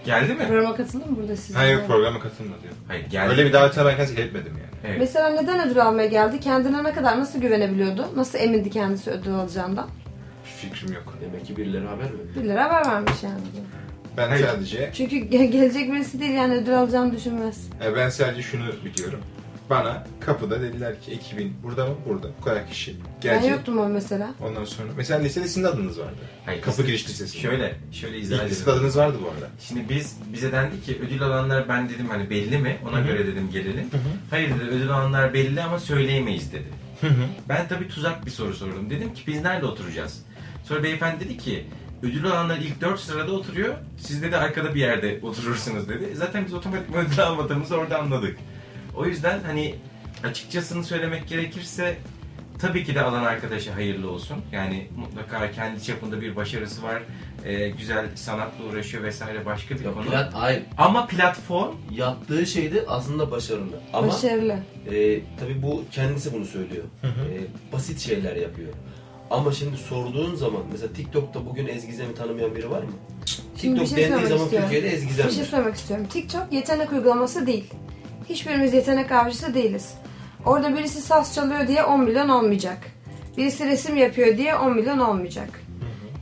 Geldi 0.06 0.34
mi? 0.34 0.48
Programa 0.48 0.76
katıldı 0.76 1.06
mı 1.12 1.18
burada 1.18 1.36
sizin? 1.36 1.56
Hayır 1.56 1.80
programa 1.88 2.20
katılmadı. 2.20 2.58
Hayır 2.88 3.06
geldi. 3.10 3.30
Öyle 3.30 3.46
bir 3.46 3.54
davete 3.54 3.86
ben 3.86 3.96
kendisi 3.96 4.22
etmedim 4.22 4.54
yani. 4.58 4.67
Evet. 4.88 5.00
Mesela 5.00 5.30
neden 5.30 5.68
ödül 5.68 5.82
almaya 5.82 6.08
geldi? 6.08 6.40
Kendine 6.40 6.84
ne 6.84 6.94
kadar 6.94 7.20
nasıl 7.20 7.42
güvenebiliyordu? 7.42 8.08
Nasıl 8.16 8.40
emindi 8.40 8.70
kendisi 8.70 9.12
ödül 9.12 9.34
alacağından? 9.34 9.88
Fikrim 10.44 10.94
yok. 10.94 11.14
Demek 11.22 11.46
ki 11.46 11.58
birileri 11.58 11.86
haber 11.88 12.06
mi? 12.12 12.20
1 12.36 12.44
lira 12.50 12.64
haber 12.66 12.92
vermiş 12.92 13.24
yani. 13.24 13.40
Ben 14.18 14.28
Hayır. 14.30 14.46
sadece 14.48 14.90
Çünkü 14.94 15.16
ge- 15.16 15.46
gelecek 15.46 15.92
birisi 15.92 16.20
değil 16.20 16.34
yani 16.34 16.54
ödül 16.56 16.78
alacağını 16.80 17.12
düşünmez. 17.16 17.70
e, 17.86 17.96
ben 17.96 18.10
sadece 18.10 18.42
şunu 18.42 18.64
biliyorum. 18.86 19.20
Bana 19.70 20.04
kapıda 20.20 20.62
dediler 20.62 21.02
ki 21.02 21.12
ekibin 21.12 21.54
burada 21.64 21.86
mı? 21.86 21.96
Burada. 22.10 22.28
Bu 22.42 22.46
kadar 22.46 22.68
kişi. 22.70 22.96
Ben 22.96 23.22
Gelecek. 23.22 23.52
yoktum 23.52 23.78
o 23.78 23.90
mesela. 23.90 24.34
Ondan 24.42 24.66
sonra. 24.66 24.88
Mesela 24.98 25.20
lisede 25.20 25.48
sizin 25.48 25.64
de 25.64 25.68
adınız 25.68 26.00
vardı. 26.00 26.16
Hayır, 26.46 26.62
Kapı 26.62 26.82
lise- 26.82 26.86
giriş 26.88 27.08
lisesi. 27.10 27.40
Şöyle, 27.40 27.76
şöyle 27.92 28.18
izah 28.20 28.44
İlk 28.44 28.52
lisede 28.52 28.64
edelim. 28.64 28.78
adınız 28.80 28.98
vardı 28.98 29.18
bu 29.24 29.30
arada. 29.30 29.50
Şimdi 29.60 29.90
biz 29.90 30.18
bize 30.34 30.52
dendi 30.52 30.82
ki 30.82 31.00
ödül 31.08 31.22
alanlar 31.24 31.70
ben 31.70 31.90
dedim 31.90 32.10
hani 32.10 32.30
belli 32.30 32.58
mi? 32.58 32.78
Ona 32.90 32.98
Hı 32.98 33.02
hı. 33.02 33.08
göre 33.08 33.28
dedim 33.28 33.50
gelelim. 33.52 33.92
Hı 33.92 33.98
hı. 33.98 34.02
Hayır 34.30 34.50
dedi 34.50 34.64
ödül 34.70 34.90
alanlar 34.90 35.34
belli 35.34 35.62
ama 35.64 35.80
söyleyemeyiz 35.80 36.52
dedi. 36.54 36.68
Hı 37.02 37.08
hı. 37.08 37.24
Ben 37.50 37.68
tabii 37.68 37.88
tuzak 37.88 38.26
bir 38.26 38.32
soru 38.32 38.54
sordum. 38.54 38.90
Dedim 38.90 39.14
ki 39.14 39.22
biz 39.28 39.42
nerede 39.42 39.66
oturacağız? 39.66 40.22
Sonra 40.64 40.84
beyefendi 40.84 41.26
dedi 41.26 41.38
ki 41.38 41.66
ödül 42.04 42.26
alanlar 42.26 42.58
ilk 42.58 42.82
4 42.82 43.00
sırada 43.00 43.32
oturuyor. 43.32 43.74
Siz 43.98 44.24
dedi 44.24 44.38
arkada 44.38 44.76
bir 44.76 44.80
yerde 44.80 45.20
oturursunuz 45.24 45.90
dedi. 45.90 46.16
Zaten 46.16 46.46
biz 46.46 46.54
otomatik 46.54 46.96
ödül 46.96 47.20
almadığımızı 47.24 47.78
orada 47.78 48.00
anladık. 48.00 48.38
O 48.98 49.06
yüzden 49.06 49.40
hani 49.46 49.76
açıkçasını 50.24 50.84
söylemek 50.84 51.28
gerekirse 51.28 51.98
tabii 52.60 52.84
ki 52.84 52.96
de 52.96 53.02
alan 53.02 53.24
arkadaşa 53.24 53.76
hayırlı 53.76 54.12
olsun. 54.12 54.38
Yani 54.52 54.88
mutlaka 54.98 55.52
kendi 55.52 55.84
çapında 55.84 56.22
bir 56.22 56.36
başarısı 56.36 56.84
var. 56.84 57.04
Ee, 57.46 57.70
güzel 57.70 58.06
sanatla 58.16 58.66
uğraşıyor 58.66 59.04
vesaire 59.04 59.46
başka 59.46 59.76
bir 59.76 59.86
Ya 59.86 59.94
konu. 59.94 60.06
plat, 60.06 60.34
hayır. 60.34 60.64
Ama 60.78 61.08
platform 61.08 61.76
Yaptığı 61.92 62.46
şeyde 62.46 62.86
aslında 62.88 63.32
başarılı. 63.32 63.80
Ama 63.94 64.08
Başarılı. 64.08 64.60
e, 64.92 65.22
tabii 65.40 65.62
bu 65.64 65.84
kendisi 65.92 66.34
bunu 66.34 66.46
söylüyor. 66.46 66.84
Hı 67.02 67.08
hı. 67.08 67.26
E, 67.32 67.38
basit 67.74 68.00
şeyler 68.00 68.36
yapıyor. 68.36 68.70
Ama 69.30 69.52
şimdi 69.52 69.78
sorduğun 69.78 70.36
zaman 70.36 70.62
mesela 70.72 70.94
TikTok'ta 70.94 71.46
bugün 71.46 71.68
Ezgizem'i 71.68 72.16
tanımayan 72.16 72.56
biri 72.56 72.72
var 72.72 72.84
mı? 72.84 72.92
Şimdi 73.62 73.80
bir 73.80 73.86
TikTok 73.86 74.00
şey 74.00 74.10
dendiği 74.10 74.28
zaman 74.28 74.44
istiyorum. 74.44 74.70
Türkiye'de 74.70 74.96
Ezgizem. 74.96 75.28
Bir 75.28 75.32
şey 75.32 75.44
söylemek 75.46 75.76
istiyorum. 75.76 76.06
TikTok 76.10 76.54
yetenek 76.54 76.92
uygulaması 76.92 77.48
değil. 77.48 77.66
Hiçbirimiz 78.30 78.74
yetenek 78.74 79.12
avcısı 79.12 79.54
değiliz. 79.54 79.94
Orada 80.46 80.78
birisi 80.78 81.02
saz 81.02 81.36
çalıyor 81.36 81.68
diye 81.68 81.84
10 81.84 82.02
milyon 82.02 82.30
olmayacak. 82.30 82.78
Birisi 83.38 83.66
resim 83.66 83.98
yapıyor 83.98 84.38
diye 84.38 84.56
10 84.56 84.76
milyon 84.76 85.00
olmayacak. 85.00 85.50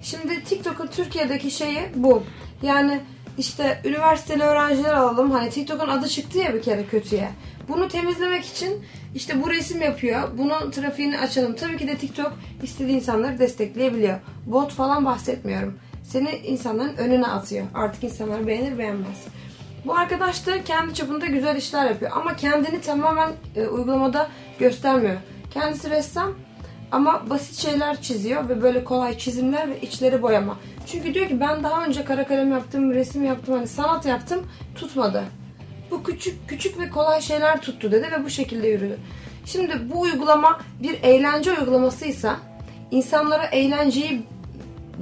Şimdi 0.03 0.43
TikTok'un 0.43 0.87
Türkiye'deki 0.87 1.51
şeyi 1.51 1.79
bu. 1.95 2.23
Yani 2.61 3.01
işte 3.37 3.81
üniversiteli 3.85 4.43
öğrenciler 4.43 4.93
alalım. 4.93 5.31
Hani 5.31 5.49
TikTok'un 5.49 5.87
adı 5.87 6.07
çıktı 6.07 6.37
ya 6.37 6.53
bir 6.53 6.61
kere 6.61 6.85
kötüye. 6.85 7.29
Bunu 7.67 7.87
temizlemek 7.87 8.45
için 8.45 8.83
işte 9.15 9.43
bu 9.43 9.49
resim 9.49 9.81
yapıyor. 9.81 10.21
Bunun 10.37 10.71
trafiğini 10.71 11.19
açalım. 11.19 11.55
Tabii 11.55 11.77
ki 11.77 11.87
de 11.87 11.97
TikTok 11.97 12.33
istediği 12.63 12.95
insanları 12.95 13.39
destekleyebiliyor. 13.39 14.19
Bot 14.45 14.71
falan 14.71 15.05
bahsetmiyorum. 15.05 15.79
Seni 16.03 16.29
insanların 16.29 16.97
önüne 16.97 17.27
atıyor. 17.27 17.65
Artık 17.73 18.03
insanlar 18.03 18.47
beğenir 18.47 18.77
beğenmez. 18.77 19.25
Bu 19.85 19.95
arkadaş 19.97 20.47
da 20.47 20.63
kendi 20.63 20.93
çapında 20.93 21.25
güzel 21.25 21.55
işler 21.55 21.85
yapıyor. 21.85 22.11
Ama 22.15 22.35
kendini 22.35 22.81
tamamen 22.81 23.31
e, 23.55 23.67
uygulamada 23.67 24.27
göstermiyor. 24.59 25.15
Kendisi 25.51 25.89
ressam 25.89 26.31
ama 26.91 27.29
basit 27.29 27.55
şeyler 27.55 28.01
çiziyor 28.01 28.49
ve 28.49 28.61
böyle 28.61 28.83
kolay 28.83 29.17
çizimler 29.17 29.69
ve 29.69 29.81
içleri 29.81 30.21
boyama. 30.21 30.57
Çünkü 30.87 31.13
diyor 31.13 31.27
ki 31.27 31.39
ben 31.39 31.63
daha 31.63 31.85
önce 31.85 32.05
kara 32.05 32.27
kalem 32.27 32.51
yaptım, 32.51 32.93
resim 32.93 33.23
yaptım, 33.23 33.55
hani 33.55 33.67
sanat 33.67 34.05
yaptım, 34.05 34.47
tutmadı. 34.75 35.23
Bu 35.91 36.03
küçük 36.03 36.49
küçük 36.49 36.79
ve 36.79 36.89
kolay 36.89 37.21
şeyler 37.21 37.61
tuttu 37.61 37.91
dedi 37.91 38.07
ve 38.11 38.23
bu 38.25 38.29
şekilde 38.29 38.67
yürüdü. 38.67 38.97
Şimdi 39.45 39.91
bu 39.93 39.99
uygulama 40.01 40.59
bir 40.83 41.03
eğlence 41.03 41.51
uygulamasıysa 41.59 42.37
insanlara 42.91 43.45
eğlenceyi 43.45 44.23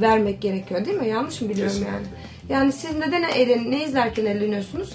vermek 0.02 0.42
gerekiyor 0.42 0.86
değil 0.86 0.98
mi? 0.98 1.08
Yanlış 1.08 1.42
mı 1.42 1.50
biliyorum 1.50 1.74
Kesinlikle. 1.74 1.96
yani? 1.96 2.08
Yani 2.50 2.72
siz 2.72 2.96
neden 2.96 3.24
eğlen 3.24 3.72
ne 3.72 3.84
izlerken 3.84 4.26
eğleniyorsunuz? 4.26 4.94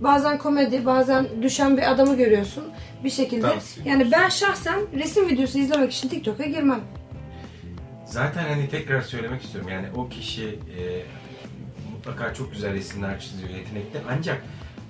Bazen 0.00 0.38
komedi, 0.38 0.86
bazen 0.86 1.26
düşen 1.42 1.76
bir 1.76 1.90
adamı 1.90 2.16
görüyorsun 2.16 2.64
bir 3.04 3.10
şekilde. 3.10 3.42
Dans 3.42 3.76
Yani 3.84 4.12
ben 4.12 4.28
şahsen 4.28 4.80
resim 4.94 5.28
videosu 5.28 5.58
izlemek 5.58 5.92
için 5.92 6.08
TikTok'a 6.08 6.44
girmem. 6.44 6.80
Zaten 8.04 8.44
hani 8.48 8.68
tekrar 8.68 9.02
söylemek 9.02 9.42
istiyorum 9.42 9.70
yani 9.70 9.86
o 9.96 10.08
kişi 10.08 10.44
e, 10.44 11.02
mutlaka 11.92 12.34
çok 12.34 12.52
güzel 12.52 12.72
resimler 12.72 13.20
çiziyor 13.20 13.50
yetenekli 13.50 13.98
ancak 14.10 14.42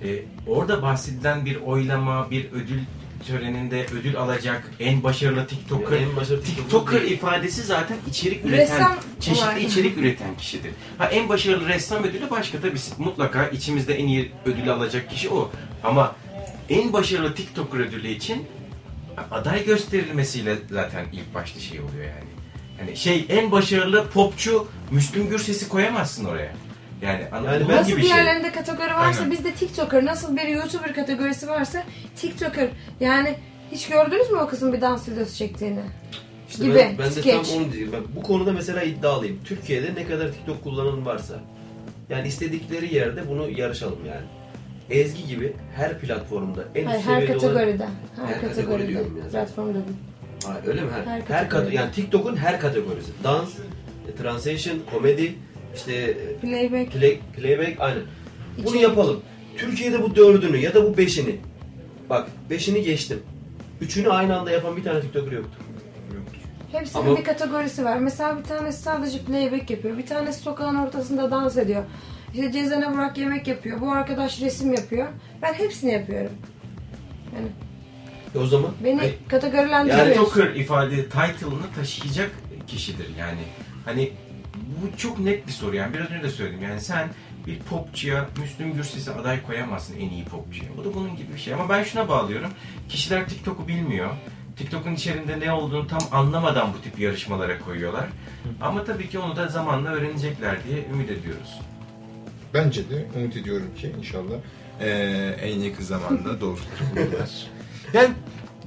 e, 0.03 0.09
orada 0.47 0.83
bahsedilen 0.83 1.45
bir 1.45 1.57
oylama, 1.57 2.31
bir 2.31 2.53
ödül 2.53 2.81
töreninde 3.27 3.87
ödül 4.01 4.17
alacak 4.17 4.71
en 4.81 5.03
başarılı 5.03 5.47
TikToker, 5.47 5.97
En 6.01 6.17
başarılı 6.17 6.43
TikToker 6.43 7.03
ifadesi 7.03 7.63
zaten 7.63 7.97
içerik 8.11 8.45
üreten, 8.45 8.59
Ressam 8.59 8.97
çeşitli 9.21 9.45
olarak. 9.45 9.63
içerik 9.63 9.99
üreten 9.99 10.37
kişidir. 10.39 10.71
Ha 10.99 11.07
en 11.07 11.29
başarılı 11.29 11.69
ressam 11.69 12.05
ödülü 12.05 12.31
başka 12.31 12.61
tabii 12.61 12.79
mutlaka 12.99 13.47
içimizde 13.49 13.95
en 13.95 14.07
iyi 14.07 14.33
ödülü 14.47 14.73
alacak 14.73 15.11
kişi 15.11 15.29
o. 15.31 15.51
Ama 15.85 16.15
en 16.69 16.93
başarılı 16.93 17.35
TikToker 17.35 17.79
ödülü 17.79 18.09
için 18.09 18.47
aday 19.31 19.65
gösterilmesiyle 19.65 20.57
zaten 20.71 21.05
ilk 21.13 21.35
başta 21.35 21.61
şey 21.61 21.81
oluyor 21.81 22.05
yani. 22.05 22.31
Hani 22.79 22.97
şey 22.97 23.27
en 23.29 23.51
başarılı 23.51 24.09
popçu 24.11 24.69
Müslüm 24.91 25.29
Gürses'i 25.29 25.69
koyamazsın 25.69 26.25
oraya. 26.25 26.53
Yani 27.03 27.25
anladın 27.33 27.67
mı? 27.67 27.73
Nasıl 27.73 27.91
gibi 27.91 28.01
bir 28.01 28.07
şey. 28.07 28.17
yerlerinde 28.17 28.53
kategori 28.53 28.95
varsa 28.95 29.21
Aynen. 29.21 29.31
bizde 29.33 29.53
TikToker, 29.53 30.05
nasıl 30.05 30.37
bir 30.37 30.49
YouTuber 30.49 30.95
kategorisi 30.95 31.49
varsa 31.49 31.83
TikToker. 32.17 32.69
Yani 33.01 33.35
hiç 33.73 33.89
gördünüz 33.89 34.31
mü 34.31 34.39
o 34.39 34.49
kızın 34.49 34.73
bir 34.73 34.81
dans 34.81 35.09
videosu 35.09 35.37
çektiğini? 35.37 35.81
İşte 36.49 36.65
gibi, 36.65 36.75
ben, 36.75 36.99
ben 36.99 37.07
de 37.07 37.11
skeç. 37.11 37.49
tam 37.49 37.57
onu 37.63 37.73
diyeyim. 37.73 37.93
Ben 37.93 38.03
bu 38.17 38.23
konuda 38.23 38.53
mesela 38.53 38.83
iddialıyım. 38.83 39.39
Türkiye'de 39.45 39.95
ne 39.95 40.07
kadar 40.07 40.33
TikTok 40.33 40.65
kullanan 40.65 41.07
varsa 41.07 41.35
yani 42.11 42.29
istedikleri 42.29 42.95
yerde 42.95 43.29
bunu 43.29 43.51
yarışalım 43.51 43.99
yani. 44.09 44.27
Ezgi 44.91 45.27
gibi 45.27 45.53
her 45.77 45.99
platformda 45.99 46.65
en 46.75 46.85
Hayır, 46.85 47.01
her 47.01 47.21
seviyede 47.21 47.37
olan... 47.39 47.55
kategoride. 47.55 47.85
Her, 48.17 48.27
Her 48.27 48.41
kategori 48.41 48.57
kategoride. 48.57 48.89
diyorum. 48.89 49.21
Platformda. 49.33 49.79
Hayır, 50.47 50.67
öyle 50.67 50.81
mi? 50.81 50.91
Her, 50.91 51.01
Her 51.07 51.07
her, 51.07 51.27
kategoride. 51.27 51.49
kategori. 51.49 51.75
Yani 51.77 51.93
TikTok'un 51.93 52.37
her 52.37 52.61
kategorisi. 52.61 53.13
Dans, 53.25 53.49
translation, 54.19 54.79
komedi, 54.93 55.35
işte 55.77 55.95
e, 55.95 56.37
Playback. 56.41 56.93
play, 56.93 57.21
playback 57.37 57.81
aynen. 57.81 58.03
Bunu 58.65 58.77
yapalım. 58.77 59.21
Türkiye'de 59.57 60.03
bu 60.03 60.17
dördünü 60.17 60.57
ya 60.57 60.75
da 60.75 60.85
bu 60.85 60.97
beşini. 60.97 61.37
Bak 62.11 62.29
beşini 62.51 62.83
geçtim. 62.83 63.19
Üçünü 63.81 64.09
aynı 64.09 64.39
anda 64.39 64.51
yapan 64.51 64.77
bir 64.77 64.85
tane 64.85 65.01
TikToker 65.01 65.33
yoktu. 65.33 65.59
Hepsinin 66.73 67.03
Ama- 67.07 67.19
bir 67.19 67.25
kategorisi 67.25 67.85
var. 67.85 67.99
Mesela 67.99 68.39
bir 68.39 68.43
tanesi 68.45 68.83
sadece 68.83 69.19
playback 69.19 69.71
yapıyor. 69.71 69.99
Bir 69.99 70.07
tanesi 70.07 70.41
sokağın 70.43 70.75
ortasında 70.77 71.31
dans 71.31 71.57
ediyor. 71.57 71.83
İşte 72.35 72.53
Cezene 72.53 72.95
Burak 72.95 73.19
yemek 73.19 73.49
yapıyor. 73.49 73.81
Bu 73.81 73.93
arkadaş 73.93 74.41
resim 74.41 74.75
yapıyor. 74.75 75.07
Ben 75.43 75.53
hepsini 75.55 75.93
yapıyorum. 75.93 76.33
Yani 77.37 77.49
E 78.35 78.39
o 78.39 78.47
zaman 78.47 78.71
beni 78.85 79.01
Ay, 79.01 79.15
kategorilendirmiyorsun. 79.29 80.13
TikToker 80.25 80.55
ifade 80.55 81.05
title'ını 81.05 81.75
taşıyacak 81.77 82.31
kişidir 82.67 83.07
yani. 83.19 83.39
Hani 83.85 84.11
bu 84.67 84.97
çok 84.99 85.19
net 85.19 85.47
bir 85.47 85.53
soru 85.53 85.77
yani 85.77 85.95
biraz 85.95 86.11
önce 86.11 86.23
de 86.23 86.29
söyledim 86.31 86.63
yani 86.63 86.81
sen 86.81 87.09
bir 87.47 87.59
popçuya 87.59 88.27
Müslüm 88.41 88.73
Gürses'e 88.75 89.13
aday 89.15 89.43
koyamazsın 89.43 89.97
en 89.97 90.09
iyi 90.11 90.25
popçuya. 90.25 90.71
Bu 90.77 90.85
da 90.85 90.95
bunun 90.95 91.17
gibi 91.17 91.35
bir 91.35 91.39
şey 91.39 91.55
ama 91.55 91.69
ben 91.69 91.83
şuna 91.83 92.09
bağlıyorum. 92.09 92.51
Kişiler 92.89 93.29
TikTok'u 93.29 93.69
bilmiyor. 93.69 94.11
TikTok'un 94.57 94.95
içerisinde 94.95 95.41
ne 95.41 95.53
olduğunu 95.53 95.87
tam 95.87 96.01
anlamadan 96.13 96.73
bu 96.79 96.83
tip 96.83 96.99
yarışmalara 96.99 97.59
koyuyorlar. 97.59 98.05
Ama 98.61 98.85
tabii 98.85 99.09
ki 99.09 99.19
onu 99.19 99.37
da 99.37 99.49
zamanla 99.49 99.89
öğrenecekler 99.91 100.65
diye 100.65 100.85
ümit 100.93 101.11
ediyoruz. 101.11 101.61
Bence 102.55 102.91
de 102.91 103.07
umut 103.17 103.37
ediyorum 103.37 103.69
ki 103.79 103.93
inşallah 103.99 104.35
eee, 104.81 104.87
en 105.43 105.59
yakın 105.61 105.85
zamanda 105.85 106.41
doğrultuları 106.41 106.81
bulurlar. 106.97 107.47
yani 107.93 108.09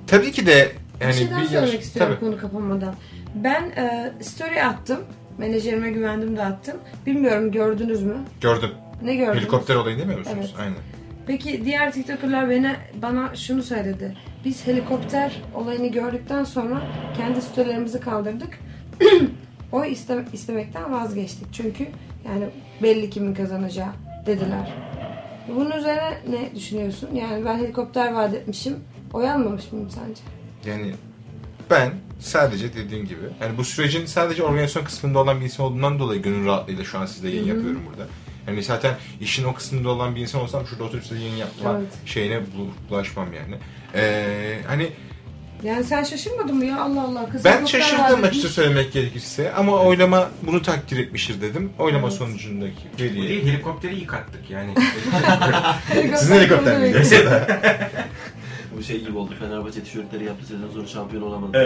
tabii 0.08 0.32
ki 0.32 0.45
de 0.45 0.72
yani 1.02 1.10
bir 1.12 1.18
şey 1.18 1.32
daha 1.32 1.41
bir 1.41 1.45
söylemek 1.45 1.74
yarış- 1.74 1.84
istiyorum 1.86 2.18
tabii. 2.20 2.30
konu 2.32 2.41
kapanmadan. 2.41 2.95
Ben 3.36 3.64
e, 3.64 4.14
story 4.24 4.64
attım. 4.64 5.00
Menajerime 5.40 5.92
güvendim 5.92 6.38
de 6.38 6.44
attım. 6.44 6.78
Bilmiyorum 7.06 7.52
gördünüz 7.52 8.04
mü? 8.04 8.16
Gördüm. 8.42 8.70
Ne 9.04 9.16
gördünüz? 9.16 9.38
Helikopter 9.38 9.76
olayını 9.76 10.02
demiyor 10.02 10.20
musunuz? 10.20 10.38
Evet. 10.40 10.54
Aynen. 10.60 10.78
Peki 11.28 11.66
diğer 11.66 11.92
TikToker'lar 11.94 12.50
bana, 12.50 12.76
bana 13.02 13.36
şunu 13.36 13.64
söyledi. 13.64 14.18
Biz 14.46 14.68
helikopter 14.68 15.42
olayını 15.56 15.88
gördükten 15.88 16.44
sonra 16.44 16.82
kendi 17.18 17.42
storylerimizi 17.42 18.00
kaldırdık. 18.00 18.60
Oy 19.72 19.92
iste, 19.92 20.26
istemekten 20.34 20.92
vazgeçtik. 20.92 21.48
Çünkü 21.54 21.88
yani 22.28 22.46
belli 22.84 23.10
kimin 23.10 23.34
kazanacağı 23.34 23.92
dediler. 24.26 24.74
Bunun 25.56 25.72
üzerine 25.72 26.18
ne 26.30 26.56
düşünüyorsun? 26.56 27.10
Yani 27.14 27.46
ben 27.46 27.58
helikopter 27.58 28.14
vaat 28.14 28.34
etmişim. 28.34 28.76
Oy 29.14 29.32
almamış 29.32 29.72
mıyım 29.72 29.90
sence? 29.90 30.22
Yani 30.72 30.94
ben 31.70 31.92
sadece 32.20 32.74
dediğim 32.74 33.05
gibi 33.07 33.22
yani 33.41 33.57
bu 33.57 33.63
sürecin 33.63 34.05
sadece 34.05 34.43
organizasyon 34.43 34.84
kısmında 34.84 35.20
olan 35.20 35.39
bir 35.39 35.45
insan 35.45 35.65
olduğundan 35.65 35.99
dolayı 35.99 36.22
gönül 36.22 36.45
rahatlığıyla 36.45 36.84
şu 36.84 36.99
an 36.99 37.05
sizle 37.05 37.30
yayın 37.30 37.47
yapıyorum 37.47 37.82
burada. 37.89 38.07
Yani 38.47 38.63
zaten 38.63 38.95
işin 39.22 39.43
o 39.43 39.53
kısmında 39.53 39.89
olan 39.89 40.15
bir 40.15 40.22
insan 40.22 40.41
olsam 40.41 40.67
şurada 40.67 40.84
oturup 40.84 41.03
size 41.05 41.22
yayın 41.22 41.36
yapma 41.36 41.76
Evet. 41.80 41.88
şeyine 42.05 42.39
bu- 42.41 42.89
bulaşmam 42.89 43.34
yani. 43.34 43.55
Ee, 43.95 44.57
hani 44.67 44.89
Yani 45.63 45.84
sen 45.84 46.03
şaşırmadın 46.03 46.55
mı 46.55 46.65
ya 46.65 46.82
Allah 46.82 47.01
Allah 47.01 47.30
kız 47.30 47.45
ben 47.45 47.65
şaşırdım 47.65 48.24
açıkça 48.24 48.49
söylemek 48.49 48.93
gerekirse 48.93 49.53
ama 49.53 49.72
oylama 49.80 50.30
bunu 50.41 50.61
takdir 50.61 50.97
etmiştir 50.97 51.41
dedim. 51.41 51.72
Oylama 51.80 52.07
Evet. 52.07 52.17
sonucundaki 52.17 52.76
değil 52.97 53.13
veriye. 53.15 53.43
helikopteri 53.45 53.99
yıkattık 53.99 54.49
yani. 54.49 54.74
Sizin 56.17 56.36
helikopter 56.36 56.78
miydi? 56.80 57.03
bu 58.80 58.84
şey 58.84 59.00
gibi 59.00 59.18
oldu. 59.18 59.34
Fenerbahçe 59.40 59.84
tişörtleri 59.84 60.24
yaptı 60.24 60.46
sezon 60.46 60.70
sonra 60.74 60.88
şampiyon 60.88 61.24
olamadı. 61.24 61.58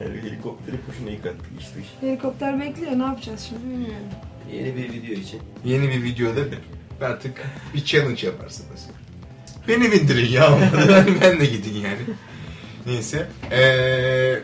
yani 0.00 0.20
helikopteri 0.22 0.76
boşuna 0.88 1.10
yıkattık 1.10 1.50
işte. 1.60 1.80
Helikopter 2.00 2.60
bekliyor 2.60 2.98
ne 2.98 3.02
yapacağız 3.02 3.46
şimdi 3.48 3.62
bilmiyorum. 3.64 4.06
Yeni 4.52 4.76
bir 4.76 4.92
video 4.92 5.14
için. 5.14 5.40
Yeni 5.64 5.88
bir 5.88 6.02
videoda 6.02 6.40
artık 7.00 7.42
bir 7.74 7.84
challenge 7.84 8.26
yaparsınız. 8.26 8.88
Beni 9.68 9.92
bindirin 9.92 10.32
ya. 10.32 10.58
ben, 10.88 11.06
ben 11.20 11.40
de 11.40 11.46
gidin 11.46 11.74
yani. 11.74 12.02
Neyse. 12.86 13.28
Ee, 13.52 14.40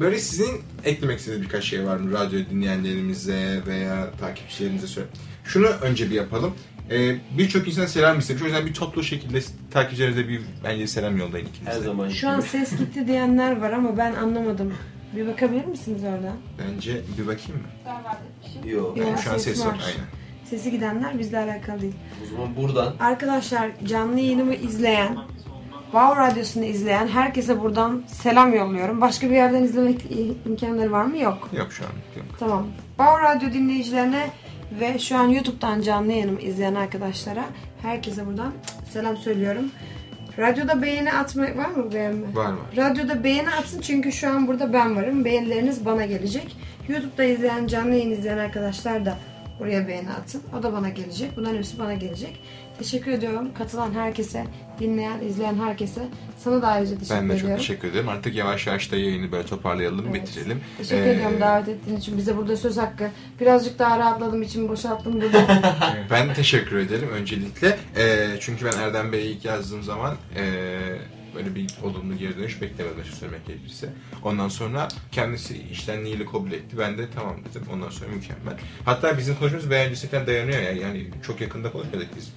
böyle 0.00 0.18
sizin 0.18 0.62
eklemek 0.84 1.18
istediğiniz 1.18 1.46
birkaç 1.46 1.64
şey 1.64 1.86
var 1.86 1.96
mı? 1.96 2.12
Radyo 2.12 2.38
dinleyenlerimize 2.50 3.62
veya 3.66 4.10
takipçilerimize 4.20 4.86
söyle. 4.86 5.08
Şunu 5.44 5.66
önce 5.66 6.10
bir 6.10 6.14
yapalım. 6.14 6.54
Ee, 6.90 7.16
Birçok 7.38 7.68
insan 7.68 7.86
selam 7.86 8.18
istemiş. 8.18 8.42
O 8.42 8.44
yüzden 8.44 8.66
bir 8.66 8.74
toplu 8.74 9.02
şekilde 9.02 9.40
takipçilerinize 9.70 10.28
bir 10.28 10.40
bence 10.64 10.86
selam 10.86 11.16
yollayın 11.16 11.46
ikiniz 11.46 11.68
Her 11.68 11.80
zaman 11.80 12.08
Şu 12.08 12.28
an 12.28 12.40
ses 12.40 12.78
gitti 12.78 13.06
diyenler 13.06 13.60
var 13.60 13.72
ama 13.72 13.96
ben 13.96 14.14
anlamadım. 14.14 14.74
Bir 15.16 15.26
bakabilir 15.26 15.64
misiniz 15.64 16.04
oradan? 16.04 16.36
Bence 16.58 17.00
bir 17.18 17.26
bakayım 17.26 17.62
mı? 17.62 18.68
Yok. 18.70 18.96
Yok. 18.96 19.06
Yani 19.06 19.22
şu 19.22 19.30
an 19.32 19.36
ses 19.38 19.44
ses 19.56 19.66
var. 19.66 19.72
var. 19.72 19.80
Aynen. 19.86 20.06
Sesi 20.44 20.70
gidenler 20.70 21.18
bizle 21.18 21.38
alakalı 21.38 21.80
değil. 21.80 21.94
O 22.24 22.26
zaman 22.30 22.56
buradan 22.56 22.94
Arkadaşlar 23.00 23.70
canlı 23.84 24.20
yayınımı 24.20 24.54
izleyen, 24.54 25.18
Wow 25.82 26.22
Radyosu'nu 26.22 26.64
izleyen 26.64 27.08
herkese 27.08 27.60
buradan 27.60 28.02
selam 28.06 28.54
yolluyorum. 28.54 29.00
Başka 29.00 29.30
bir 29.30 29.34
yerden 29.34 29.62
izlemek 29.62 30.00
imkanları 30.46 30.92
var 30.92 31.04
mı? 31.04 31.18
Yok. 31.18 31.50
Yok 31.58 31.72
şu 31.72 31.84
an. 31.84 31.90
Yok. 32.16 32.26
Tamam. 32.38 32.66
Wow 32.96 33.22
Radyo 33.22 33.52
dinleyicilerine 33.52 34.30
Ve 34.80 34.98
şu 34.98 35.16
an 35.16 35.28
YouTube'dan 35.28 35.80
canlı 35.80 36.12
yayınımı 36.12 36.40
izleyen 36.40 36.74
arkadaşlara 36.74 37.44
herkese 37.82 38.26
buradan 38.26 38.52
selam 38.90 39.16
söylüyorum. 39.16 39.70
Radyoda 40.38 40.82
beğeni 40.82 41.12
atmak 41.12 41.56
var 41.56 41.70
mı 41.70 41.92
beğenme? 41.92 42.34
Var 42.34 42.52
var. 42.52 42.76
Radyoda 42.76 43.24
beğeni 43.24 43.50
atsın 43.50 43.80
çünkü 43.80 44.12
şu 44.12 44.30
an 44.30 44.46
burada 44.46 44.72
ben 44.72 44.96
varım. 44.96 45.24
Beğenileriniz 45.24 45.84
bana 45.84 46.06
gelecek. 46.06 46.56
YouTube'da 46.88 47.24
izleyen, 47.24 47.66
canlı 47.66 47.94
yayın 47.94 48.10
izleyen 48.10 48.38
arkadaşlar 48.38 49.04
da 49.04 49.18
buraya 49.60 49.88
beğeni 49.88 50.10
atın. 50.10 50.42
O 50.58 50.62
da 50.62 50.72
bana 50.72 50.88
gelecek. 50.88 51.36
Bunların 51.36 51.56
hepsi 51.56 51.78
bana 51.78 51.94
gelecek. 51.94 52.40
Teşekkür 52.78 53.10
ediyorum 53.12 53.48
katılan 53.58 53.92
herkese, 53.94 54.44
dinleyen, 54.80 55.20
izleyen 55.20 55.54
herkese. 55.54 56.08
Sana 56.38 56.62
da 56.62 56.68
ayrıca 56.68 56.98
teşekkür 56.98 57.14
Ben 57.20 57.28
de 57.28 57.32
çok 57.32 57.38
ediyorum. 57.40 57.56
teşekkür 57.58 57.88
ederim. 57.88 58.08
Artık 58.08 58.34
yavaş 58.34 58.66
yavaş 58.66 58.92
da 58.92 58.96
yayını 58.96 59.32
böyle 59.32 59.46
toparlayalım, 59.46 60.06
Evet. 60.10 60.22
bitirelim. 60.28 60.60
Teşekkür 60.78 61.02
Ee, 61.06 61.10
ediyorum 61.10 61.40
davet 61.40 61.68
ettiğin 61.68 61.96
için. 61.96 62.18
Bize 62.18 62.36
burada 62.36 62.56
söz 62.56 62.76
hakkı. 62.76 63.10
Birazcık 63.40 63.78
daha 63.78 63.98
rahatladım, 63.98 64.42
içimi 64.42 64.68
boşalttım 64.68 65.20
burada. 65.20 65.62
Ben 66.10 66.34
teşekkür 66.34 66.76
ederim 66.76 67.08
öncelikle. 67.08 67.78
Ee, 67.96 68.28
çünkü 68.40 68.64
ben 68.64 68.78
Erdem 68.78 69.12
Bey'e 69.12 69.24
ilk 69.26 69.44
yazdığım 69.44 69.82
zaman 69.82 70.14
ee, 70.36 70.78
böyle 71.34 71.54
bir 71.54 71.66
olumlu 71.82 72.16
geri 72.18 72.36
dönüş 72.38 72.60
beklemedim 72.62 73.00
açık 73.00 73.14
söylemek 73.14 73.46
gerekirse. 73.46 73.88
Ondan 74.24 74.48
sonra 74.48 74.88
kendisi 75.12 75.62
iştenliğiyle 75.72 76.24
kabul 76.26 76.52
etti. 76.52 76.78
Ben 76.78 76.98
de 76.98 77.02
tamam 77.14 77.36
dedim. 77.50 77.62
Ondan 77.72 77.90
sonra 77.90 78.10
mükemmel. 78.10 78.54
Hatta 78.84 79.18
bizim 79.18 79.34
konuşmamız 79.36 79.70
beğencisi 79.70 80.08
falan 80.08 80.26
dayanıyor 80.26 80.58
ya. 80.62 80.72
Yani 80.72 81.06
çok 81.26 81.40
yakında 81.40 81.72
konuşmadık 81.72 82.08
biz. 82.16 82.32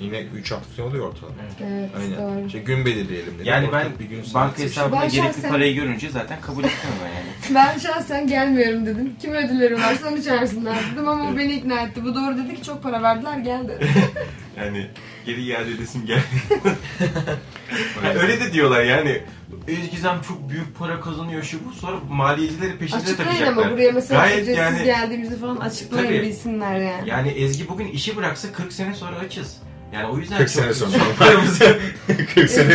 Yine 0.00 0.20
3 0.20 0.50
hafta 0.52 0.68
falan 0.76 0.88
oluyor 0.88 1.08
ortalama. 1.08 1.36
evet, 1.60 1.90
Aynen. 2.00 2.18
doğru. 2.38 2.46
İşte 2.46 2.58
gün 2.58 2.84
belirleyelim 2.84 3.34
dedim. 3.34 3.44
Yani 3.46 3.68
ben 3.72 3.86
bir 4.00 4.04
gün 4.04 4.18
banka 4.18 4.30
saat 4.30 4.58
hesabına 4.58 5.00
Ben 5.00 5.08
gerekli 5.08 5.26
şahsen- 5.34 5.50
parayı 5.50 5.74
görünce 5.74 6.10
zaten 6.10 6.40
kabul 6.40 6.64
ettim 6.64 6.90
ben 7.04 7.08
yani. 7.08 7.30
Ben 7.54 7.78
şahsen 7.78 8.26
gelmiyorum 8.26 8.86
dedim. 8.86 9.12
Kim 9.22 9.32
ödülleri 9.32 9.74
varsa 9.74 10.08
onu 10.08 10.22
çağırsınlar 10.22 10.76
dedim 10.92 11.08
ama 11.08 11.30
o 11.30 11.36
beni 11.36 11.52
ikna 11.52 11.80
etti. 11.80 12.04
Bu 12.04 12.14
doğru 12.14 12.36
dedi 12.36 12.54
ki 12.54 12.62
çok 12.62 12.82
para 12.82 13.02
verdiler 13.02 13.38
gel 13.38 13.68
dedi. 13.68 13.86
Yani 14.56 14.86
geri 15.26 15.42
iade 15.42 15.70
edesim 15.70 16.06
gel. 16.06 16.20
seçtim. 17.70 18.20
öyle 18.22 18.40
de 18.40 18.52
diyorlar 18.52 18.84
yani. 18.84 19.20
Özgizem 19.68 20.20
çok 20.28 20.48
büyük 20.50 20.78
para 20.78 21.00
kazanıyor 21.00 21.42
şu 21.42 21.58
bu 21.64 21.72
sonra 21.72 21.96
maliyecileri 22.10 22.76
peşinde 22.78 23.00
Açıklayın 23.02 23.30
takacaklar. 23.30 23.62
ama 23.64 23.72
buraya 23.72 23.92
mesela 23.92 24.20
Gayet 24.20 24.42
ücretsiz 24.42 24.58
yani- 24.58 24.84
geldiğimizi 24.84 25.38
falan 25.40 25.56
açıklayın 25.56 26.06
Tabii. 26.06 26.22
bilsinler 26.22 26.74
yani. 26.78 27.08
Yani 27.08 27.28
Ezgi 27.28 27.68
bugün 27.68 27.86
işi 27.86 28.16
bıraksa 28.16 28.52
40 28.52 28.72
sene 28.72 28.94
sonra 28.94 29.16
açız. 29.16 29.56
Yani 29.92 30.06
o 30.06 30.18
yüzden 30.18 30.38
40 30.38 30.48
çok 30.52 30.62
sene 30.62 30.74
sonra. 30.74 30.92
Paramızı- 31.18 31.78
40 32.34 32.50
sene. 32.50 32.72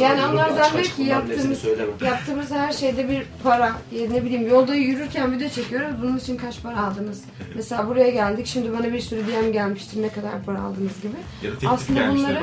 Yani 0.00 0.18
Sana 0.20 0.30
onlar 0.32 0.32
diyorum, 0.32 0.52
açık 0.52 0.56
zannediyor 0.56 0.80
açık 0.80 0.96
ki 0.96 1.02
bunların 1.02 1.28
hepsini 1.28 1.70
yaptığımız 1.70 2.02
yaptığımız 2.02 2.50
her 2.50 2.72
şeyde 2.72 3.08
bir 3.08 3.22
para, 3.42 3.72
ne 4.10 4.24
bileyim 4.24 4.48
yolda 4.48 4.74
yürürken 4.74 5.32
video 5.32 5.48
çekiyoruz. 5.48 6.02
Bunun 6.02 6.18
için 6.18 6.36
kaç 6.36 6.62
para 6.62 6.82
aldınız? 6.82 7.24
Mesela 7.54 7.88
buraya 7.88 8.10
geldik. 8.10 8.46
Şimdi 8.46 8.72
bana 8.72 8.92
bir 8.92 9.00
sürü 9.00 9.20
DM 9.26 9.52
gelmiştir 9.52 10.02
ne 10.02 10.08
kadar 10.08 10.42
para 10.46 10.60
aldınız 10.62 11.00
gibi. 11.02 11.12
ya 11.42 11.50
da 11.50 11.54
teklif 11.54 11.70
Aslında 11.72 12.00
bunları-. 12.12 12.34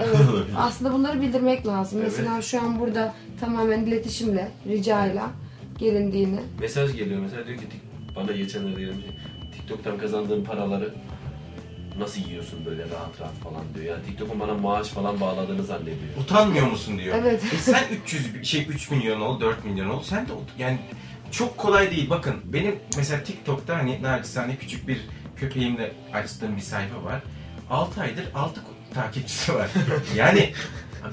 Evet. 0.00 0.16
Aslında 0.58 0.92
bunları 0.92 1.20
bildirmek 1.20 1.66
lazım. 1.66 2.00
Evet. 2.02 2.12
Mesela 2.18 2.42
şu 2.42 2.60
an 2.62 2.80
burada 2.80 3.14
tamamen 3.40 3.84
iletişimle, 3.84 4.48
ricayla 4.68 5.30
gelindiğini. 5.78 6.40
Mesaj 6.60 6.96
geliyor 6.96 7.20
mesela 7.20 7.46
diyor 7.46 7.58
ki 7.58 7.64
"Tik- 7.64 8.16
bana 8.16 8.32
geçenlerde 8.32 8.80
gelmiş. 8.80 9.04
TikTok'tan 9.56 9.98
kazandığın 9.98 10.44
paraları 10.44 10.94
nasıl 11.98 12.20
yiyorsun 12.20 12.64
böyle 12.66 12.82
rahat 12.82 13.20
rahat 13.20 13.34
falan 13.44 13.62
diyor. 13.74 13.86
Yani 13.96 14.06
TikTok'un 14.06 14.40
bana 14.40 14.54
maaş 14.54 14.88
falan 14.88 15.20
bağladığını 15.20 15.62
zannediyor. 15.62 15.96
Utanmıyor 16.20 16.66
musun 16.66 16.98
diyor. 16.98 17.16
Evet. 17.20 17.42
E 17.54 17.56
sen 17.56 17.84
300 18.04 18.34
bi- 18.34 18.44
şey 18.46 18.66
3 18.70 18.90
milyon 18.90 19.20
ol, 19.20 19.40
4 19.40 19.64
milyon 19.64 19.90
ol. 19.90 20.02
Sen 20.02 20.28
de 20.28 20.32
ut- 20.32 20.58
yani 20.58 20.78
çok 21.30 21.58
kolay 21.58 21.90
değil. 21.90 22.10
Bakın 22.10 22.34
benim 22.44 22.78
mesela 22.96 23.22
TikTok'ta 23.24 23.76
hani 23.78 24.02
naçizane 24.02 24.56
küçük 24.56 24.88
bir 24.88 25.00
köpeğimle 25.36 25.92
açtığım 26.12 26.56
bir 26.56 26.62
sayfa 26.62 27.04
var. 27.04 27.22
6 27.70 28.00
aydır 28.00 28.24
6 28.34 28.60
takipçisi 28.94 29.54
var. 29.54 29.68
Yani 30.16 30.52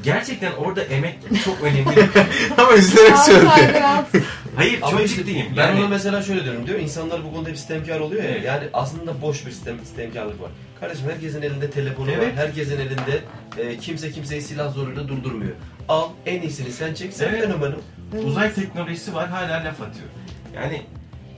gerçekten 0.03 0.51
orada 0.51 0.83
emek 0.83 1.15
çok 1.45 1.61
önemli. 1.61 2.09
Ama 2.57 2.73
üzülerek 2.73 3.13
alt. 3.83 4.07
Hayır 4.55 4.79
Ama 4.81 4.91
çok 4.91 5.01
işte 5.05 5.15
ciddiyim. 5.17 5.45
Ben 5.57 5.67
Yani 5.67 5.79
ona 5.79 5.87
mesela 5.87 6.21
şöyle 6.21 6.43
diyorum 6.43 6.67
diyor. 6.67 6.79
İnsanlar 6.79 7.23
bu 7.25 7.33
konuda 7.33 7.49
hep 7.49 7.57
sistemkar 7.57 7.99
oluyor 7.99 8.23
ya. 8.23 8.29
Evet. 8.29 8.45
Yani 8.45 8.67
aslında 8.73 9.21
boş 9.21 9.45
bir 9.45 9.51
sistem, 9.51 9.79
sistemkarlık 9.79 10.41
var. 10.41 10.51
Kardeşim 10.81 11.05
herkesin 11.09 11.41
elinde 11.41 11.69
telefonu 11.71 12.07
var. 12.07 12.13
Evet. 12.17 12.33
Herkesin 12.35 12.79
elinde 12.79 13.19
e, 13.57 13.77
kimse 13.77 14.11
kimseyi 14.11 14.41
silah 14.41 14.73
zoruyla 14.73 15.07
durdurmuyor. 15.07 15.51
Al 15.89 16.09
en 16.25 16.41
iyisini 16.41 16.71
sen 16.71 16.93
çek. 16.93 17.13
Sen 17.13 17.27
Evet. 17.29 17.41
fenomenim. 17.43 17.79
uzay 18.25 18.53
teknolojisi 18.53 19.13
var 19.13 19.29
hala 19.29 19.53
laf 19.53 19.81
atıyor. 19.81 20.07
Yani 20.55 20.81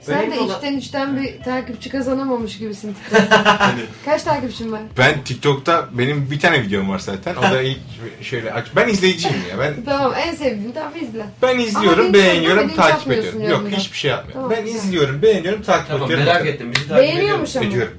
Sen 0.01 0.17
önemli 0.19 0.35
de 0.35 0.39
olan- 0.39 0.55
içten 0.55 0.77
içten 0.77 1.21
bir 1.21 1.41
takipçi 1.43 1.89
kazanamamış 1.89 2.57
gibisin 2.57 2.93
TikTok'ta. 3.09 3.59
Hani 3.59 3.81
Kaç 4.05 4.23
takipçin 4.23 4.71
var? 4.71 4.81
Ben 4.97 5.23
TikTok'ta 5.23 5.87
benim 5.91 6.31
bir 6.31 6.39
tane 6.39 6.61
videom 6.63 6.89
var 6.89 6.99
zaten. 6.99 7.35
O 7.35 7.41
da 7.41 7.61
ilk 7.61 7.79
şöyle 8.21 8.53
aç. 8.53 8.65
Ben 8.75 8.87
izleyiciyim 8.87 9.37
ya. 9.51 9.59
Ben 9.59 9.73
Tamam 9.85 10.13
en 10.27 10.35
sevdiğin 10.35 10.71
tamam 10.71 10.93
izle. 11.01 11.25
ben 11.41 11.59
izliyorum, 11.59 12.05
linç 12.05 12.13
beğeniyorum, 12.13 12.75
takip 12.75 13.11
ediyorum. 13.11 13.41
Yok 13.41 13.51
yanında. 13.51 13.69
hiçbir 13.77 13.97
şey 13.97 14.11
yapmıyorum. 14.11 14.49
Tamam, 14.51 14.65
ben 14.65 14.71
izliyorum, 14.71 15.21
beğeniyorum, 15.21 15.61
takip 15.61 15.87
Tamam 15.87 16.05
ediyorum. 16.05 16.25
merak 16.25 16.45
ettim. 16.47 16.71
Bizi 16.75 16.87
takip 16.87 17.03
Beğeniyormuş 17.03 17.55
ama. 17.55 17.65
Ediyorum. 17.65 17.93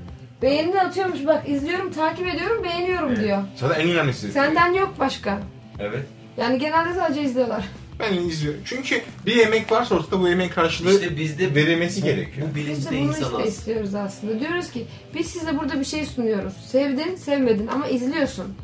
Beğeni 0.44 0.80
atıyormuş 0.80 1.26
bak 1.26 1.48
izliyorum, 1.48 1.92
takip 1.92 2.28
ediyorum, 2.28 2.64
beğeniyorum 2.64 3.16
diyor. 3.16 3.42
Zaten 3.56 3.80
en 3.80 3.90
önemlisi. 3.90 4.32
Senden 4.32 4.72
yok 4.72 4.94
başka. 4.98 5.40
Evet. 5.80 6.06
Yani 6.36 6.58
genelde 6.58 6.94
sadece 6.94 7.22
izliyorlar. 7.22 7.64
Ben 8.00 8.14
izliyorum. 8.14 8.60
Çünkü 8.64 9.02
bir 9.26 9.36
yemek 9.36 9.72
varsa 9.72 9.94
ortada 9.94 10.20
bu 10.20 10.28
yemeğin 10.28 10.50
karşılığı 10.50 10.94
İşte 10.94 11.16
bizde 11.16 11.54
verilmesi 11.54 12.02
bu, 12.02 12.06
gerekiyor. 12.06 12.46
Bu 12.50 12.54
Biz 12.54 12.66
bilinçte 12.66 12.90
de 12.90 12.98
bunu 12.98 13.08
insan 13.08 13.38
işte 13.38 13.48
istiyoruz 13.48 13.94
aslında. 13.94 14.40
Diyoruz 14.40 14.70
ki 14.70 14.86
biz 15.14 15.26
size 15.26 15.58
burada 15.58 15.80
bir 15.80 15.84
şey 15.84 16.04
sunuyoruz. 16.04 16.52
Sevdin, 16.70 17.16
sevmedin 17.16 17.66
ama 17.66 17.88
izliyorsun. 17.88 18.54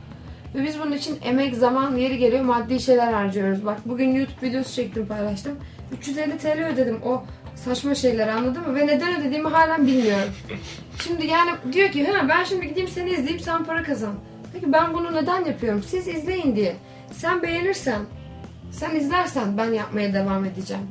Ve 0.54 0.62
biz 0.62 0.80
bunun 0.80 0.92
için 0.92 1.18
emek, 1.24 1.54
zaman, 1.54 1.96
yeri 1.96 2.18
geliyor 2.18 2.44
maddi 2.44 2.80
şeyler 2.80 3.12
harcıyoruz. 3.12 3.66
Bak 3.66 3.78
bugün 3.84 4.14
YouTube 4.14 4.48
videosu 4.48 4.74
çektim 4.74 5.06
paylaştım. 5.06 5.58
350 5.98 6.38
TL 6.38 6.72
ödedim 6.72 7.00
o 7.04 7.24
saçma 7.56 7.94
şeyleri 7.94 8.32
anladın 8.32 8.68
mı? 8.68 8.74
Ve 8.74 8.86
neden 8.86 9.20
ödediğimi 9.20 9.48
halen 9.48 9.86
bilmiyorum. 9.86 10.28
Şimdi 11.02 11.26
yani 11.26 11.50
diyor 11.72 11.90
ki 11.90 12.06
ha 12.06 12.28
ben 12.28 12.44
şimdi 12.44 12.68
gideyim 12.68 12.88
seni 12.88 13.10
izleyip 13.10 13.40
sen 13.40 13.64
para 13.64 13.82
kazan. 13.82 14.14
Peki 14.52 14.72
ben 14.72 14.94
bunu 14.94 15.14
neden 15.14 15.44
yapıyorum? 15.44 15.82
Siz 15.82 16.08
izleyin 16.08 16.56
diye. 16.56 16.76
Sen 17.12 17.42
beğenirsen, 17.42 18.02
sen 18.70 18.96
izlersen 18.96 19.56
ben 19.56 19.72
yapmaya 19.72 20.14
devam 20.14 20.44
edeceğim. 20.44 20.82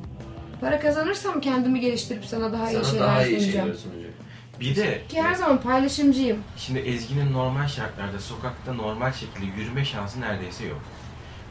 Para 0.62 0.80
kazanırsam 0.80 1.42
kendimi 1.42 1.80
geliştirip 1.80 2.26
sana 2.26 2.54
daha 2.54 2.70
iyi 2.72 2.74
Sana 2.74 2.84
şeyler 2.84 3.08
daha 3.08 3.26
iyi 3.26 3.40
sunacağım. 3.42 3.66
şeyler 3.68 3.74
sunacak. 3.80 4.12
bir 4.60 4.76
de 4.76 5.02
Ki 5.10 5.22
her 5.22 5.34
zaman 5.36 5.62
paylaşımcıyım. 5.62 6.38
Şimdi 6.58 6.80
Ezgi'nin 6.80 7.34
normal 7.34 7.68
şartlarda 7.68 8.20
sokakta 8.20 8.74
normal 8.74 9.12
şekilde 9.14 9.62
yürüme 9.62 9.86
şansı 9.86 10.22
neredeyse 10.22 10.66
yok. 10.66 10.82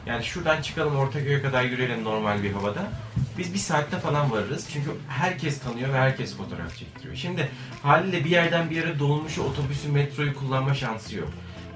Yani 0.05 0.23
şuradan 0.23 0.61
çıkalım 0.61 0.95
Ortaköy'e 0.95 1.41
kadar 1.41 1.63
yürüyelim 1.63 2.03
normal 2.03 2.43
bir 2.43 2.51
havada. 2.51 2.91
Biz 3.37 3.53
bir 3.53 3.59
saatte 3.59 3.99
falan 3.99 4.31
varırız. 4.31 4.67
Çünkü 4.73 4.89
herkes 5.07 5.59
tanıyor 5.59 5.93
ve 5.93 5.97
herkes 5.97 6.37
fotoğraf 6.37 6.77
çektiriyor. 6.77 7.15
Şimdi 7.15 7.49
haliyle 7.83 8.25
bir 8.25 8.29
yerden 8.29 8.69
bir 8.69 8.75
yere 8.75 8.99
dolmuşu, 8.99 9.43
otobüsü, 9.43 9.89
metroyu 9.91 10.35
kullanma 10.35 10.73
şansı 10.73 11.15
yok. 11.15 11.29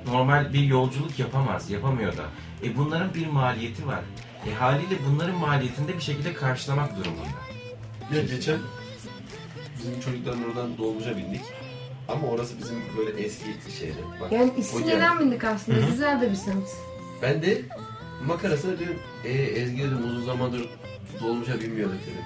Normal 0.08 0.54
bir 0.54 0.64
yolculuk 0.64 1.20
yapamaz, 1.20 1.70
yapamıyor 1.70 2.18
da. 2.18 2.24
E 2.64 2.78
bunların 2.78 3.14
bir 3.14 3.28
maliyeti 3.28 3.88
var. 3.88 4.00
E 4.50 4.54
haliyle 4.54 4.96
bunların 5.10 5.36
maliyetini 5.36 5.88
de 5.88 5.96
bir 5.98 6.02
şekilde 6.02 6.34
karşılamak 6.34 6.98
durumunda. 6.98 7.28
Ya 8.16 8.22
geçen 8.22 8.58
bizim 9.78 10.00
çocukların 10.00 10.44
oradan 10.50 10.78
dolmuşa 10.78 11.18
bindik. 11.18 11.42
Ama 12.08 12.28
orası 12.28 12.58
bizim 12.60 12.76
böyle 12.98 13.24
eski 13.24 13.46
şeydi. 13.80 13.98
Bak, 14.22 14.32
Yani 14.32 14.52
o 14.58 14.60
İstinye'den 14.60 15.20
bindik 15.20 15.44
aslında. 15.44 15.80
Güzel 15.80 16.22
de 16.22 16.32
bir 16.32 16.36
semt. 16.36 16.68
Ben 17.22 17.42
de 17.42 17.62
makarasına 18.28 18.80
diyorum, 18.80 18.96
e, 19.26 19.30
Ezgi 19.32 19.78
dedim 19.84 19.98
uzun 20.08 20.26
zamandır 20.26 20.62
dolmuşa 21.22 21.62
binmiyorduk 21.62 22.00
dedim. 22.02 22.18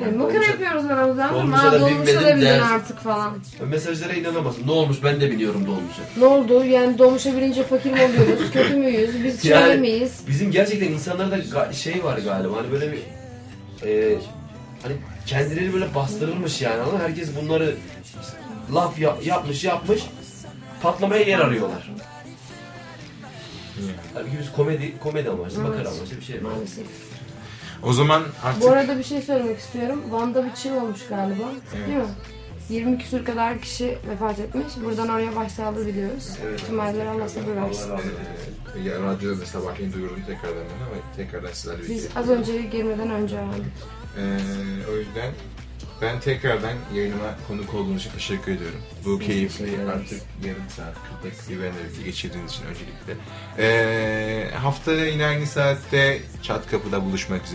Yani 0.00 0.16
makara 0.16 0.34
dolmuşa- 0.34 0.50
yapıyoruz 0.50 0.84
aramızda 0.84 1.24
ama 1.28 1.38
dolmuşa 1.38 1.72
da 1.72 1.80
dolmuşa 1.80 2.14
da 2.14 2.20
binmedim 2.20 2.40
ders. 2.42 2.62
artık 2.62 2.98
falan. 2.98 3.32
Mesajlara 3.70 4.12
inanamazsın. 4.12 4.66
Ne 4.66 4.70
olmuş 4.72 4.96
ben 5.04 5.20
de 5.20 5.30
biniyorum 5.30 5.66
dolmuşa. 5.66 6.02
Ne 6.16 6.24
oldu? 6.24 6.64
Yani 6.64 6.98
dolmuşa 6.98 7.36
binince 7.36 7.62
fakir 7.64 7.90
mi 7.92 8.00
oluyoruz? 8.02 8.50
Kötü 8.52 8.74
müyüz? 8.76 9.24
Biz 9.24 9.44
Yani- 9.44 9.80
miyiz? 9.80 10.20
Bizim 10.28 10.50
gerçekten 10.50 10.86
insanlarda 10.92 11.38
ga- 11.38 11.74
şey 11.74 12.04
var 12.04 12.18
galiba 12.18 12.56
hani 12.56 12.72
böyle 12.72 12.92
bir 12.92 12.98
e, 13.88 14.18
hani 14.82 14.94
kendileri 15.26 15.72
böyle 15.72 15.94
bastırılmış 15.94 16.62
yani 16.62 16.82
ama 16.82 16.98
herkes 16.98 17.28
bunları 17.42 17.74
laf 18.74 18.98
yap- 18.98 19.26
yapmış 19.26 19.64
yapmış 19.64 20.02
patlamaya 20.82 21.22
yer 21.22 21.38
arıyorlar. 21.38 21.90
Halbuki 24.14 24.38
biz 24.40 24.52
komedi 24.52 24.98
komedi 24.98 25.30
amaçlı, 25.30 25.60
Evet. 25.60 25.68
makara 25.68 25.88
amaçlı 25.88 26.16
bir 26.16 26.24
şey 26.24 26.34
yapıyoruz. 26.34 26.58
Maalesef. 26.58 26.86
O 27.82 27.92
zaman 27.92 28.22
artık 28.44 28.62
Bu 28.62 28.70
arada 28.70 28.98
bir 28.98 29.04
şey 29.04 29.22
söylemek 29.22 29.58
istiyorum. 29.58 30.02
Van'da 30.10 30.44
bir 30.44 30.54
çığ 30.54 30.74
olmuş 30.74 31.06
galiba. 31.08 31.44
Evet. 31.76 31.88
Değil 31.88 31.98
mi? 31.98 32.04
20 32.68 32.98
küsür 32.98 33.24
kadar 33.24 33.58
kişi 33.60 33.98
vefat 34.10 34.38
etmiş. 34.38 34.66
Buradan 34.84 35.08
oraya 35.08 35.36
başsağlığı 35.36 35.86
diliyoruz. 35.86 36.28
Evet. 36.46 36.60
Tüm 36.66 36.80
aileler 36.80 37.06
Allah 37.06 37.28
sabır 37.28 37.56
versin. 37.56 37.90
Allah 37.90 38.00
ya 38.84 39.00
radyoda 39.02 39.40
da 39.40 39.46
sabahleyin 39.46 39.92
duyurdum 39.92 40.22
tekrardan 40.26 40.56
ben 40.56 40.84
ama 40.86 41.16
tekrardan 41.16 41.52
sizlerle 41.52 41.88
Biz 41.88 42.08
az 42.16 42.28
önce 42.30 42.62
girmeden 42.62 43.10
önce 43.10 43.36
öğrendik. 43.36 43.72
Ee, 44.18 44.38
o 44.92 44.96
yüzden 44.96 45.32
Ben 46.02 46.20
tekrardan 46.20 46.72
yayınıma 46.94 47.34
konuk 47.48 47.74
olduğunuz 47.74 48.00
için 48.00 48.10
teşekkür 48.10 48.52
ediyorum. 48.52 48.78
Bu 49.04 49.18
keyifli 49.18 49.90
artık 49.90 50.22
yarım 50.46 50.68
saat 50.76 50.94
40 51.22 51.32
dakikayı 51.32 51.60
benimle 51.60 51.84
birlikte 51.84 52.02
geçirdiğiniz 52.02 52.52
için 52.52 52.64
öncelikle. 52.64 53.16
Ee, 53.58 54.50
haftaya 54.54 55.06
yine 55.06 55.26
aynı 55.26 55.46
saatte 55.46 56.20
Çat 56.42 56.70
Kapı'da 56.70 57.04
buluşmak 57.04 57.44
üzere. 57.44 57.50